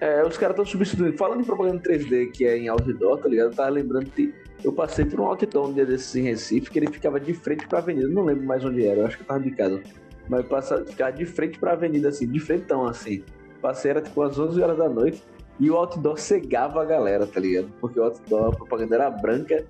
É, 0.00 0.24
os 0.24 0.36
caras 0.36 0.54
estão 0.54 0.64
substituindo. 0.64 1.16
Falando 1.16 1.40
em 1.40 1.44
propaganda 1.44 1.80
3D, 1.80 2.32
que 2.32 2.44
é 2.44 2.56
em 2.56 2.68
outdoor, 2.68 3.18
tá 3.18 3.28
ligado? 3.28 3.50
Eu 3.50 3.56
tava 3.56 3.70
lembrando 3.70 4.10
que 4.10 4.34
eu 4.64 4.72
passei 4.72 5.04
por 5.04 5.20
um 5.20 5.26
outdoor 5.26 5.68
um 5.68 5.72
dia 5.72 5.86
desses 5.86 6.14
em 6.16 6.22
Recife, 6.22 6.70
que 6.70 6.78
ele 6.78 6.88
ficava 6.88 7.18
de 7.20 7.32
frente 7.34 7.66
pra 7.66 7.78
avenida. 7.78 8.08
Não 8.08 8.24
lembro 8.24 8.44
mais 8.44 8.64
onde 8.64 8.84
era, 8.84 9.00
eu 9.00 9.06
acho 9.06 9.16
que 9.16 9.22
eu 9.22 9.26
tava 9.26 9.40
de 9.40 9.52
casa. 9.52 9.80
Mas 10.28 10.40
eu 10.40 10.46
passava, 10.48 10.84
ficava 10.84 11.12
de 11.12 11.24
frente 11.24 11.58
pra 11.58 11.72
avenida, 11.72 12.08
assim, 12.08 12.28
de 12.28 12.38
frentão, 12.40 12.86
assim. 12.86 13.24
Passei, 13.60 13.90
era 13.92 14.00
tipo 14.00 14.20
às 14.22 14.38
11 14.38 14.60
horas 14.60 14.76
da 14.76 14.88
noite, 14.88 15.22
e 15.60 15.70
o 15.70 15.76
outdoor 15.76 16.18
cegava 16.18 16.82
a 16.82 16.84
galera, 16.84 17.26
tá 17.26 17.38
ligado? 17.40 17.68
Porque 17.80 17.98
o 17.98 18.04
outdoor, 18.04 18.52
a 18.52 18.56
propaganda 18.56 18.94
era 18.96 19.10
branca. 19.10 19.64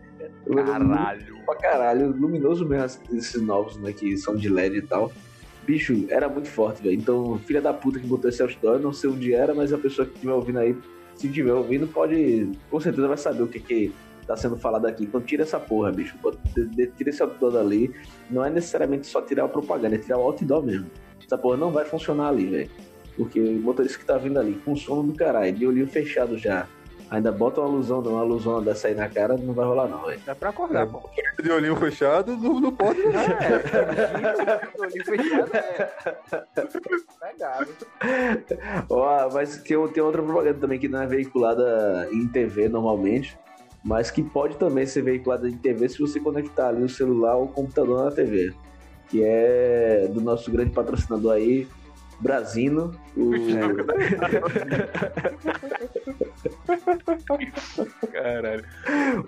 Caralho. 0.55 1.37
pra 1.45 1.57
caralho, 1.57 2.13
luminoso 2.13 2.65
mesmo, 2.65 3.03
esses 3.13 3.41
novos, 3.43 3.77
né, 3.77 3.93
que 3.93 4.17
são 4.17 4.37
de 4.37 4.49
LED 4.49 4.77
e 4.77 4.83
tal. 4.83 5.13
Bicho, 5.67 6.07
era 6.09 6.29
muito 6.29 6.49
forte, 6.49 6.83
velho. 6.83 6.95
Então, 6.95 7.39
filha 7.39 7.61
da 7.61 7.73
puta 7.73 7.99
que 7.99 8.07
botou 8.07 8.31
esse 8.31 8.43
outdoor, 8.43 8.75
eu 8.75 8.81
não 8.81 8.93
sei 8.93 9.11
onde 9.11 9.35
era, 9.35 9.55
mas 9.55 9.73
a 9.73 9.79
pessoa 9.79 10.07
que 10.07 10.15
estiver 10.15 10.33
ouvindo 10.33 10.59
aí, 10.59 10.77
se 11.15 11.27
estiver 11.27 11.53
ouvindo, 11.53 11.87
pode, 11.87 12.51
com 12.71 12.81
certeza 12.81 13.09
vai 13.09 13.17
saber 13.17 13.43
o 13.43 13.49
que 13.49 13.61
que 13.61 13.93
tá 14.27 14.37
sendo 14.37 14.57
falado 14.57 14.87
aqui. 14.87 15.05
Então, 15.05 15.21
tira 15.21 15.43
essa 15.43 15.59
porra, 15.59 15.93
bicho. 15.93 16.17
Tira 16.97 17.11
esse 17.11 17.23
outdoor 17.23 17.53
dali. 17.53 17.93
Não 18.31 18.45
é 18.45 18.51
necessariamente 18.51 19.07
só 19.07 19.21
tirar 19.21 19.45
a 19.45 19.49
propaganda, 19.49 19.97
é 19.97 19.99
tirar 19.99 20.19
o 20.19 20.23
outdoor 20.23 20.65
mesmo. 20.65 20.87
Essa 21.25 21.39
porra 21.39 21.57
não 21.57 21.71
vai 21.71 21.85
funcionar 21.85 22.29
ali, 22.29 22.47
velho. 22.47 22.71
Porque 23.17 23.41
o 23.41 23.61
motorista 23.61 23.99
que 23.99 24.05
tá 24.05 24.17
vindo 24.17 24.39
ali, 24.39 24.55
com 24.65 24.75
sono 24.75 25.03
do 25.03 25.15
caralho, 25.15 25.53
de 25.53 25.67
olhinho 25.67 25.87
fechado 25.87 26.39
já, 26.39 26.67
ainda 27.11 27.31
bota 27.31 27.61
uma 27.61 27.69
alusão, 27.69 28.01
uma 28.01 28.21
alusão 28.21 28.63
dessa 28.63 28.89
aí 28.89 28.95
na 28.95 29.07
cara, 29.09 29.37
não 29.37 29.53
vai 29.53 29.67
rolar 29.67 29.87
não, 29.87 30.07
velho. 30.07 30.21
Dá 30.25 30.35
pra 30.35 30.49
acordar, 30.49 30.87
pô. 30.87 31.03
De 31.43 31.51
olhinho 31.51 31.77
fechado, 31.77 32.37
não, 32.39 32.59
não 32.59 32.73
pode. 32.73 33.01
É, 33.03 34.81
olhinho 34.81 35.05
fechado, 35.05 35.51
é. 35.55 35.93
Pegado. 37.21 37.69
Ó, 38.89 39.31
mas 39.31 39.59
tem, 39.59 39.89
tem 39.89 40.03
outra 40.03 40.23
propaganda 40.23 40.59
também 40.59 40.79
que 40.79 40.89
não 40.89 41.03
é 41.03 41.07
veiculada 41.07 42.09
em 42.11 42.27
TV 42.29 42.69
normalmente, 42.71 43.39
mas 43.85 44.11
que 44.11 44.23
pode 44.23 44.57
também 44.57 44.87
ser 44.87 45.03
veiculada 45.03 45.47
em 45.49 45.57
TV 45.57 45.89
se 45.91 45.99
você 45.99 46.19
conectar 46.19 46.69
ali 46.69 46.83
o 46.83 46.89
celular 46.89 47.37
ou 47.37 47.45
o 47.45 47.49
computador 47.49 48.05
na 48.05 48.11
TV. 48.11 48.55
Que 49.09 49.23
é 49.23 50.09
do 50.11 50.23
nosso 50.23 50.51
grande 50.51 50.71
patrocinador 50.71 51.33
aí, 51.33 51.69
Brasino. 52.21 52.95
O... 53.17 53.31
Caralho. 58.13 58.65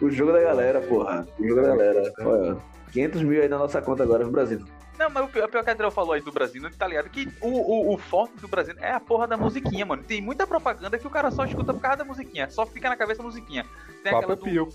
o 0.01 0.11
jogo 0.11 0.33
da 0.33 0.40
galera, 0.40 0.81
porra. 0.81 1.27
O 1.38 1.47
jogo 1.47 1.62
da 1.62 1.68
galera. 1.68 2.12
Olha, 2.20 2.57
500 2.92 3.23
mil 3.23 3.42
aí 3.42 3.49
na 3.49 3.59
nossa 3.59 3.81
conta 3.83 4.03
agora 4.03 4.25
no 4.25 4.31
Brasil. 4.31 4.64
Não, 4.99 5.11
mas 5.11 5.25
o 5.25 5.29
pior, 5.29 5.47
o 5.47 5.49
pior 5.51 5.64
que 5.64 5.70
a 5.70 5.73
Adriel 5.73 5.90
falou 5.90 6.12
aí 6.12 6.20
do 6.20 6.31
Brasil, 6.31 6.62
tá 6.79 6.87
ligado? 6.87 7.11
Que 7.11 7.29
o, 7.40 7.49
o, 7.49 7.94
o 7.94 7.99
forte 7.99 8.37
do 8.37 8.47
Brasil 8.47 8.75
é 8.79 8.92
a 8.92 9.01
porra 9.01 9.27
da 9.27 9.37
musiquinha, 9.37 9.85
mano. 9.85 10.05
Tem 10.05 10.20
muita 10.23 10.47
propaganda 10.47 10.97
que 10.97 11.07
o 11.07 11.11
cara 11.11 11.33
só 11.33 11.44
escuta 11.44 11.75
por 11.75 11.81
causa 11.81 11.99
da 11.99 12.05
musiquinha. 12.05 12.49
Só 12.49 12.64
fica 12.64 12.88
na 12.88 12.97
cabeça 12.97 13.20
a 13.20 13.25
musiquinha. 13.25 13.64
Tem 14.05 14.12
Papo 14.12 14.18
aquela 14.18 14.33
é 14.33 14.37
do 14.37 14.42
pio. 14.42 14.68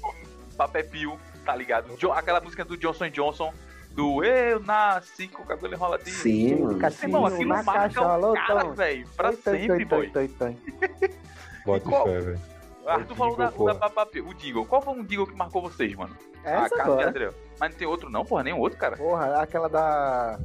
Papé 0.57 0.83
Pio, 0.83 1.17
tá 1.45 1.55
ligado? 1.55 1.95
Jo- 1.97 2.11
aquela 2.11 2.41
música 2.41 2.65
do 2.65 2.75
Johnson 2.75 3.09
Johnson, 3.09 3.53
do 3.91 4.23
Eu 4.23 4.59
Nasci 4.61 5.27
com 5.27 5.43
o 5.43 5.45
cabelo 5.45 5.73
enroladinho. 5.73 6.15
Sim, 6.15 6.55
mano. 6.55 6.61
Irmão, 6.63 6.79
Cassinho 6.79 7.25
aquilo 7.25 7.49
na 7.49 7.63
marca 7.63 7.81
caixa, 7.81 8.17
o 8.17 8.33
cara, 8.33 8.69
velho. 8.71 9.07
Pra 9.15 9.33
Toi, 9.33 9.59
sempre, 9.59 9.85
toi, 9.85 10.07
boy. 10.07 10.27
toi. 10.29 10.57
Bota 11.65 11.89
Qual- 11.89 12.05
fé, 12.05 12.19
velho. 12.19 12.39
Arthur 12.87 13.13
o 13.13 13.15
falou 13.15 13.35
da, 13.37 13.49
da 13.49 14.07
o 14.23 14.33
Jingle. 14.33 14.65
Qual 14.65 14.81
foi 14.81 14.93
um 14.93 15.03
Jingle 15.03 15.27
que 15.27 15.35
marcou 15.35 15.61
vocês, 15.61 15.93
mano? 15.95 16.15
Essa 16.43 16.75
a 16.75 16.77
e 16.77 16.81
agora. 16.81 17.07
Adriel. 17.09 17.33
Mas 17.59 17.71
não 17.71 17.77
tem 17.77 17.87
outro 17.87 18.09
não, 18.09 18.25
porra? 18.25 18.43
Nenhum 18.43 18.59
outro, 18.59 18.79
cara? 18.79 18.97
Porra, 18.97 19.41
aquela 19.41 19.69
da 19.69 20.39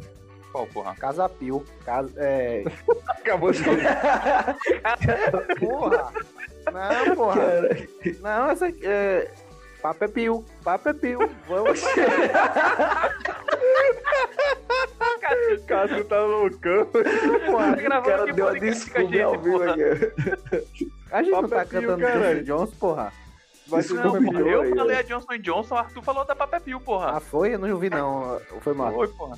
Qual, 0.52 0.66
porra? 0.66 0.94
Casa 0.96 1.28
Pio. 1.28 1.64
Casa, 1.84 2.12
é... 2.16 2.64
Acabou 3.08 3.50
de 3.52 3.62
Porra! 5.58 6.12
Não, 6.72 7.16
porra. 7.16 7.42
Não, 8.20 8.50
essa 8.50 8.66
aqui 8.66 8.86
é... 8.86 9.30
Papo 9.84 10.02
é 10.02 10.08
Pio. 10.08 10.42
Papo 10.64 10.88
é 10.88 10.94
Pio. 10.94 11.18
Vamos. 11.46 11.82
Cássio 15.68 16.04
tá 16.06 16.20
loucão. 16.22 16.86
porra. 16.86 17.72
O 17.72 17.76
gravando 17.76 18.08
cara 18.08 18.32
deu 18.32 18.48
a 18.48 18.58
desculpa 18.58 19.22
ao 19.22 19.34
gente, 19.34 19.42
vivo 19.42 19.62
aqui. 19.62 19.82
A 21.12 21.22
gente 21.22 21.32
não 21.32 21.42
Papo 21.42 21.54
tá 21.54 21.60
é 21.60 21.64
cantando. 21.66 21.98
Johnson 22.00 22.42
Johnson, 22.44 22.76
porra. 22.80 23.12
Vai 23.66 23.82
Não, 23.82 24.24
porra, 24.24 24.40
eu 24.40 24.62
aí, 24.62 24.74
falei 24.74 24.96
a 24.96 25.02
Johnson 25.02 25.38
Johnson, 25.38 25.74
o 25.74 25.78
Arthur 25.78 26.02
falou 26.02 26.24
da 26.24 26.34
Papé 26.34 26.60
Pio, 26.60 26.80
porra. 26.80 27.18
Ah, 27.18 27.20
foi? 27.20 27.54
Eu 27.54 27.58
não 27.58 27.76
vi, 27.76 27.90
não. 27.90 28.40
Foi 28.62 28.72
mal. 28.72 28.90
Foi, 28.90 29.08
porra. 29.08 29.36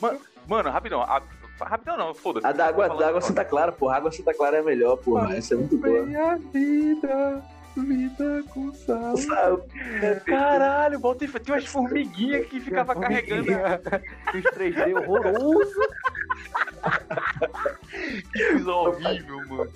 Mano, 0.00 0.20
mano, 0.48 0.70
rapidão. 0.70 1.02
a- 1.02 1.22
rapidão 1.60 1.96
não, 1.96 2.12
foda-se. 2.12 2.44
A 2.44 2.50
da 2.50 2.66
água, 2.66 2.88
da 2.88 3.06
água 3.06 3.20
Santa 3.20 3.44
Clara, 3.44 3.70
porra. 3.70 3.94
A 3.94 3.98
água 3.98 4.10
Santa 4.10 4.34
Clara 4.34 4.56
é 4.56 4.62
melhor, 4.62 4.96
porra. 4.96 5.36
Essa 5.36 5.54
é 5.54 5.56
muito 5.56 5.78
boa. 5.78 6.02
Minha 6.02 6.36
vida, 6.52 7.44
vida 7.80 8.44
com 8.50 8.72
sal. 8.74 9.16
Sabe? 9.16 9.62
Caralho, 10.26 10.98
bota 10.98 11.24
e 11.24 11.28
tinha 11.28 11.54
umas 11.54 11.66
formiguinhas 11.66 12.46
que 12.46 12.60
ficava 12.60 12.94
carregando. 12.94 13.50
Os 13.52 14.42
3D 14.54 14.94
horroroso. 15.08 15.80
Que 18.32 18.44
coisa 18.52 18.72
horrível, 18.72 19.38
mano. 19.48 19.70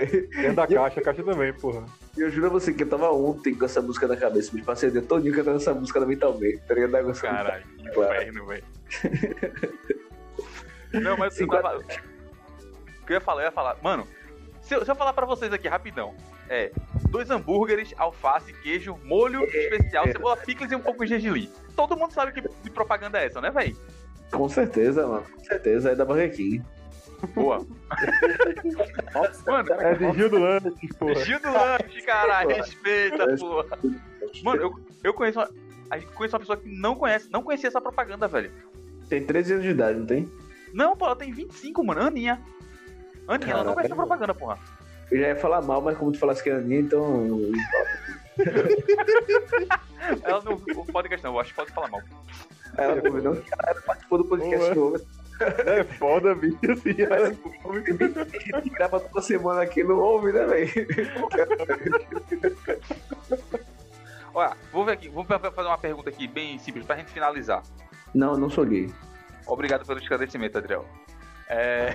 Dentro 0.00 0.54
da 0.54 0.66
caixa, 0.66 1.00
a 1.00 1.02
caixa 1.02 1.22
também, 1.22 1.52
porra. 1.52 1.84
E 2.16 2.20
eu 2.20 2.30
juro 2.30 2.46
a 2.46 2.50
você 2.50 2.72
que 2.72 2.82
eu 2.82 2.88
tava 2.88 3.10
ontem 3.12 3.54
com 3.54 3.64
essa 3.64 3.82
música 3.82 4.06
na 4.06 4.16
cabeça. 4.16 4.54
Me 4.54 4.62
passei 4.62 4.88
o 4.88 4.92
dia 4.92 5.02
todinho 5.02 5.34
cantando 5.34 5.56
essa 5.56 5.74
música 5.74 6.00
na 6.00 6.06
mentalmente. 6.06 6.58
Tá 6.66 6.74
ligado? 6.74 7.12
Caralho, 7.20 7.64
que 7.76 7.90
Claro. 7.90 8.14
inferno, 8.14 8.46
velho. 8.46 8.64
Não, 10.92 11.16
mas 11.16 11.38
eu 11.38 11.46
Sim, 11.46 11.50
tava. 11.50 11.78
O 11.78 11.82
que 13.06 13.12
eu 13.12 13.14
ia 13.14 13.20
falar? 13.20 13.42
Eu 13.42 13.46
ia 13.46 13.52
falar. 13.52 13.76
Mano, 13.82 14.06
se 14.62 14.74
eu, 14.74 14.84
se 14.84 14.90
eu 14.90 14.96
falar 14.96 15.12
pra 15.12 15.26
vocês 15.26 15.52
aqui 15.52 15.68
rapidão. 15.68 16.14
É, 16.48 16.70
dois 17.16 17.30
hambúrgueres, 17.30 17.94
alface, 17.96 18.52
queijo, 18.52 18.98
molho 19.04 19.42
especial, 19.44 20.04
cebola 20.06 20.36
picles 20.36 20.70
e 20.70 20.74
um 20.76 20.80
pouco 20.80 21.02
de 21.02 21.08
gergelim. 21.10 21.50
Todo 21.74 21.96
mundo 21.96 22.12
sabe 22.12 22.32
que 22.32 22.42
de 22.62 22.70
propaganda 22.70 23.18
é 23.18 23.24
essa, 23.26 23.40
né, 23.40 23.50
velho? 23.50 23.74
Com 24.30 24.46
certeza, 24.50 25.06
mano. 25.06 25.24
Com 25.34 25.44
certeza. 25.44 25.92
É 25.92 25.94
da 25.94 26.04
Burger 26.04 26.34
King. 26.34 26.62
Boa. 27.34 27.64
Mano, 29.46 29.72
É 29.80 29.94
de 29.94 30.04
Rio 30.10 30.28
do 30.28 30.38
Lanche, 30.38 30.88
porra. 30.98 31.14
Gil 31.24 31.40
do 31.40 31.50
lanche, 31.50 32.02
caralho, 32.02 32.48
Porra. 32.50 32.62
respeita, 32.62 33.36
porra. 33.38 33.78
Mano, 34.42 34.62
eu, 34.62 34.74
eu 35.02 35.14
conheço 35.14 35.38
uma, 35.38 35.48
a 35.90 35.98
gente 35.98 36.12
conhece 36.12 36.34
uma 36.34 36.40
pessoa 36.40 36.56
que 36.58 36.68
não 36.68 36.94
conhece, 36.94 37.30
não 37.30 37.42
conhecia 37.42 37.68
essa 37.68 37.80
propaganda, 37.80 38.28
velho. 38.28 38.50
Tem 39.08 39.24
13 39.24 39.52
anos 39.54 39.64
de 39.64 39.70
idade, 39.70 39.98
não 39.98 40.06
tem? 40.06 40.30
Não, 40.74 40.94
pô, 40.94 41.06
ela 41.06 41.16
tem 41.16 41.32
25, 41.32 41.82
mano, 41.82 42.02
Aninha. 42.02 42.42
Aninha, 43.26 43.52
ela 43.52 43.64
não 43.64 43.72
conhece 43.72 43.90
a 43.92 43.96
Caralho. 43.96 44.08
propaganda, 44.08 44.34
porra. 44.34 44.58
Eu 45.10 45.18
já 45.20 45.28
ia 45.28 45.36
falar 45.36 45.62
mal, 45.62 45.80
mas 45.80 45.96
como 45.96 46.12
tu 46.12 46.18
falasse 46.18 46.42
que 46.42 46.50
era 46.50 46.58
Aninha, 46.58 46.80
então. 46.80 47.28
Ela 50.22 50.42
não 50.44 50.56
pode 50.86 51.08
questão, 51.08 51.32
eu 51.34 51.40
acho 51.40 51.50
que 51.50 51.56
pode 51.56 51.72
falar 51.72 51.88
mal. 51.88 52.00
Ela 52.76 53.00
convidou 53.00 53.34
que 53.36 53.50
ela 53.52 53.80
participou 53.82 54.18
do 54.18 54.24
podcast 54.24 54.74
novo. 54.74 55.00
É 55.40 55.84
foda, 55.84 56.34
bicho. 56.34 56.58
Assim, 56.70 56.94
ela- 57.02 57.28
A 57.28 58.58
gente 58.58 58.70
grava 58.70 59.00
toda 59.00 59.20
semana 59.22 59.62
aqui, 59.62 59.82
não 59.82 59.98
ouve, 59.98 60.32
né, 60.32 60.46
velho? 60.46 60.70
Olha, 64.34 64.56
vou 64.72 64.84
ver 64.84 64.92
aqui, 64.92 65.08
vou 65.08 65.24
fa- 65.24 65.38
fazer 65.38 65.68
uma 65.68 65.78
pergunta 65.78 66.10
aqui 66.10 66.28
bem 66.28 66.58
simples 66.58 66.84
pra 66.84 66.96
gente 66.96 67.10
finalizar. 67.10 67.62
Não, 68.14 68.36
não 68.36 68.50
sou 68.50 68.66
gay. 68.66 68.92
Obrigado 69.46 69.86
pelo 69.86 69.98
esclarecimento, 69.98 70.58
Adriel. 70.58 70.84
É... 71.48 71.94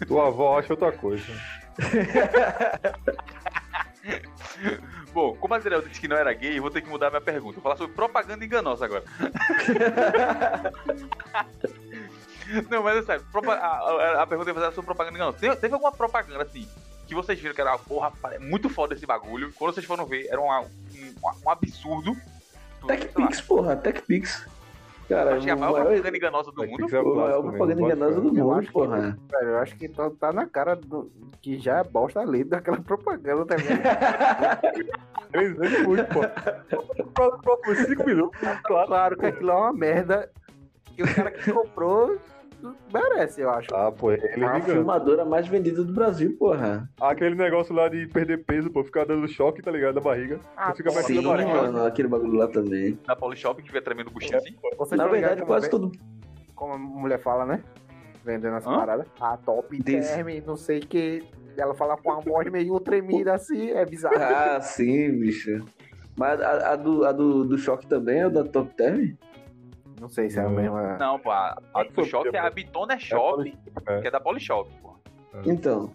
Tua 0.06 0.28
avó 0.28 0.58
acha 0.58 0.72
outra 0.72 0.92
coisa. 0.92 1.24
Bom, 5.12 5.34
como 5.36 5.54
a 5.54 5.56
Adriel 5.56 5.82
disse 5.82 6.00
que 6.00 6.08
não 6.08 6.16
era 6.16 6.32
gay, 6.32 6.58
eu 6.58 6.62
vou 6.62 6.70
ter 6.70 6.80
que 6.80 6.88
mudar 6.88 7.10
minha 7.10 7.20
pergunta. 7.20 7.54
Vou 7.54 7.62
falar 7.62 7.76
sobre 7.76 7.94
propaganda 7.94 8.44
enganosa 8.44 8.84
agora. 8.84 9.04
não, 12.70 12.82
mas 12.82 12.98
é 12.98 13.02
sério. 13.02 13.24
A, 13.50 13.54
a- 13.54 14.22
a 14.22 14.26
pergunta 14.26 14.50
que 14.50 14.50
eu 14.50 14.54
ia 14.54 14.60
fazer 14.62 14.74
sobre 14.74 14.86
propaganda 14.86 15.16
enganosa. 15.16 15.38
Teve, 15.38 15.56
teve 15.56 15.74
alguma 15.74 15.92
propaganda 15.92 16.42
assim 16.42 16.68
que 17.06 17.14
vocês 17.14 17.38
viram 17.40 17.54
que 17.54 17.60
era, 17.60 17.76
porra, 17.78 18.12
é 18.32 18.38
muito 18.38 18.68
foda 18.68 18.94
esse 18.94 19.06
bagulho. 19.06 19.52
Quando 19.54 19.74
vocês 19.74 19.86
foram 19.86 20.04
ver, 20.04 20.26
era 20.30 20.40
uma- 20.40 20.60
um, 20.60 21.14
um 21.46 21.50
absurdo. 21.50 22.14
TechPix, 22.86 23.40
porra, 23.40 23.76
TechPix. 23.76 24.46
Cara, 25.08 25.36
Acho 25.36 25.44
que 25.44 25.50
é 25.50 25.52
a 25.52 25.56
maior 25.56 25.72
maior, 25.72 25.84
propaganda 25.86 26.16
enganosa 26.16 26.52
do 26.52 26.56
mundo. 26.66 26.68
TechPix 26.86 26.92
é 26.92 27.02
maior 27.02 27.42
propaganda 27.42 27.80
enganosa 27.82 28.20
do 28.20 28.28
Eu 28.28 28.34
mundo, 28.34 28.52
acho 28.52 28.66
que- 28.66 28.72
porra. 28.72 29.18
Velho, 29.30 29.48
eu 29.48 29.58
acho 29.58 29.76
que 29.76 29.88
tá, 29.88 30.10
tá 30.20 30.32
na 30.32 30.46
cara 30.46 30.76
do- 30.76 31.10
que 31.40 31.58
já 31.58 31.78
é 31.78 31.84
bosta 31.84 32.20
ali 32.20 32.44
daquela 32.44 32.78
propaganda 32.80 33.44
também. 33.46 33.66
Três 35.32 35.56
vezes 35.56 35.86
muito, 35.86 36.04
pô. 36.06 36.20
Próximo- 37.14 37.86
cinco 37.86 38.04
minutos, 38.06 38.38
claro. 38.64 38.86
claro 38.86 39.16
que 39.16 39.26
aquilo 39.26 39.50
é 39.50 39.54
uma 39.54 39.72
merda 39.72 40.30
que 40.94 41.02
o 41.02 41.14
cara 41.14 41.30
que 41.30 41.52
comprou 41.52 42.16
merece, 42.92 43.40
eu 43.40 43.50
acho. 43.50 43.74
Ah, 43.74 43.90
pô, 43.92 44.10
ele 44.12 44.22
A 44.26 44.36
me 44.36 44.58
engana. 44.58 44.60
filmadora 44.64 45.24
mais 45.24 45.46
vendida 45.48 45.82
do 45.84 45.92
Brasil, 45.92 46.36
porra. 46.38 46.88
Aquele 47.00 47.34
negócio 47.34 47.74
lá 47.74 47.88
de 47.88 48.06
perder 48.06 48.44
peso, 48.44 48.70
pô, 48.70 48.82
ficar 48.84 49.04
dando 49.04 49.26
choque, 49.28 49.62
tá 49.62 49.70
ligado? 49.70 49.94
Da 49.94 50.00
barriga. 50.00 50.40
Ah, 50.56 50.70
Você 50.70 50.78
fica 50.82 50.90
mexendo 50.94 51.20
Sim, 51.22 51.26
a 51.26 51.36
barriga. 51.36 51.62
mano, 51.62 51.84
aquele 51.84 52.08
bagulho 52.08 52.34
lá 52.34 52.48
também. 52.48 52.98
Na 53.06 53.14
Polishop 53.16 53.62
que 53.62 53.70
vê 53.72 53.80
tremendo 53.80 54.10
buchinho 54.10 54.36
assim. 54.38 54.54
Vocês 54.76 54.98
Na 54.98 55.04
estão 55.04 55.10
verdade, 55.20 55.42
quase 55.42 55.70
todo. 55.70 55.92
como 56.54 56.72
a 56.74 56.78
mulher 56.78 57.18
fala, 57.20 57.44
né? 57.46 57.62
Vendendo 58.24 58.56
essa 58.56 58.68
Hã? 58.70 58.76
parada. 58.78 59.06
A 59.20 59.36
top 59.36 59.78
Diz. 59.82 60.10
term, 60.10 60.28
não 60.46 60.56
sei 60.56 60.78
o 60.78 60.86
que. 60.86 61.24
Ela 61.56 61.74
fala 61.74 61.96
com 61.96 62.12
a 62.12 62.20
voz 62.20 62.48
meio 62.50 62.78
tremida 62.80 63.34
assim, 63.34 63.70
é 63.70 63.84
bizarro. 63.84 64.14
Ah, 64.18 64.60
sim, 64.60 65.10
bicho. 65.18 65.64
Mas 66.16 66.40
a, 66.40 66.72
a 66.72 66.76
do, 66.76 67.04
a 67.04 67.12
do, 67.12 67.44
do 67.44 67.56
choque 67.58 67.86
também 67.86 68.18
é 68.20 68.26
o 68.26 68.30
da 68.30 68.44
Top 68.44 68.72
Term? 68.76 69.12
Não 70.00 70.08
sei 70.08 70.30
se 70.30 70.38
é 70.38 70.42
a 70.42 70.48
mesma. 70.48 70.96
Não, 70.98 71.18
pô, 71.18 71.30
a, 71.30 71.60
a 71.74 71.82
do 71.84 72.04
Shop 72.04 72.28
é 72.32 72.38
a 72.38 72.50
Bitona 72.50 72.98
Shop, 72.98 73.52
É. 73.86 74.00
que 74.00 74.08
é 74.08 74.10
da 74.10 74.20
Polishop, 74.20 74.70
pô. 74.82 74.94
Então. 75.44 75.90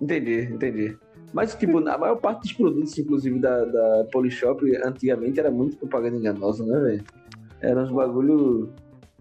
Entendi, 0.00 0.42
entendi. 0.52 0.96
Mas, 1.32 1.54
tipo, 1.54 1.78
a 1.88 1.98
maior 1.98 2.16
parte 2.16 2.42
dos 2.42 2.52
produtos, 2.52 2.96
inclusive 2.98 3.38
da, 3.38 3.64
da 3.64 4.04
Polishop, 4.12 4.62
antigamente 4.84 5.40
era 5.40 5.50
muito 5.50 5.76
propaganda 5.76 6.16
enganosa, 6.16 6.64
né, 6.64 6.78
velho? 6.80 7.04
Era 7.60 7.80
uns 7.82 7.90
bagulho 7.90 8.72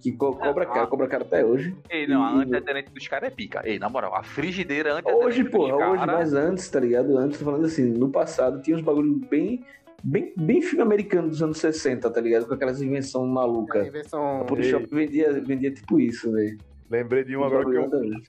que 0.01 0.11
co 0.11 0.35
cobra 0.35 0.65
caro, 0.65 0.87
cobra 0.87 1.07
caro 1.07 1.23
até 1.23 1.43
hoje. 1.43 1.75
Ei, 1.89 2.05
não, 2.05 2.23
a 2.23 2.33
E- 2.39 2.41
antiaderente 2.43 2.91
dos 2.91 3.07
caras 3.07 3.31
é 3.31 3.35
pica. 3.35 3.61
Ei, 3.63 3.79
na 3.79 3.89
moral, 3.89 4.13
a 4.15 4.23
frigideira 4.23 4.95
antiaderente 4.95 5.25
Hoje, 5.27 5.43
porra, 5.45 5.77
cara, 5.77 5.91
hoje, 5.91 6.05
mas 6.05 6.33
antes, 6.33 6.69
tá 6.69 6.79
ligado? 6.79 7.17
Antes, 7.17 7.39
tô 7.39 7.45
falando 7.45 7.65
assim, 7.65 7.85
no 7.85 8.09
passado 8.09 8.61
tinha 8.61 8.75
uns 8.77 8.83
bagulho 8.83 9.15
bem, 9.29 9.65
bem, 10.05 10.33
bem 10.37 10.61
filme 10.61 10.81
americano 10.83 11.29
dos 11.29 11.41
anos 11.41 11.57
60, 11.57 12.09
tá 12.09 12.21
ligado? 12.21 12.45
Com 12.47 12.53
aquelas 12.53 12.81
invenções 12.81 13.29
A 13.29 13.33
malucas. 13.33 13.87
invenção. 13.87 14.41
A 14.41 14.45
Polishop 14.45 14.87
vendia, 14.93 15.33
vendia 15.41 15.71
tipo 15.71 15.99
isso, 15.99 16.31
velho. 16.31 16.57
Lembrei 16.89 17.23
de 17.23 17.35
um 17.35 17.43
agora 17.43 17.65
que 17.65 17.77
é 17.77 17.89
também. 17.89 18.21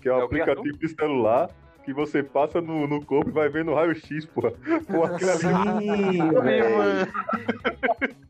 que 0.00 0.08
é 0.08 0.14
um 0.14 0.20
É 0.20 0.24
aplicativo 0.24 0.78
de 0.78 0.88
celular 0.88 1.50
que 1.84 1.92
você 1.92 2.22
passa 2.22 2.60
no, 2.60 2.86
no 2.86 3.04
corpo 3.04 3.30
e 3.30 3.32
vai 3.32 3.48
ver 3.48 3.64
no 3.64 3.74
raio-x, 3.74 4.26
porra. 4.26 4.52
Ali 5.58 6.18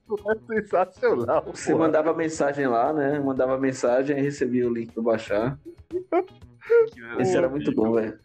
Sim, 0.08 0.30
é 0.30 0.60
sensacional, 0.60 1.44
Você 1.52 1.72
porra. 1.72 1.84
mandava 1.86 2.14
mensagem 2.14 2.66
lá, 2.66 2.92
né? 2.92 3.18
Mandava 3.20 3.58
mensagem 3.58 4.18
e 4.18 4.22
recebia 4.22 4.66
o 4.68 4.72
link 4.72 4.92
pra 4.92 5.02
baixar. 5.02 5.58
Esse 7.18 7.36
era 7.36 7.48
muito 7.48 7.72
bom, 7.74 7.92
velho. 7.92 8.18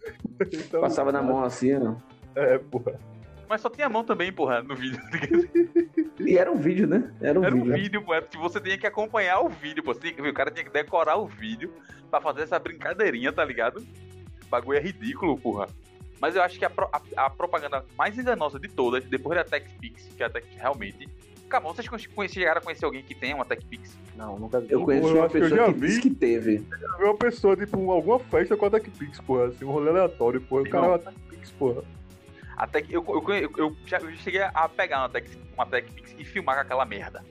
Então, 0.52 0.82
Passava 0.82 1.12
na 1.12 1.22
mão 1.22 1.44
assim, 1.44 1.74
ó. 1.76 1.96
É, 2.36 2.58
porra. 2.58 3.00
Mas 3.54 3.62
só 3.62 3.70
tinha 3.70 3.88
mão 3.88 4.04
também, 4.04 4.34
porra, 4.34 4.64
no 4.64 4.76
vídeo. 4.76 5.00
E 6.20 6.38
era 6.38 6.52
um 6.52 6.58
vídeo, 6.58 6.88
né? 6.88 7.12
Era 7.22 7.40
um 7.40 7.44
Era 7.44 7.56
um 7.56 7.60
vídeo. 7.64 7.74
vídeo, 7.76 8.02
pô, 8.02 8.14
porque 8.20 8.38
você 8.38 8.60
tinha 8.60 8.78
que 8.80 8.88
acompanhar 8.88 9.42
o 9.42 9.50
vídeo, 9.50 9.84
pô. 9.84 9.94
Você 9.94 10.00
tinha 10.00 10.14
que- 10.14 10.22
o 10.22 10.34
cara 10.34 10.50
tinha 10.50 10.64
que 10.64 10.72
decorar 10.72 11.18
o 11.18 11.28
vídeo 11.28 11.72
pra 12.10 12.20
fazer 12.22 12.42
essa 12.44 12.58
brincadeirinha, 12.58 13.32
tá 13.32 13.44
ligado? 13.46 13.78
O 13.80 14.48
bagulho 14.50 14.78
é 14.78 14.82
ridículo, 14.82 15.38
porra. 15.38 15.68
Mas 16.20 16.36
eu 16.36 16.42
acho 16.42 16.58
que 16.58 16.66
a, 16.66 16.70
pro- 16.70 16.90
a- 16.92 17.02
a 17.26 17.30
propaganda 17.30 17.86
mais 17.98 18.18
enganosa 18.18 18.60
de 18.60 18.68
todas, 18.70 19.04
depois 19.06 19.38
da 19.38 19.44
TechPix, 19.44 20.08
que 20.18 20.24
é 20.24 20.26
a 20.26 20.30
Tech 20.32 20.48
realmente. 20.56 21.08
Acabou, 21.46 21.76
vocês 21.76 21.88
conhe- 21.88 22.30
chegaram 22.30 22.60
a 22.60 22.64
conhecer 22.64 22.86
alguém 22.86 23.04
que 23.04 23.14
tem 23.14 23.34
uma 23.36 23.46
TechPix? 23.46 23.96
Não, 24.16 24.40
nunca 24.40 24.60
vi. 24.62 24.72
Eu 24.72 24.84
conheço 24.84 25.08
Eu 25.10 25.16
uma 25.16 25.26
acho 25.26 25.32
que 25.32 25.38
eu 25.38 25.42
pessoa 25.44 25.60
já 25.68 25.74
que 25.74 25.80
vi. 25.80 25.88
disse 25.88 26.02
que 26.02 26.10
teve. 26.10 26.56
Eu 26.72 26.98
vi 26.98 27.04
uma 27.04 27.18
pessoa, 27.18 27.56
tipo, 27.56 27.92
alguma 27.92 28.18
festa 28.20 28.56
com 28.58 28.66
a 28.66 28.70
TechPix, 28.72 29.20
porra. 29.22 29.48
Assim, 29.48 29.66
um 29.66 29.72
rolê 29.72 29.90
aleatório, 29.90 30.42
porra. 30.42 30.62
O 30.64 30.70
cara 30.70 30.86
é 30.86 30.90
uma 30.90 31.00
TechPix, 31.00 31.52
porra. 31.52 31.84
A 32.56 32.68
Tech, 32.68 32.92
eu, 32.94 33.04
eu, 33.08 33.34
eu, 33.36 33.52
eu 33.58 33.78
já 33.86 33.98
eu 33.98 34.12
cheguei 34.18 34.42
a 34.42 34.70
pegar 34.70 35.00
uma, 35.02 35.10
tech, 35.10 35.28
uma 35.56 35.66
TechPix 35.66 36.16
e 36.18 36.24
filmar 36.26 36.56
com 36.56 36.62
aquela 36.62 36.86
merda. 36.86 37.24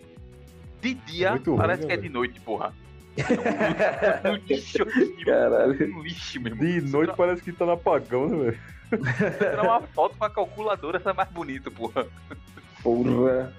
De 0.80 0.94
dia, 0.94 1.28
É 1.28 1.30
muito 1.32 1.56
parece 1.56 1.82
né, 1.82 1.86
que 1.86 1.92
é 1.92 1.96
velho? 1.96 2.08
de 2.08 2.14
noite, 2.14 2.40
porra. 2.40 2.74
um 4.24 4.34
lixo, 4.48 4.78
Caralho. 5.24 5.96
um 5.96 6.02
lixo, 6.02 6.40
meu 6.40 6.52
irmão. 6.52 6.66
De 6.66 6.80
noite 6.80 7.12
parece 7.16 7.42
que 7.42 7.52
tá 7.52 7.64
no 7.66 7.72
apagão, 7.72 8.26
né, 8.28 8.50
velho? 8.90 9.32
Tirar 9.38 9.62
uma 9.62 9.80
foto 9.82 10.16
com 10.18 10.24
a 10.24 10.30
calculadora, 10.30 10.98
essa 10.98 11.10
é 11.10 11.12
mais 11.12 11.30
bonito, 11.30 11.70
porra. 11.70 12.06
Porra. 12.82 13.52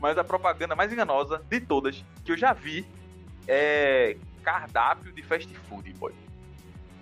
Mas 0.00 0.16
a 0.18 0.24
propaganda 0.24 0.74
mais 0.74 0.92
enganosa 0.92 1.42
de 1.48 1.60
todas 1.60 2.02
que 2.24 2.32
eu 2.32 2.36
já 2.36 2.52
vi 2.52 2.86
é 3.46 4.16
cardápio 4.42 5.12
de 5.12 5.22
fast 5.22 5.52
food, 5.68 5.92
boy. 5.94 6.12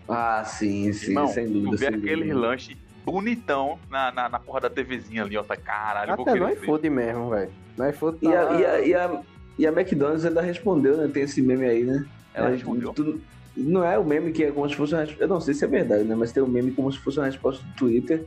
Ah, 0.08 0.42
sim, 0.44 0.92
sim, 0.92 1.08
Irmão, 1.10 1.28
sem 1.28 1.46
tu 1.46 1.52
dúvida. 1.52 1.76
vê 1.76 1.86
sem 1.86 1.94
aquele 1.94 2.16
dúvida. 2.24 2.38
lanche 2.40 2.76
bonitão 3.04 3.78
na, 3.90 4.12
na, 4.12 4.28
na 4.28 4.38
porra 4.38 4.60
da 4.60 4.70
TVzinha 4.70 5.22
ali, 5.22 5.36
ó. 5.36 5.42
Tá 5.42 5.56
caralho, 5.56 6.12
Até 6.12 6.24
querer. 6.24 6.40
no 6.40 6.46
ver. 6.46 6.52
iFood 6.54 6.90
mesmo, 6.90 7.30
velho. 7.30 7.50
No 7.76 7.88
iFood 7.88 8.18
tá 8.18 8.30
E 8.30 8.34
a, 8.36 8.42
lá- 8.42 8.60
e, 8.60 8.64
a, 8.66 8.80
e, 8.80 8.94
a, 8.94 9.20
e 9.58 9.66
a 9.66 9.70
McDonald's 9.72 10.24
ainda 10.24 10.40
respondeu, 10.40 10.96
né? 10.96 11.08
Tem 11.12 11.22
esse 11.24 11.40
meme 11.42 11.66
aí, 11.66 11.84
né? 11.84 12.04
Ela 12.34 12.48
É, 12.48 12.52
respondeu. 12.52 12.92
tu- 12.92 13.20
não 13.56 13.84
é 13.84 13.98
o 13.98 14.04
meme 14.04 14.32
que 14.32 14.44
é 14.44 14.50
como 14.52 14.68
se 14.68 14.76
fosse 14.76 14.94
uma 14.94 15.00
resposta. 15.00 15.24
Eu 15.24 15.28
não 15.28 15.40
sei 15.40 15.54
se 15.54 15.64
é 15.64 15.68
verdade, 15.68 16.04
né? 16.04 16.14
Mas 16.14 16.32
tem 16.32 16.42
um 16.42 16.46
meme 16.48 16.70
como 16.72 16.90
se 16.92 16.98
fosse 16.98 17.18
uma 17.18 17.26
resposta 17.26 17.62
do 17.64 17.74
Twitter. 17.74 18.24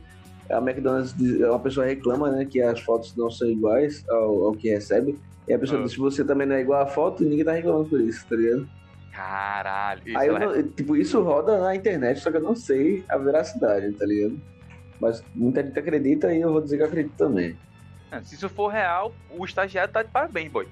A 0.50 0.58
McDonald's, 0.58 1.14
diz- 1.16 1.40
uma 1.40 1.58
pessoa 1.58 1.86
reclama, 1.86 2.30
né? 2.30 2.44
Que 2.44 2.60
as 2.60 2.78
fotos 2.80 3.16
não 3.16 3.30
são 3.30 3.48
iguais 3.48 4.04
ao, 4.08 4.44
ao 4.46 4.52
que 4.52 4.68
recebe. 4.68 5.18
E 5.48 5.54
a 5.54 5.58
pessoa 5.58 5.80
Ah. 5.80 5.84
diz: 5.84 5.92
se 5.92 5.98
você 5.98 6.22
também 6.24 6.46
não 6.46 6.54
é 6.56 6.60
igual 6.60 6.82
à 6.82 6.86
foto, 6.86 7.24
ninguém 7.24 7.44
tá 7.44 7.52
reclamando 7.52 7.88
por 7.88 8.00
isso, 8.00 8.24
tá 8.28 8.36
ligado? 8.36 8.68
Caralho. 9.12 10.02
Isso, 10.04 10.18
Aí 10.18 10.28
eu 10.28 10.38
não- 10.38 10.62
tipo, 10.62 10.96
isso 10.96 11.22
roda 11.22 11.58
na 11.58 11.74
internet, 11.74 12.20
só 12.20 12.30
que 12.30 12.36
eu 12.36 12.42
não 12.42 12.54
sei 12.56 13.04
a 13.08 13.16
veracidade, 13.16 13.92
tá 13.92 14.04
ligado? 14.04 14.36
Mas 15.00 15.22
muita 15.34 15.62
gente 15.62 15.78
acredita 15.78 16.32
e 16.32 16.40
eu 16.40 16.52
vou 16.52 16.60
dizer 16.62 16.78
que 16.78 16.82
acredito 16.84 17.16
também. 17.16 17.56
É, 18.10 18.22
Se 18.22 18.34
isso 18.34 18.48
for 18.48 18.68
real, 18.68 19.12
o 19.30 19.44
estagiário 19.44 19.92
tá 19.92 20.02
de 20.02 20.10
parabéns, 20.10 20.50
boy. 20.50 20.66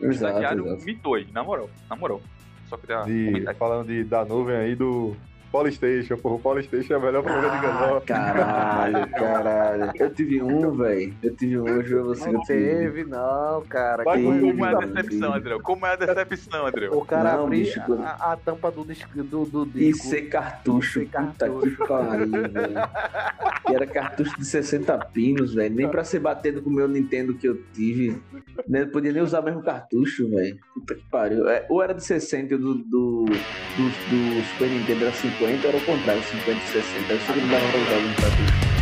O 0.00 0.04
Exato, 0.04 0.10
estagiário 0.10 0.66
exato. 0.66 0.84
mitou 0.84 1.14
aí, 1.14 1.26
na 1.32 1.42
moral. 1.42 1.68
Na 1.90 1.96
moral. 1.96 2.20
Só 2.68 2.76
que 2.76 2.86
dá 2.86 3.02
De, 3.02 3.44
falando 3.58 3.86
de, 3.88 4.04
da 4.04 4.24
nuvem 4.24 4.56
aí 4.56 4.74
do 4.76 5.16
Polystation, 5.52 6.16
porra. 6.16 6.34
O 6.36 6.38
Polystation 6.38 6.94
é 6.94 6.96
a 6.96 7.00
melhor 7.00 7.22
propaganda 7.22 7.52
Ah, 7.52 7.58
enganosa. 7.58 8.00
caralho, 8.06 9.08
caralho. 9.12 9.92
Eu 9.98 10.10
tive 10.14 10.42
um, 10.42 10.70
velho. 10.72 11.14
Eu 11.22 11.36
tive 11.36 11.58
um, 11.58 11.68
eu 11.68 11.84
juro 11.84 12.04
você. 12.06 12.32
Não 12.32 12.40
teve, 12.42 13.04
não, 13.04 13.62
cara. 13.68 14.02
Que 14.04 14.22
com- 14.22 14.40
Como 14.40 14.64
é 14.66 14.74
a 14.74 14.78
decepção, 14.80 15.34
André? 15.34 15.58
Como 15.62 15.86
é 15.86 15.92
a 15.92 15.96
decepção, 15.96 16.66
André? 16.66 16.88
O 16.90 17.04
cara 17.04 17.36
Não, 17.36 17.48
bicho, 17.48 17.80
a, 18.02 18.32
a- 18.32 18.36
tampa 18.36 18.70
do 18.70 18.84
disco. 18.84 19.10
Do, 19.22 19.44
do 19.44 19.64
E 19.78 19.92
disco. 19.92 20.06
ser 20.06 20.22
cartucho, 20.22 21.00
Ser 21.00 21.06
puta 21.06 21.32
cartucho. 21.48 21.76
que 21.76 21.86
pariu, 21.86 22.26
velho. 22.50 22.74
E 23.68 23.74
era 23.74 23.86
cartucho 23.86 24.34
de 24.38 24.46
60 24.46 24.98
pinos, 25.12 25.54
velho. 25.54 25.74
Nem 25.74 25.88
pra 25.88 26.02
ser 26.02 26.18
batendo 26.20 26.62
com 26.62 26.70
o 26.70 26.72
meu 26.72 26.88
Nintendo 26.88 27.34
que 27.34 27.46
eu 27.46 27.62
tive. 27.74 28.16
Nem, 28.66 28.86
podia 28.88 29.12
nem 29.12 29.22
usar 29.22 29.40
o 29.40 29.44
mesmo 29.44 29.62
cartucho, 29.62 30.28
velho. 30.30 30.58
Puta 30.72 30.94
que 30.94 31.02
pariu. 31.10 31.46
É, 31.48 31.66
ou 31.68 31.82
era 31.82 31.92
de 31.92 32.02
60 32.02 32.54
e 32.54 32.56
o 32.56 32.58
do, 32.58 32.74
do, 32.76 33.24
do, 33.24 33.84
do 33.84 34.44
Super 34.46 34.70
Nintendo 34.70 35.04
era 35.04 35.12
50, 35.12 35.41
ou 35.42 35.48
era 35.48 35.76
o 35.76 35.80
contrário, 35.80 36.22
50 36.22 36.52
e 36.52 36.66
60. 36.68 37.12
Eu 37.12 37.20
sei 37.20 37.34
que 37.34 37.40
não 37.40 37.48
dava 37.48 37.68
pra 37.68 37.80
usar 37.80 37.96
o 37.96 38.14
cartucho. 38.14 38.72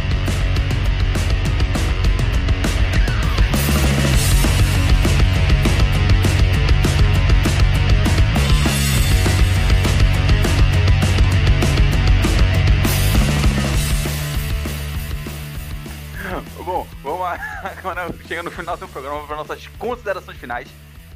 Bom, 16.62 16.86
vamos. 17.02 17.40
Agora 17.78 18.14
chega 18.28 18.42
no 18.42 18.50
final 18.50 18.76
do 18.76 18.86
programa, 18.86 19.26
para 19.26 19.36
nossas 19.36 19.66
considerações 19.78 20.36
finais. 20.36 20.68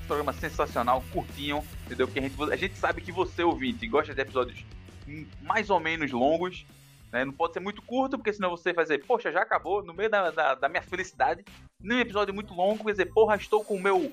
Programa 0.07 0.33
sensacional, 0.33 1.05
curtinho, 1.13 1.63
entendeu? 1.85 2.07
Porque 2.07 2.19
a 2.19 2.23
gente, 2.23 2.53
a 2.53 2.57
gente 2.57 2.79
sabe 2.79 3.03
que 3.03 3.13
você, 3.13 3.43
ouvinte, 3.43 3.87
gosta 3.87 4.15
de 4.15 4.21
episódios 4.21 4.65
mais 5.43 5.71
ou 5.71 5.81
menos 5.81 6.11
longos. 6.13 6.67
Né? 7.13 7.25
Não 7.25 7.33
pode 7.33 7.53
ser 7.53 7.61
muito 7.61 7.83
curto, 7.83 8.19
porque 8.19 8.33
senão 8.33 8.51
você 8.51 8.73
vai 8.73 8.85
dizer, 8.85 9.05
poxa, 9.07 9.31
já 9.31 9.43
acabou, 9.43 9.85
no 9.85 9.95
meio 9.95 10.11
da, 10.11 10.31
da, 10.31 10.55
da 10.55 10.69
minha 10.69 10.83
felicidade. 10.83 11.45
Nem 11.81 11.99
um 11.99 12.01
episódio 12.01 12.35
muito 12.35 12.55
longo, 12.55 12.85
quer 12.85 12.93
dizer, 12.93 13.07
porra, 13.07 13.37
estou 13.37 13.65
com 13.65 13.77
o 13.77 13.81
meu 13.81 14.13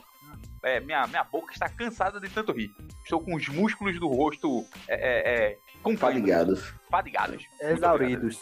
é, 0.63 0.79
minha, 0.79 1.07
minha 1.07 1.23
boca 1.23 1.51
está 1.51 1.67
cansada 1.67 2.19
de 2.19 2.29
tanto 2.29 2.51
rir. 2.51 2.71
Estou 3.03 3.19
com 3.19 3.35
os 3.35 3.47
músculos 3.47 3.99
do 3.99 4.07
rosto 4.07 4.63
é, 4.87 4.95
é, 4.95 5.33
é, 5.33 5.57
com 5.81 5.97
Fadigados. 5.97 6.71
Fadigados. 6.89 7.45
Exauridos. 7.59 8.39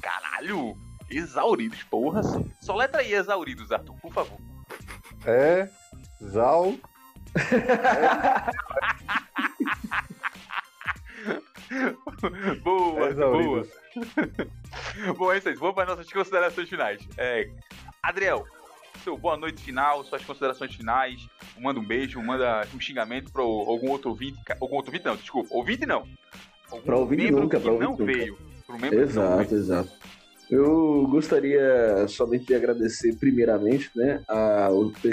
Caralho! 0.00 0.74
Exauridos, 1.10 1.82
porra. 1.84 2.22
Só 2.60 2.74
letra 2.74 3.02
aí, 3.02 3.12
exauridos, 3.12 3.70
Arthur, 3.70 3.94
por 4.00 4.12
favor. 4.12 4.38
É. 5.26 5.68
Zal. 6.22 6.74
boa, 12.62 13.12
boa. 13.12 13.66
Bom, 15.16 15.32
é 15.32 15.38
isso 15.38 15.48
aí. 15.48 15.54
Vamos 15.54 15.74
para 15.74 15.86
nossas 15.86 16.12
considerações 16.12 16.68
finais. 16.68 17.00
É, 17.16 17.48
Adriel, 18.02 18.44
seu 19.02 19.16
boa 19.16 19.36
noite 19.36 19.62
final, 19.62 20.04
suas 20.04 20.24
considerações 20.24 20.74
finais. 20.74 21.26
Manda 21.58 21.80
um 21.80 21.84
beijo, 21.84 22.22
manda 22.22 22.66
um 22.74 22.80
xingamento 22.80 23.32
para 23.32 23.42
algum 23.42 23.90
outro 23.90 24.10
ouvinte. 24.10 24.38
Algum 24.60 24.76
outro 24.76 24.90
ouvinte, 24.90 25.04
não, 25.04 25.16
desculpa. 25.16 25.54
Ouvinte 25.54 25.86
não. 25.86 26.06
Pra 26.84 26.96
ouvinte 26.96 27.30
nunca, 27.30 27.60
pra 27.60 27.72
ouvinte 27.72 27.90
não 27.90 27.96
nunca. 27.98 28.04
veio. 28.04 28.38
Exato, 28.92 29.54
exato. 29.54 29.90
Eu 30.50 31.06
gostaria 31.08 32.06
somente 32.08 32.46
de 32.46 32.54
agradecer 32.54 33.16
primeiramente, 33.16 33.90
né, 33.94 34.22
a, 34.28 34.68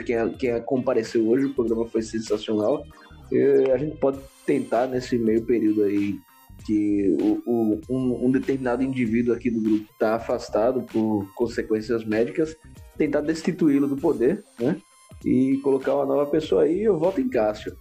quem, 0.06 0.34
quem 0.34 0.62
compareceu 0.64 1.28
hoje, 1.28 1.46
o 1.46 1.54
programa 1.54 1.88
foi 1.88 2.02
sensacional. 2.02 2.86
E 3.32 3.72
a 3.72 3.78
gente 3.78 3.98
pode 3.98 4.20
tentar 4.46 4.88
nesse 4.88 5.18
meio 5.18 5.46
período 5.46 5.84
aí 5.84 6.20
que 6.66 7.16
o, 7.20 7.42
o- 7.46 7.82
um, 7.90 8.26
um 8.28 8.32
determinado 8.32 8.84
indivíduo 8.84 9.34
aqui 9.34 9.50
do 9.50 9.62
grupo 9.62 9.92
está 9.92 10.16
afastado 10.16 10.84
por 10.84 11.28
consequências 11.36 12.04
médicas, 12.06 12.56
tentar 12.98 13.22
destituí-lo 13.22 13.88
do 13.88 13.98
poder, 13.98 14.44
né, 14.60 14.78
e 15.26 15.58
colocar 15.64 15.96
uma 15.96 16.06
nova 16.06 16.26
pessoa 16.30 16.64
aí. 16.64 16.82
Eu 16.84 16.98
voto 16.98 17.20
em 17.22 17.30
Cássio. 17.30 17.76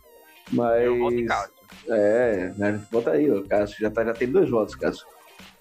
Mas 0.53 0.85
Eu 0.85 0.99
volto 0.99 1.15
em 1.15 1.27
casa. 1.27 1.51
é, 1.89 2.53
né, 2.57 2.69
a 2.69 2.73
gente 2.73 2.91
bota 2.91 3.11
aí, 3.13 3.31
ó, 3.31 3.43
Cássio 3.43 3.77
já, 3.81 3.91
tá, 3.91 4.05
já 4.05 4.13
tem 4.13 4.29
dois 4.29 4.49
votos, 4.51 4.75
Cássio. 4.75 5.07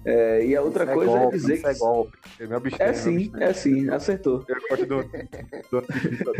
É, 0.06 0.46
e 0.46 0.56
a 0.56 0.62
outra 0.62 0.84
Isso 0.84 0.92
é 0.92 0.96
coisa 0.96 1.12
golpe, 1.12 1.28
é 1.36 1.38
dizer 1.38 1.54
isso 1.56 1.64
que 1.64 1.70
é 1.70 1.74
golpe. 1.74 2.18
Eu 2.40 2.48
me 2.50 2.56
abstenho. 2.56 2.90
é 2.90 2.94
sim, 2.94 3.18
abstenho. 3.18 3.44
é 3.44 3.54
sim, 3.54 3.90
acertou. 3.90 4.46
Eu 4.48 4.56
gosto 4.70 4.86
do, 4.86 5.04
do 5.72 5.78
anticristo. 5.84 6.32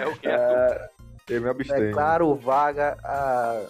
É 0.00 0.06
o 0.06 0.12
que, 0.16 0.26
Arthur? 0.28 0.80
Ah, 0.80 0.88
Eu 1.28 1.42
me 1.42 1.48
abstenho. 1.50 1.80
Declaro 1.80 2.34
vaga 2.36 2.96
a 3.04 3.62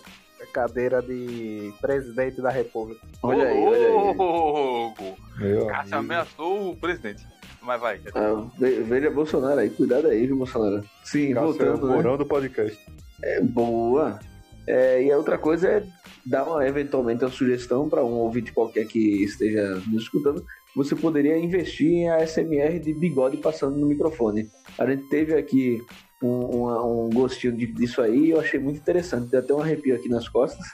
cadeira 0.53 1.01
de 1.03 1.73
presidente 1.81 2.41
da 2.41 2.51
república. 2.51 3.01
olha 3.23 3.45
aí, 3.49 3.65
olha 3.65 3.87
aí. 3.89 5.15
Meu 5.39 5.67
Cássio 5.67 5.97
amigo. 5.97 5.97
ameaçou 5.97 6.71
o 6.71 6.77
presidente. 6.77 7.25
Mas 7.63 7.81
vai. 7.81 8.01
Ah, 8.15 8.47
ve- 8.59 8.83
veja 8.83 9.11
Bolsonaro 9.11 9.61
aí, 9.61 9.71
cuidado 9.71 10.07
aí, 10.09 10.27
viu, 10.27 10.37
Bolsonaro? 10.37 10.83
Sim, 11.05 11.35
Cássio 11.35 11.39
é 11.39 11.41
o 11.43 11.45
voltando, 11.53 11.87
né? 11.89 11.95
porão 11.97 12.17
do 12.17 12.27
podcast. 12.27 12.79
É 13.23 13.41
boa. 13.41 14.19
É, 14.67 15.03
e 15.03 15.11
a 15.11 15.17
outra 15.17 15.37
coisa 15.39 15.69
é 15.69 15.83
dar 16.25 16.45
uma, 16.45 16.67
eventualmente 16.67 17.25
uma 17.25 17.31
sugestão 17.31 17.89
para 17.89 18.05
um 18.05 18.13
ouvinte 18.15 18.53
qualquer 18.53 18.87
que 18.87 19.23
esteja 19.25 19.75
nos 19.87 20.03
escutando. 20.05 20.45
Você 20.77 20.95
poderia 20.95 21.37
investir 21.39 21.89
em 21.91 22.09
ASMR 22.11 22.79
de 22.79 22.93
bigode 22.95 23.39
passando 23.39 23.77
no 23.77 23.87
microfone. 23.87 24.49
A 24.79 24.87
gente 24.87 25.09
teve 25.09 25.35
aqui 25.35 25.83
um, 26.23 27.07
um 27.07 27.11
gostinho 27.11 27.57
de- 27.57 27.67
disso 27.73 28.01
aí 28.03 28.27
e 28.27 28.31
eu 28.31 28.41
achei 28.41 28.59
muito 28.61 28.79
interessante. 28.79 29.31
Deu 29.31 29.41
até 29.41 29.55
um 29.55 29.61
arrepio 29.61 29.95
aqui 29.95 30.09
nas 30.09 30.29
costas. 30.29 30.67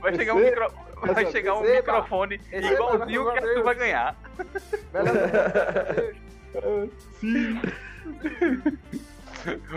vai 0.00 0.14
chegar 0.14 0.32
um, 0.32 0.38
micro... 0.38 0.72
vai 1.00 1.30
chegar 1.30 1.54
um 1.54 1.60
Receba. 1.60 1.76
microfone 1.76 2.40
Receba, 2.50 2.74
igualzinho 2.74 3.24
graças 3.24 3.44
que 3.44 3.50
a 3.50 3.54
tu 3.54 3.62
vai 3.64 3.74
ganhar. 3.74 4.16
Sim. 7.20 7.60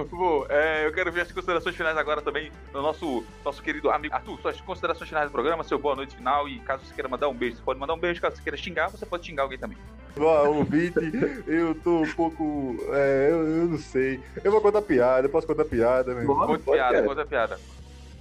Bom, 0.09 0.45
é, 0.49 0.86
eu 0.86 0.93
quero 0.93 1.11
ver 1.11 1.22
as 1.22 1.32
considerações 1.32 1.76
finais 1.76 1.97
agora 1.97 2.22
também 2.22 2.51
do 2.72 2.82
nosso, 2.82 3.24
nosso 3.43 3.61
querido 3.61 3.89
amigo 3.89 4.15
Arthur. 4.15 4.39
Suas 4.39 4.61
considerações 4.61 5.09
finais 5.09 5.30
do 5.30 5.32
programa, 5.32 5.63
seu 5.63 5.78
boa 5.78 5.95
noite 5.95 6.15
final. 6.15 6.47
E 6.47 6.59
caso 6.59 6.86
você 6.86 6.93
queira 6.93 7.09
mandar 7.09 7.28
um 7.28 7.34
beijo, 7.34 7.57
você 7.57 7.63
pode 7.63 7.80
mandar 7.80 7.93
um 7.93 7.99
beijo. 7.99 8.22
Caso 8.22 8.38
você 8.38 8.43
queira 8.43 8.57
xingar, 8.57 8.89
você 8.89 9.05
pode 9.05 9.26
xingar 9.26 9.43
alguém 9.43 9.57
também. 9.59 9.78
Ó, 10.18 10.47
ouvinte, 10.47 10.99
eu 11.45 11.76
tô 11.76 12.01
um 12.01 12.11
pouco. 12.13 12.78
É, 12.93 13.28
eu, 13.30 13.47
eu 13.47 13.65
não 13.65 13.78
sei. 13.78 14.20
Eu 14.43 14.51
vou 14.51 14.61
contar 14.61 14.82
piada, 14.82 15.28
eu 15.28 15.32
posso 15.32 15.45
contar 15.45 15.65
piada, 15.65 16.11
meu 16.13 16.22
irmão. 16.22 16.38
Bora, 16.38 16.47
Conta 16.57 16.72
piada, 16.72 17.03
conta 17.03 17.26
piada. 17.26 17.59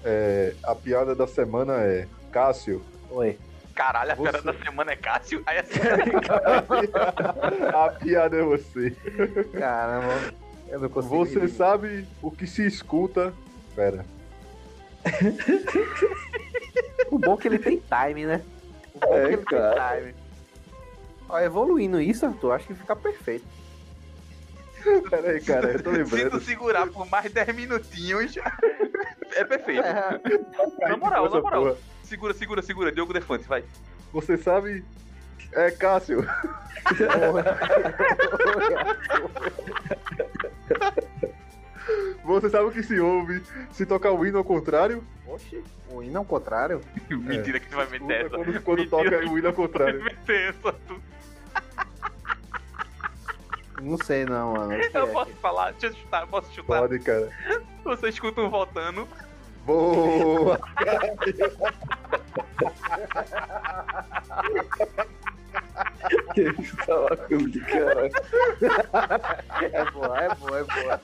É, 0.04 0.54
a 0.64 0.74
piada 0.74 1.14
da 1.14 1.26
semana 1.26 1.74
é 1.82 2.06
Cássio. 2.40 2.82
Oi. 3.10 3.38
Caralho, 3.74 4.12
a 4.12 4.14
Você- 4.14 4.22
piada 4.30 4.42
da 4.52 4.52
semana 4.62 4.92
é 4.92 4.96
Cássio. 4.96 5.42
Aí 5.46 5.56
assim, 5.58 5.78
a 7.74 7.88
piada 7.92 8.36
é 8.36 8.42
você. 8.42 8.90
Caramba. 9.58 10.34
Eu 10.68 10.80
não 10.80 10.88
consigo. 10.90 11.16
Você 11.24 11.40
rir. 11.40 11.48
sabe 11.48 12.06
o 12.20 12.30
que 12.30 12.46
se 12.46 12.66
escuta. 12.66 13.32
Pera. 13.74 14.04
O 17.10 17.18
bom 17.18 17.34
é 17.34 17.36
que 17.38 17.48
ele 17.48 17.58
tem 17.58 17.80
time, 17.80 18.26
né? 18.26 18.42
O 18.92 18.98
bom 18.98 19.14
é, 19.14 19.22
É, 19.24 19.28
que 19.28 19.34
ele 19.34 19.44
cara. 19.44 19.90
tem 19.92 20.00
time. 20.02 20.14
Ó, 21.30 21.38
evoluindo 21.40 21.98
isso, 22.00 22.26
Arthur, 22.26 22.52
acho 22.52 22.66
que 22.66 22.74
fica 22.74 22.94
perfeito. 22.94 23.46
Pera 25.08 25.30
aí, 25.30 25.40
cara, 25.40 25.72
eu 25.72 25.82
tô 25.82 25.90
se 25.90 25.96
lembrando. 25.96 26.30
tu 26.32 26.40
segurar 26.40 26.86
por 26.86 27.06
mais 27.08 27.32
10 27.32 27.54
minutinhos, 27.56 28.36
é 29.34 29.42
perfeito. 29.44 29.82
É, 29.82 30.20
Na 30.86 30.96
moral, 30.98 31.30
na 31.30 31.40
moral. 31.40 31.62
porra. 31.62 31.95
Segura, 32.06 32.32
segura, 32.34 32.62
segura. 32.62 32.92
Diogo 32.92 33.12
Defante, 33.12 33.46
vai. 33.48 33.64
Você 34.12 34.36
sabe. 34.36 34.84
É, 35.52 35.70
Cássio. 35.70 36.24
Você 42.24 42.50
sabe 42.50 42.64
o 42.64 42.70
que 42.72 42.82
se 42.82 42.98
ouve 42.98 43.40
se 43.70 43.86
tocar 43.86 44.10
o 44.12 44.26
hino 44.26 44.38
ao 44.38 44.44
contrário? 44.44 45.04
Oxi, 45.26 45.62
o 45.88 46.02
hino 46.02 46.18
ao 46.18 46.24
contrário. 46.24 46.80
Mentira 47.08 47.60
que 47.60 47.68
tu 47.68 47.76
vai 47.76 47.86
meter 47.88 48.26
essa. 48.26 48.36
Quando, 48.36 48.62
quando 48.62 48.86
toca 48.88 49.18
o 49.30 49.38
hino 49.38 49.46
ao 49.48 49.52
tu 49.52 49.56
vai 49.60 49.66
contrário. 49.68 50.02
meter 50.04 50.48
essa. 50.50 50.72
Tu- 50.72 51.00
Não 53.80 53.96
sei 53.98 54.24
não, 54.24 54.54
mano. 54.54 54.72
Eu 54.72 54.80
é? 54.80 55.12
posso 55.12 55.30
falar, 55.34 55.70
deixa 55.72 55.86
eu 55.88 55.94
chutar, 55.94 56.22
eu 56.22 56.28
posso 56.28 56.52
chutar. 56.52 56.80
Pode, 56.80 56.98
cara. 56.98 57.30
Você 57.84 58.08
escuta 58.08 58.40
um 58.40 58.50
voltando. 58.50 59.06
Boa! 59.66 60.60
Tava 66.86 67.16
com 67.16 67.38
de 67.48 67.60
cara. 67.60 68.10
É 69.72 69.84
boa, 69.90 70.20
é 70.20 70.34
boa, 70.34 70.58
é 70.58 70.64
boa. 70.64 71.00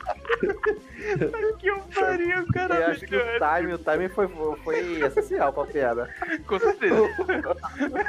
Que 1.59 1.67
eu 1.67 1.81
faria, 1.91 2.37
Eu 2.37 2.47
cara. 2.53 2.91
acho 2.91 3.07
que 3.07 3.17
o 3.17 3.21
time, 3.21 3.75
o 3.75 3.79
time 3.79 4.09
foi, 4.09 4.29
foi 4.63 5.01
essencial 5.03 5.53
pra 5.53 5.65
piada. 5.65 6.09
Com 6.47 6.59
certeza. 6.59 6.95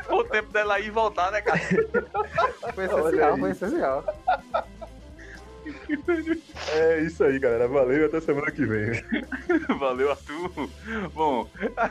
o 0.09 0.23
tempo 0.25 0.51
dela 0.51 0.79
ir 0.79 0.87
e 0.87 0.91
voltar, 0.91 1.31
né, 1.31 1.41
cara? 1.41 1.59
Foi 2.73 2.85
essencial, 2.85 3.37
foi 3.37 3.51
essencial. 3.51 4.03
É 6.73 6.99
isso 7.01 7.23
aí, 7.23 7.37
galera. 7.39 7.67
Valeu 7.67 8.01
e 8.01 8.05
até 8.05 8.19
semana 8.21 8.49
que 8.51 8.65
vem. 8.65 8.91
Valeu, 9.79 10.11
Arthur. 10.11 10.69
Bom, 11.13 11.47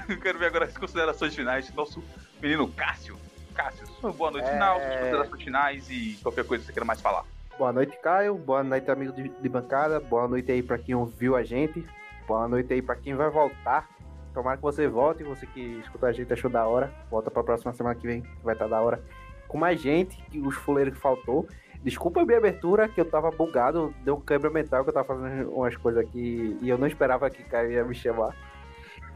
eu 0.09 0.19
quero 0.21 0.39
ver 0.39 0.47
agora 0.47 0.65
as 0.65 0.77
considerações 0.77 1.35
finais 1.35 1.71
do 1.71 1.77
nosso 1.77 2.03
menino 2.41 2.69
Cássio. 2.73 3.17
Cássio, 3.55 3.87
boa 4.15 4.31
noite 4.31 4.47
É. 4.49 4.53
final, 4.53 4.81
considerações 4.81 5.43
finais 5.43 5.91
e 5.91 6.19
qualquer 6.23 6.45
coisa 6.45 6.63
que 6.63 6.67
você 6.69 6.73
queira 6.73 6.87
mais 6.87 7.01
falar. 7.01 7.25
Boa 7.59 7.73
noite, 7.73 7.97
Caio. 8.03 8.35
Boa 8.37 8.63
noite, 8.65 8.91
amigo 8.91 9.13
de, 9.13 9.29
de 9.29 9.49
bancada. 9.49 10.01
Boa 10.01 10.27
noite 10.27 10.51
aí 10.51 10.63
pra 10.63 10.79
quem 10.79 10.95
ouviu 10.95 11.37
a 11.37 11.45
gente. 11.45 11.85
Boa 12.27 12.49
noite 12.49 12.73
aí 12.73 12.81
pra 12.81 12.97
quem 12.97 13.15
vai 13.15 13.29
voltar. 13.31 13.89
Tomara 14.33 14.57
que 14.57 14.63
você 14.63 14.89
volte. 14.89 15.23
Você 15.23 15.47
que 15.47 15.61
escutou 15.83 16.09
a 16.09 16.13
gente 16.13 16.33
achou 16.33 16.51
da 16.51 16.67
hora. 16.67 16.93
Volta 17.11 17.31
pra 17.31 17.45
próxima 17.45 17.73
semana 17.75 17.95
que 17.95 18.07
vem, 18.07 18.23
que 18.23 18.29
vai 18.43 18.55
estar 18.55 18.67
da 18.69 18.81
hora. 18.81 19.03
Com 19.47 19.59
mais 19.59 19.79
gente, 19.81 20.17
os 20.41 20.55
fuleiros 20.57 20.95
que 20.95 21.01
faltou. 21.01 21.47
Desculpa 21.83 22.23
a 22.23 22.25
minha 22.25 22.39
abertura, 22.39 22.89
que 22.89 23.01
eu 23.01 23.05
tava 23.05 23.31
bugado. 23.31 23.93
Deu 24.05 24.17
quebra 24.19 24.51
mental, 24.51 24.85
que 24.85 24.91
eu 24.91 24.95
tava 24.95 25.07
fazendo 25.07 25.51
umas 25.51 25.77
coisas 25.77 26.05
aqui. 26.05 26.57
E 26.61 26.69
eu 26.69 26.79
não 26.79 26.87
esperava 26.87 27.29
que 27.29 27.43
Caio 27.43 27.73
ia 27.73 27.85
me 27.85 27.95
chamar. 27.95 28.37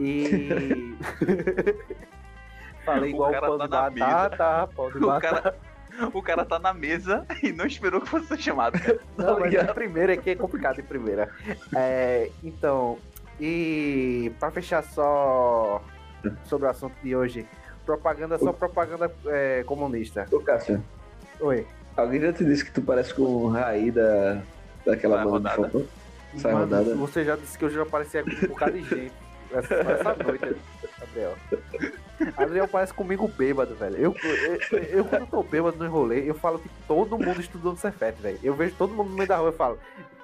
E. 0.00 0.96
Falei 2.84 3.10
O 3.10 3.14
igual 3.14 3.30
o 3.30 3.32
cara 3.32 3.46
pão 3.46 3.58
tá 3.58 3.88
de 3.88 3.98
na 3.98 4.06
batata, 4.06 4.72
pão 4.74 4.90
de 4.90 4.98
O 5.02 5.06
batata. 5.06 5.42
cara, 5.42 6.10
o 6.12 6.22
cara 6.22 6.44
tá 6.44 6.58
na 6.58 6.74
mesa 6.74 7.26
e 7.42 7.52
não 7.52 7.66
esperou 7.66 8.00
que 8.00 8.08
fosse 8.08 8.26
ser 8.26 8.38
chamado. 8.38 8.78
Não, 9.16 9.40
mas 9.40 9.50
ligado? 9.50 9.68
de 9.68 9.74
primeira 9.74 10.12
aqui 10.12 10.30
é 10.30 10.34
complicado 10.36 10.76
de 10.76 10.82
primeira. 10.82 11.30
É, 11.74 12.30
então, 12.42 12.98
e 13.40 14.32
pra 14.38 14.50
fechar 14.50 14.82
só 14.82 15.82
sobre 16.44 16.66
o 16.66 16.70
assunto 16.70 16.94
de 17.02 17.14
hoje, 17.14 17.46
propaganda 17.84 18.38
só 18.38 18.52
propaganda 18.52 19.12
é, 19.26 19.62
comunista. 19.64 20.26
Ô, 20.30 20.40
Cássio, 20.40 20.82
Oi. 21.40 21.66
Alguém 21.96 22.20
já 22.20 22.32
te 22.32 22.44
disse 22.44 22.64
que 22.64 22.70
tu 22.70 22.82
parece 22.82 23.14
com 23.14 23.22
o 23.22 23.48
Raí 23.48 23.90
da, 23.90 24.42
daquela 24.84 25.16
Sai 25.16 25.24
banda 25.24 25.50
de 25.50 25.56
rodada. 25.56 25.70
Falcão? 25.70 25.86
Sai 26.38 26.52
Mano, 26.52 26.64
rodada. 26.64 26.94
Você 26.94 27.24
já 27.24 27.36
disse 27.36 27.58
que 27.58 27.64
eu 27.64 27.70
já 27.70 27.86
parecia 27.86 28.22
com 28.22 28.30
um 28.30 28.48
bocado 28.48 28.72
de 28.72 28.88
gente. 28.88 29.12
Essa, 29.52 29.74
essa 29.74 30.16
noite, 30.24 30.56
Adriel. 31.00 31.34
Adriel 32.36 32.68
parece 32.68 32.92
comigo 32.92 33.28
bêbado, 33.28 33.74
velho. 33.74 33.96
Eu, 33.96 34.16
eu, 34.22 34.78
eu, 34.78 35.04
quando 35.04 35.26
tô 35.28 35.42
bêbado 35.42 35.82
no 35.82 35.90
rolê, 35.90 36.28
eu 36.28 36.34
falo 36.34 36.58
que 36.58 36.68
todo 36.86 37.16
mundo 37.16 37.40
estudou 37.40 37.72
no 37.72 37.78
Cefet, 37.78 38.20
velho. 38.20 38.38
Eu 38.42 38.54
vejo 38.54 38.74
todo 38.76 38.92
mundo 38.92 39.10
no 39.10 39.16
meio 39.16 39.28
da 39.28 39.36
rua 39.36 39.50
e 39.50 39.56
falo, 39.56 39.78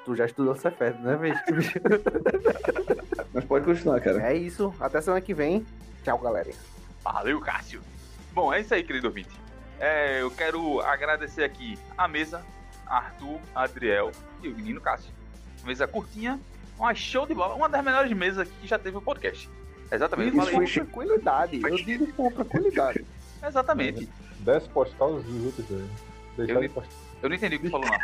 tu 0.04 0.16
já 0.16 0.26
estudou 0.26 0.54
no 0.54 0.60
Cefet, 0.60 0.98
né, 0.98 1.16
bicho? 1.16 1.40
Mas 3.32 3.44
pode 3.44 3.64
continuar, 3.64 4.00
cara. 4.00 4.20
É 4.30 4.34
isso. 4.34 4.74
Até 4.80 5.00
semana 5.00 5.20
que 5.20 5.32
vem. 5.32 5.64
Tchau, 6.04 6.18
galera. 6.18 6.50
Valeu, 7.04 7.40
Cássio. 7.40 7.80
Bom, 8.32 8.52
é 8.52 8.60
isso 8.60 8.74
aí, 8.74 8.82
querido 8.82 9.06
ouvinte. 9.06 9.41
É, 9.84 10.22
eu 10.22 10.30
quero 10.30 10.80
agradecer 10.80 11.42
aqui 11.42 11.76
a 11.98 12.06
mesa, 12.06 12.40
Arthur, 12.86 13.40
Adriel 13.52 14.12
e 14.40 14.46
o 14.48 14.54
menino 14.54 14.80
Cássio. 14.80 15.10
Mesa 15.64 15.88
curtinha, 15.88 16.38
uma 16.78 16.94
show 16.94 17.26
de 17.26 17.34
bola, 17.34 17.56
uma 17.56 17.68
das 17.68 17.84
melhores 17.84 18.12
mesas 18.12 18.46
que 18.60 18.68
já 18.68 18.78
teve 18.78 18.96
o 18.96 19.02
podcast. 19.02 19.50
Exatamente, 19.90 20.28
eu 20.28 20.32
Digo 20.44 20.44
falei 20.52 20.66
com 20.68 20.72
tranquilidade. 20.72 21.60
Eu 21.64 21.76
digo 21.76 22.06
com 22.12 22.30
tranquilidade. 22.30 23.04
Exatamente. 23.44 24.08
Desce 24.38 24.68
postal 24.68 25.14
os 25.14 25.44
outros 25.46 25.66
aí. 25.72 25.88
Deixar 26.36 26.54
Eu- 26.54 26.60
de 26.60 26.68
postar. 26.68 27.02
Eu 27.22 27.28
não 27.28 27.36
entendi 27.36 27.56
o 27.56 27.60
que 27.60 27.70
falou, 27.70 27.86
não. 27.86 27.94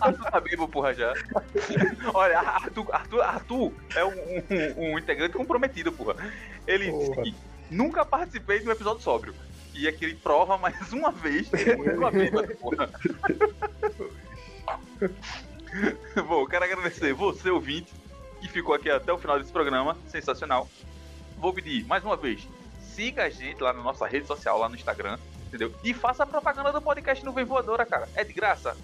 Arthur 0.00 0.30
tá 0.30 0.40
vivo, 0.40 0.66
porra, 0.68 0.92
já. 0.94 1.12
Olha, 2.12 2.40
Arthur, 2.40 2.86
Arthur, 2.92 3.20
Arthur 3.22 3.72
é 3.94 4.04
um, 4.04 4.10
um- 4.10 4.92
um 4.94 4.98
integrante 4.98 5.34
comprometido, 5.36 5.92
porra. 5.92 6.16
Ele 6.66 6.90
disse 6.90 7.06
Porra. 7.10 7.22
que 7.22 7.34
nunca 7.70 8.04
participei 8.04 8.60
de 8.60 8.68
um 8.68 8.72
episódio 8.72 9.02
sóbrio. 9.02 9.34
E 9.74 9.88
aqui 9.88 10.04
ele 10.04 10.14
prova 10.14 10.56
mais 10.56 10.92
uma 10.92 11.10
vez 11.10 11.50
uma 11.96 12.10
bêbada, 12.10 12.54
porra. 12.56 12.90
Bom, 16.28 16.46
quero 16.46 16.64
agradecer 16.64 17.12
você, 17.12 17.50
ouvinte, 17.50 17.92
que 18.40 18.48
ficou 18.48 18.74
aqui 18.74 18.88
até 18.88 19.12
o 19.12 19.18
final 19.18 19.38
desse 19.38 19.52
programa. 19.52 19.96
Sensacional. 20.06 20.68
Vou 21.38 21.52
pedir, 21.52 21.84
mais 21.86 22.04
uma 22.04 22.16
vez, 22.16 22.46
siga 22.94 23.24
a 23.24 23.30
gente 23.30 23.60
lá 23.60 23.72
na 23.72 23.82
nossa 23.82 24.06
rede 24.06 24.26
social, 24.26 24.58
lá 24.58 24.68
no 24.68 24.76
Instagram, 24.76 25.18
entendeu? 25.48 25.74
E 25.82 25.92
faça 25.92 26.22
a 26.22 26.26
propaganda 26.26 26.72
do 26.72 26.80
podcast 26.80 27.24
Nuvem 27.24 27.44
Voadora, 27.44 27.84
cara. 27.84 28.08
É 28.14 28.22
de 28.22 28.32
graça? 28.32 28.76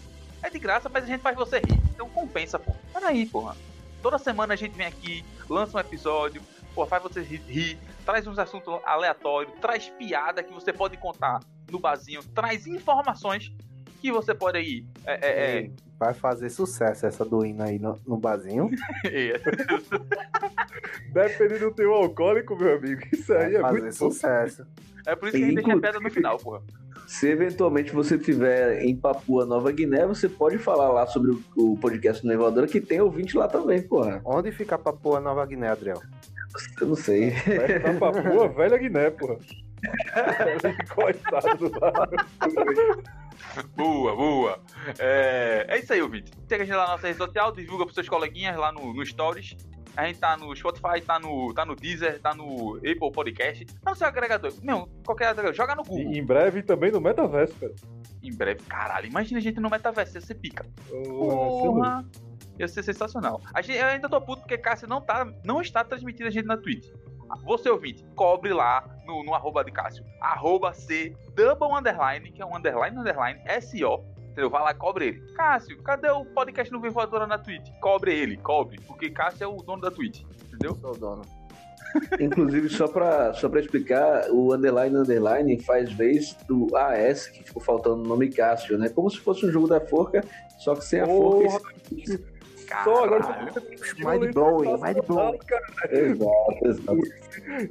É 0.42 0.50
de 0.50 0.58
graça, 0.58 0.90
mas 0.92 1.04
a 1.04 1.06
gente 1.06 1.20
faz 1.20 1.36
você 1.36 1.58
rir. 1.58 1.80
Então 1.94 2.08
compensa, 2.10 2.58
pô. 2.58 2.74
Peraí, 2.92 3.26
porra. 3.26 3.56
Toda 4.02 4.18
semana 4.18 4.54
a 4.54 4.56
gente 4.56 4.74
vem 4.74 4.86
aqui, 4.86 5.24
lança 5.48 5.76
um 5.76 5.80
episódio, 5.80 6.42
pô, 6.74 6.86
faz 6.86 7.02
você 7.02 7.22
rir, 7.22 7.42
rir, 7.46 7.78
traz 8.04 8.26
uns 8.26 8.38
assuntos 8.38 8.80
aleatórios, 8.84 9.52
traz 9.60 9.88
piada 9.90 10.42
que 10.42 10.52
você 10.52 10.72
pode 10.72 10.96
contar 10.96 11.40
no 11.70 11.78
barzinho, 11.78 12.22
traz 12.34 12.66
informações 12.66 13.52
que 14.00 14.10
você 14.10 14.34
pode 14.34 14.58
aí. 14.58 14.84
É, 15.06 15.14
é, 15.14 15.58
é, 15.58 15.70
Vai 15.98 16.14
fazer 16.14 16.48
sucesso 16.48 17.06
essa 17.06 17.24
do 17.24 17.44
hino 17.44 17.62
aí 17.62 17.78
no, 17.78 17.98
no 18.06 18.16
barzinho. 18.16 18.70
é, 19.04 19.38
Dependendo 21.12 21.66
do 21.66 21.74
teu 21.74 21.92
alcoólico, 21.92 22.56
meu 22.56 22.76
amigo, 22.76 23.02
isso 23.12 23.32
aí 23.32 23.52
Vai 23.52 23.56
é 23.56 23.60
fazer 23.60 23.80
muito 23.82 23.98
bom. 23.98 24.10
sucesso. 24.10 24.66
é 25.06 25.14
por 25.14 25.28
isso 25.28 25.36
que 25.36 25.42
a 25.42 25.46
gente 25.46 25.56
deixa 25.56 25.72
a 25.72 25.80
pedra 25.80 26.00
no 26.00 26.10
final, 26.10 26.38
porra. 26.38 26.62
Se 27.06 27.28
eventualmente 27.28 27.92
você 27.92 28.14
estiver 28.14 28.82
em 28.82 28.96
Papua 28.96 29.44
Nova 29.44 29.72
Guiné, 29.72 30.06
você 30.06 30.28
pode 30.28 30.58
falar 30.58 30.90
lá 30.90 31.06
sobre 31.08 31.32
o, 31.32 31.42
o 31.56 31.76
podcast 31.76 32.22
do 32.22 32.28
Nevadora, 32.28 32.68
que 32.68 32.80
tem 32.80 33.00
ouvinte 33.00 33.36
lá 33.36 33.48
também, 33.48 33.82
porra. 33.82 34.20
Onde 34.24 34.52
fica 34.52 34.78
Papua 34.78 35.18
Nova 35.18 35.44
Guiné, 35.44 35.68
Adriel? 35.68 36.00
Eu 36.80 36.86
não 36.88 36.96
sei. 36.96 37.30
Vai 37.30 37.80
pra 37.80 37.94
Papua, 37.94 38.48
velha 38.48 38.78
Guiné, 38.78 39.10
porra. 39.10 39.38
Coitado 40.94 41.68
do 41.68 41.80
lado. 41.80 42.16
Boa, 43.74 44.14
boa. 44.14 44.60
É, 44.98 45.64
é 45.68 45.78
isso 45.78 45.92
aí, 45.92 46.02
ouvinte. 46.02 46.30
Segue 46.46 46.62
a 46.62 46.66
gente 46.66 46.76
lá 46.76 46.84
na 46.84 46.92
nossa 46.92 47.06
rede 47.06 47.18
social, 47.18 47.50
divulga 47.52 47.84
pros 47.84 47.94
seus 47.94 48.08
coleguinhas 48.08 48.56
lá 48.56 48.70
no, 48.70 48.92
no 48.92 49.04
Stories. 49.04 49.56
A 49.96 50.06
gente 50.06 50.20
tá 50.20 50.36
no 50.36 50.54
Spotify, 50.54 51.00
tá 51.04 51.18
no, 51.18 51.52
tá 51.52 51.64
no 51.64 51.74
Deezer, 51.74 52.20
tá 52.20 52.34
no 52.34 52.76
Apple 52.76 53.12
Podcast. 53.12 53.64
Tá 53.82 53.90
no 53.90 53.96
seu 53.96 54.06
agregador. 54.06 54.52
Não, 54.62 54.88
qualquer 55.04 55.28
agregador. 55.28 55.56
Joga 55.56 55.74
no 55.74 55.82
Google. 55.82 56.12
E 56.12 56.18
em 56.18 56.24
breve 56.24 56.62
também 56.62 56.92
no 56.92 57.00
Metaverso, 57.00 57.54
cara. 57.58 57.74
Em 58.22 58.32
breve. 58.32 58.60
Caralho, 58.68 59.06
imagina 59.06 59.38
a 59.38 59.42
gente 59.42 59.58
no 59.58 59.70
metaverso, 59.70 60.16
ia 60.16 60.20
ser 60.20 60.34
pica. 60.34 60.64
Porra, 60.88 61.06
Porra. 61.06 62.06
Ia 62.60 62.68
ser 62.68 62.82
sensacional. 62.82 63.40
A 63.54 63.62
gente, 63.62 63.78
eu 63.78 63.86
ainda 63.86 64.06
tô 64.06 64.20
puto 64.20 64.42
porque 64.42 64.58
Cássio 64.58 64.86
não, 64.86 65.00
tá, 65.00 65.26
não 65.42 65.62
está 65.62 65.82
transmitindo 65.82 66.28
a 66.28 66.30
gente 66.30 66.44
na 66.44 66.58
Twitch. 66.58 66.90
Você 67.44 67.70
ouvinte, 67.70 68.04
cobre 68.14 68.52
lá 68.52 68.84
no, 69.06 69.24
no 69.24 69.34
arroba 69.34 69.64
de 69.64 69.70
Cássio. 69.70 70.04
Arroba 70.20 70.74
C 70.74 71.16
double 71.34 71.68
underline, 71.74 72.30
que 72.30 72.42
é 72.42 72.44
um 72.44 72.54
underline 72.54 72.98
underline 72.98 73.40
S-O. 73.46 74.04
Entendeu? 74.18 74.50
Vai 74.50 74.62
lá, 74.62 74.74
cobre 74.74 75.06
ele. 75.06 75.20
Cássio, 75.32 75.82
cadê 75.82 76.10
o 76.10 76.24
podcast 76.26 76.70
no 76.70 76.80
Voadora 76.80 77.26
na 77.26 77.38
Twitch? 77.38 77.70
Cobre 77.80 78.14
ele, 78.14 78.36
cobre. 78.36 78.78
Porque 78.86 79.08
Cássio 79.08 79.44
é 79.44 79.46
o 79.46 79.56
dono 79.56 79.80
da 79.80 79.90
Twitch. 79.90 80.22
Entendeu? 80.44 80.74
Sou 80.74 80.90
o 80.92 80.98
dono. 80.98 81.22
Inclusive, 82.20 82.68
só 82.68 82.86
pra, 82.86 83.32
só 83.32 83.48
pra 83.48 83.60
explicar, 83.60 84.30
o 84.30 84.52
underline 84.54 84.94
underline 84.96 85.58
faz 85.62 85.90
vez 85.92 86.34
do 86.46 86.68
AS, 86.76 87.26
que 87.28 87.42
ficou 87.42 87.62
faltando 87.62 88.02
o 88.02 88.06
nome 88.06 88.28
Cássio, 88.28 88.76
né? 88.76 88.90
Como 88.90 89.08
se 89.10 89.18
fosse 89.18 89.46
um 89.46 89.50
jogo 89.50 89.66
da 89.66 89.80
forca, 89.80 90.22
só 90.58 90.74
que 90.74 90.84
sem 90.84 91.00
a 91.00 91.06
Porra. 91.06 91.50
forca. 91.50 91.74
e- 91.90 92.39
Só 92.84 93.04
agora 93.04 93.20
Caralho. 93.22 93.52
Mind 94.20 94.32
blowing, 94.34 94.72
mind 94.80 94.98
blowing. 95.06 95.38
Exato, 95.90 96.58
exato. 96.66 96.98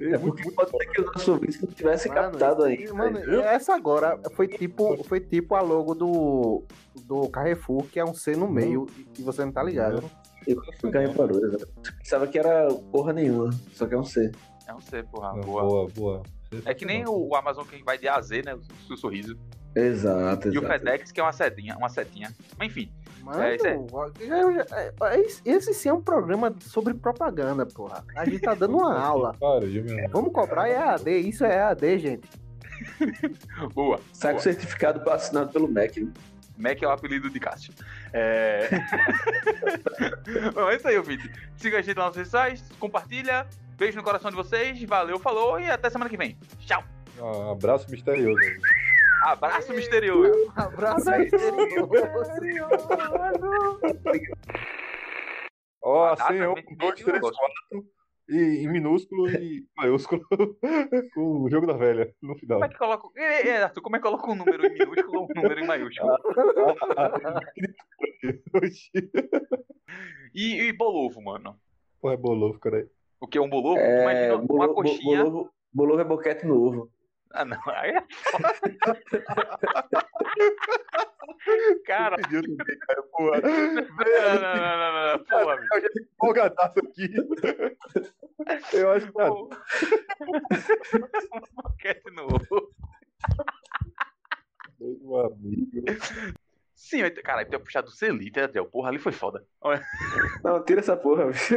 É 0.02 0.14
É 0.14 0.18
porque 0.18 0.52
pode 0.52 0.72
ser 0.72 0.86
que 0.88 1.02
os 1.02 1.08
nossos 1.08 1.28
ouvintes 1.28 1.62
não 1.62 1.70
tivessem 1.70 2.12
Mano, 2.12 2.32
captado 2.32 2.64
aí. 2.64 2.84
e, 2.86 2.92
Mano, 2.94 3.20
essa 3.42 3.76
agora 3.76 4.20
foi 4.36 4.48
tipo, 4.48 5.04
foi 5.06 5.20
tipo 5.20 5.56
a 5.56 5.62
logo 5.62 5.96
do, 5.96 6.64
do 7.04 7.30
Carrefour, 7.30 7.84
que 7.86 8.00
é 8.00 8.04
um 8.06 8.14
C 8.14 8.36
no 8.36 8.50
meio, 8.50 8.88
e 9.18 9.22
você 9.22 9.46
não 9.46 9.52
tá 9.52 9.64
ligado. 9.64 10.04
Eu 10.48 10.62
nunca 10.84 11.00
reparou, 11.00 11.38
exato. 11.46 11.68
Pensava 11.98 12.28
que 12.28 12.40
era 12.40 12.68
porra 12.92 13.14
nenhuma, 13.14 13.52
só 13.74 13.86
que 13.86 13.94
é 13.94 13.98
um 13.98 14.04
C. 14.04 14.32
É 14.68 14.74
um 14.74 14.80
C, 14.82 15.04
porra. 15.04 15.34
Boa. 15.34 15.64
boa, 15.64 15.88
boa. 15.96 16.24
É 16.66 16.74
que 16.74 16.86
nem 16.86 17.06
o, 17.08 17.28
o 17.30 17.36
Amazon 17.36 17.64
que 17.66 17.84
vai 17.84 17.98
de 17.98 18.08
A 18.08 18.16
a 18.16 18.22
Z, 18.22 18.42
né? 18.44 18.56
O 18.56 18.62
seu 18.88 18.98
sorriso. 18.98 19.38
Exato, 19.76 20.48
E 20.48 20.58
o 20.58 20.62
exato. 20.64 20.68
FedEx, 20.68 21.12
que 21.12 21.20
é 21.20 21.24
uma 21.24 21.32
setinha, 21.32 21.78
uma 21.78 21.90
setinha. 21.90 22.34
Mas 22.58 22.70
enfim, 22.70 22.92
Mano, 23.30 23.44
É, 23.44 23.56
isso 23.56 23.68
aí. 23.68 24.30
eu 24.30 24.54
já- 24.56 24.66
é- 24.72 24.94
é- 25.16 25.26
esse 25.46 25.74
sim 25.74 25.90
é 25.90 25.94
um 25.94 26.02
programa 26.02 26.54
sobre 26.62 26.94
propaganda, 26.94 27.66
porra. 27.66 28.04
A 28.16 28.26
gente 28.26 28.40
tá 28.40 28.54
dando 28.54 28.78
uma 28.78 28.98
aula. 29.00 29.36
Vamos 30.12 30.32
cobrar 30.34 30.68
EAD, 30.70 31.10
isso 31.20 31.46
é 31.46 31.56
EAD, 31.58 32.00
gente. 32.00 32.30
boa. 33.74 34.00
Sai 34.14 34.34
com 34.34 34.40
certificado 34.40 35.08
assinado 35.12 35.52
pelo 35.52 35.68
MEC. 35.68 36.02
né? 36.06 36.12
Mac 36.58 36.82
é 36.84 36.88
o 36.88 36.92
apelido 36.92 37.30
de 37.30 37.40
Cássio. 37.40 37.74
É... 38.12 38.68
Bom, 40.54 40.70
é 40.70 40.76
isso 40.76 40.88
aí, 40.90 40.98
ouvinte. 40.98 41.32
Siga 41.56 41.80
a 41.80 41.82
gente 41.82 41.98
lá 41.98 42.08
nas 42.08 42.16
redes 42.18 42.32
sociais, 42.32 42.64
compartilha. 42.80 43.48
Beijo 43.78 43.96
no 43.98 44.04
coração 44.04 44.30
de 44.30 44.36
vocês. 44.36 44.82
Valeu, 44.84 45.18
falou 45.20 45.58
e 45.60 45.70
até 45.70 45.90
semana 45.90 46.10
que 46.10 46.18
vem. 46.18 46.38
Tchau. 46.66 46.84
Ah, 47.22 47.52
abraço 47.52 47.90
misterioso. 47.90 48.40
Abraço 49.24 49.74
misterioso. 49.74 50.52
Abraço 50.56 51.12
misterioso. 51.12 52.88
Ó, 55.82 56.16
tá, 56.16 56.28
um, 56.32 56.54
dois, 56.78 56.96
três, 57.02 57.20
quatro. 57.20 57.38
e, 58.30 58.64
em 58.64 58.68
minúsculo 58.72 59.30
e 59.30 59.66
maiúsculo 59.78 60.22
com 61.16 61.44
o 61.44 61.50
jogo 61.50 61.66
da 61.68 61.74
velha 61.74 62.14
no 62.22 62.36
final. 62.38 62.60
Como 62.60 62.66
é 62.66 62.70
que 62.70 62.78
coloca. 62.78 63.08
É, 63.20 63.48
é, 63.48 63.64
Arthur, 63.64 63.82
como 63.82 63.96
é 63.96 64.00
que 64.00 64.04
coloca 64.04 64.30
um 64.30 64.36
número 64.36 64.66
em 64.66 64.74
minúsculo 64.74 65.22
ou 65.22 65.26
um 65.26 65.42
número 65.42 65.60
em 65.60 65.66
maiúsculo? 65.68 66.12
E, 70.36 70.62
e 70.62 70.74
bolovo, 70.74 71.20
mano? 71.22 71.60
Porra, 72.00 72.14
é 72.14 72.18
bolovo, 72.18 72.60
cara. 72.60 72.88
O 73.20 73.28
que 73.28 73.38
é 73.40 73.42
um 73.42 73.50
bolovo? 73.50 73.80
É, 73.80 74.04
Imagina 74.04 74.36
uma 74.36 74.46
bolo- 74.46 74.68
bo- 74.68 74.74
coxinha. 74.76 75.24
Bolovo, 75.24 75.50
bolovo 75.74 76.02
é 76.02 76.04
boquete 76.06 76.46
no 76.46 76.62
ovo. 76.64 76.92
Ah, 77.34 77.46
não. 77.46 77.58
Aí 77.68 77.92
é 77.92 78.02
foda. 78.10 78.54
Cara, 81.86 82.16
Pediu 82.18 82.42
também, 82.58 82.80
cara. 82.80 83.04
Porra. 83.04 83.42
não, 83.42 83.52
não, 83.52 84.42
não, 84.42 84.78
não, 84.78 84.94
não, 84.94 85.18
não. 85.18 85.24
Pô, 85.26 85.50
amigo. 85.50 85.70
Folgadaço 86.20 86.80
aqui. 86.80 87.14
Eu 88.74 88.92
acho 88.92 89.08
que. 89.08 89.14
cara, 89.14 89.30
Pô. 89.30 89.50
Boquete 91.56 92.12
no 92.12 92.24
ovo. 92.26 92.74
Meu 94.80 95.26
amigo. 95.26 95.84
Sim, 96.74 97.02
mas, 97.02 97.14
cara, 97.22 97.46
ter 97.46 97.60
puxado 97.60 97.88
o 97.90 97.92
Celita, 97.92 98.46
Adel. 98.46 98.66
Porra, 98.66 98.90
ali 98.90 98.98
foi 98.98 99.12
foda. 99.12 99.46
Olha, 99.62 99.84
Não, 100.44 100.64
tira 100.64 100.80
essa 100.80 100.96
porra, 100.96 101.28
bicho. 101.28 101.56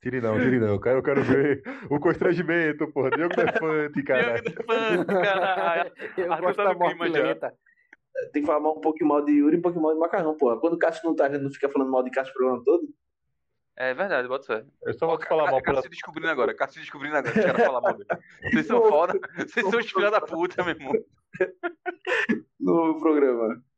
Tire 0.00 0.20
não, 0.20 0.38
tire 0.38 0.60
não. 0.60 0.68
Eu 0.68 0.80
quero, 0.80 0.98
eu 0.98 1.02
quero 1.02 1.22
ver 1.22 1.62
o 1.90 1.98
constrangimento, 1.98 2.86
porra. 2.92 3.10
Diogo 3.10 3.34
Defante, 3.34 4.02
cara. 4.04 4.40
Diogo 4.40 4.56
Defante, 4.56 5.06
caralho. 5.06 5.92
Eu 6.16 6.32
Arthur 6.32 6.46
gosto 6.46 6.56
tá 6.56 6.64
da 6.64 6.74
morte 6.74 7.08
lenta. 7.08 7.54
Tem 8.32 8.42
que 8.42 8.46
falar 8.46 8.60
mal 8.60 8.76
um 8.76 8.80
pouquinho 8.80 9.08
mal 9.08 9.24
de 9.24 9.32
Yuri 9.32 9.56
e 9.56 9.58
um 9.58 9.62
pouquinho 9.62 9.82
mal 9.82 9.92
de 9.92 10.00
Macarrão, 10.00 10.36
porra. 10.36 10.58
Quando 10.58 10.74
o 10.74 10.78
Cássio 10.78 11.02
não 11.04 11.14
tá, 11.14 11.26
a 11.26 11.30
gente 11.30 11.42
não 11.42 11.50
fica 11.50 11.68
falando 11.68 11.90
mal 11.90 12.02
de 12.02 12.10
Cássio 12.10 12.32
o 12.32 12.34
programa 12.34 12.64
todo. 12.64 12.88
É 13.76 13.94
verdade, 13.94 14.26
bota 14.26 14.44
fé. 14.44 14.64
Eu 14.84 14.92
só 14.94 15.06
Ó, 15.06 15.10
vou 15.10 15.18
te 15.18 15.26
falar 15.26 15.50
mal 15.50 15.62
pela. 15.62 15.76
Cássio 15.76 15.90
descobrindo 15.90 16.28
agora, 16.28 16.54
Cássio 16.54 16.80
descobrindo 16.80 17.16
agora. 17.16 17.36
Os 17.36 17.44
caras 17.44 17.64
falam 17.64 17.80
mal 17.80 17.92
dele. 17.94 18.08
Vocês 18.50 18.66
são 18.66 18.82
foda. 18.88 19.14
Vocês 19.36 19.68
são 19.68 19.78
os 19.78 19.90
filhos 19.90 20.10
da 20.10 20.20
puta, 20.20 20.64
meu 20.64 20.74
irmão. 20.74 20.92
No 22.58 22.98
programa. 22.98 23.62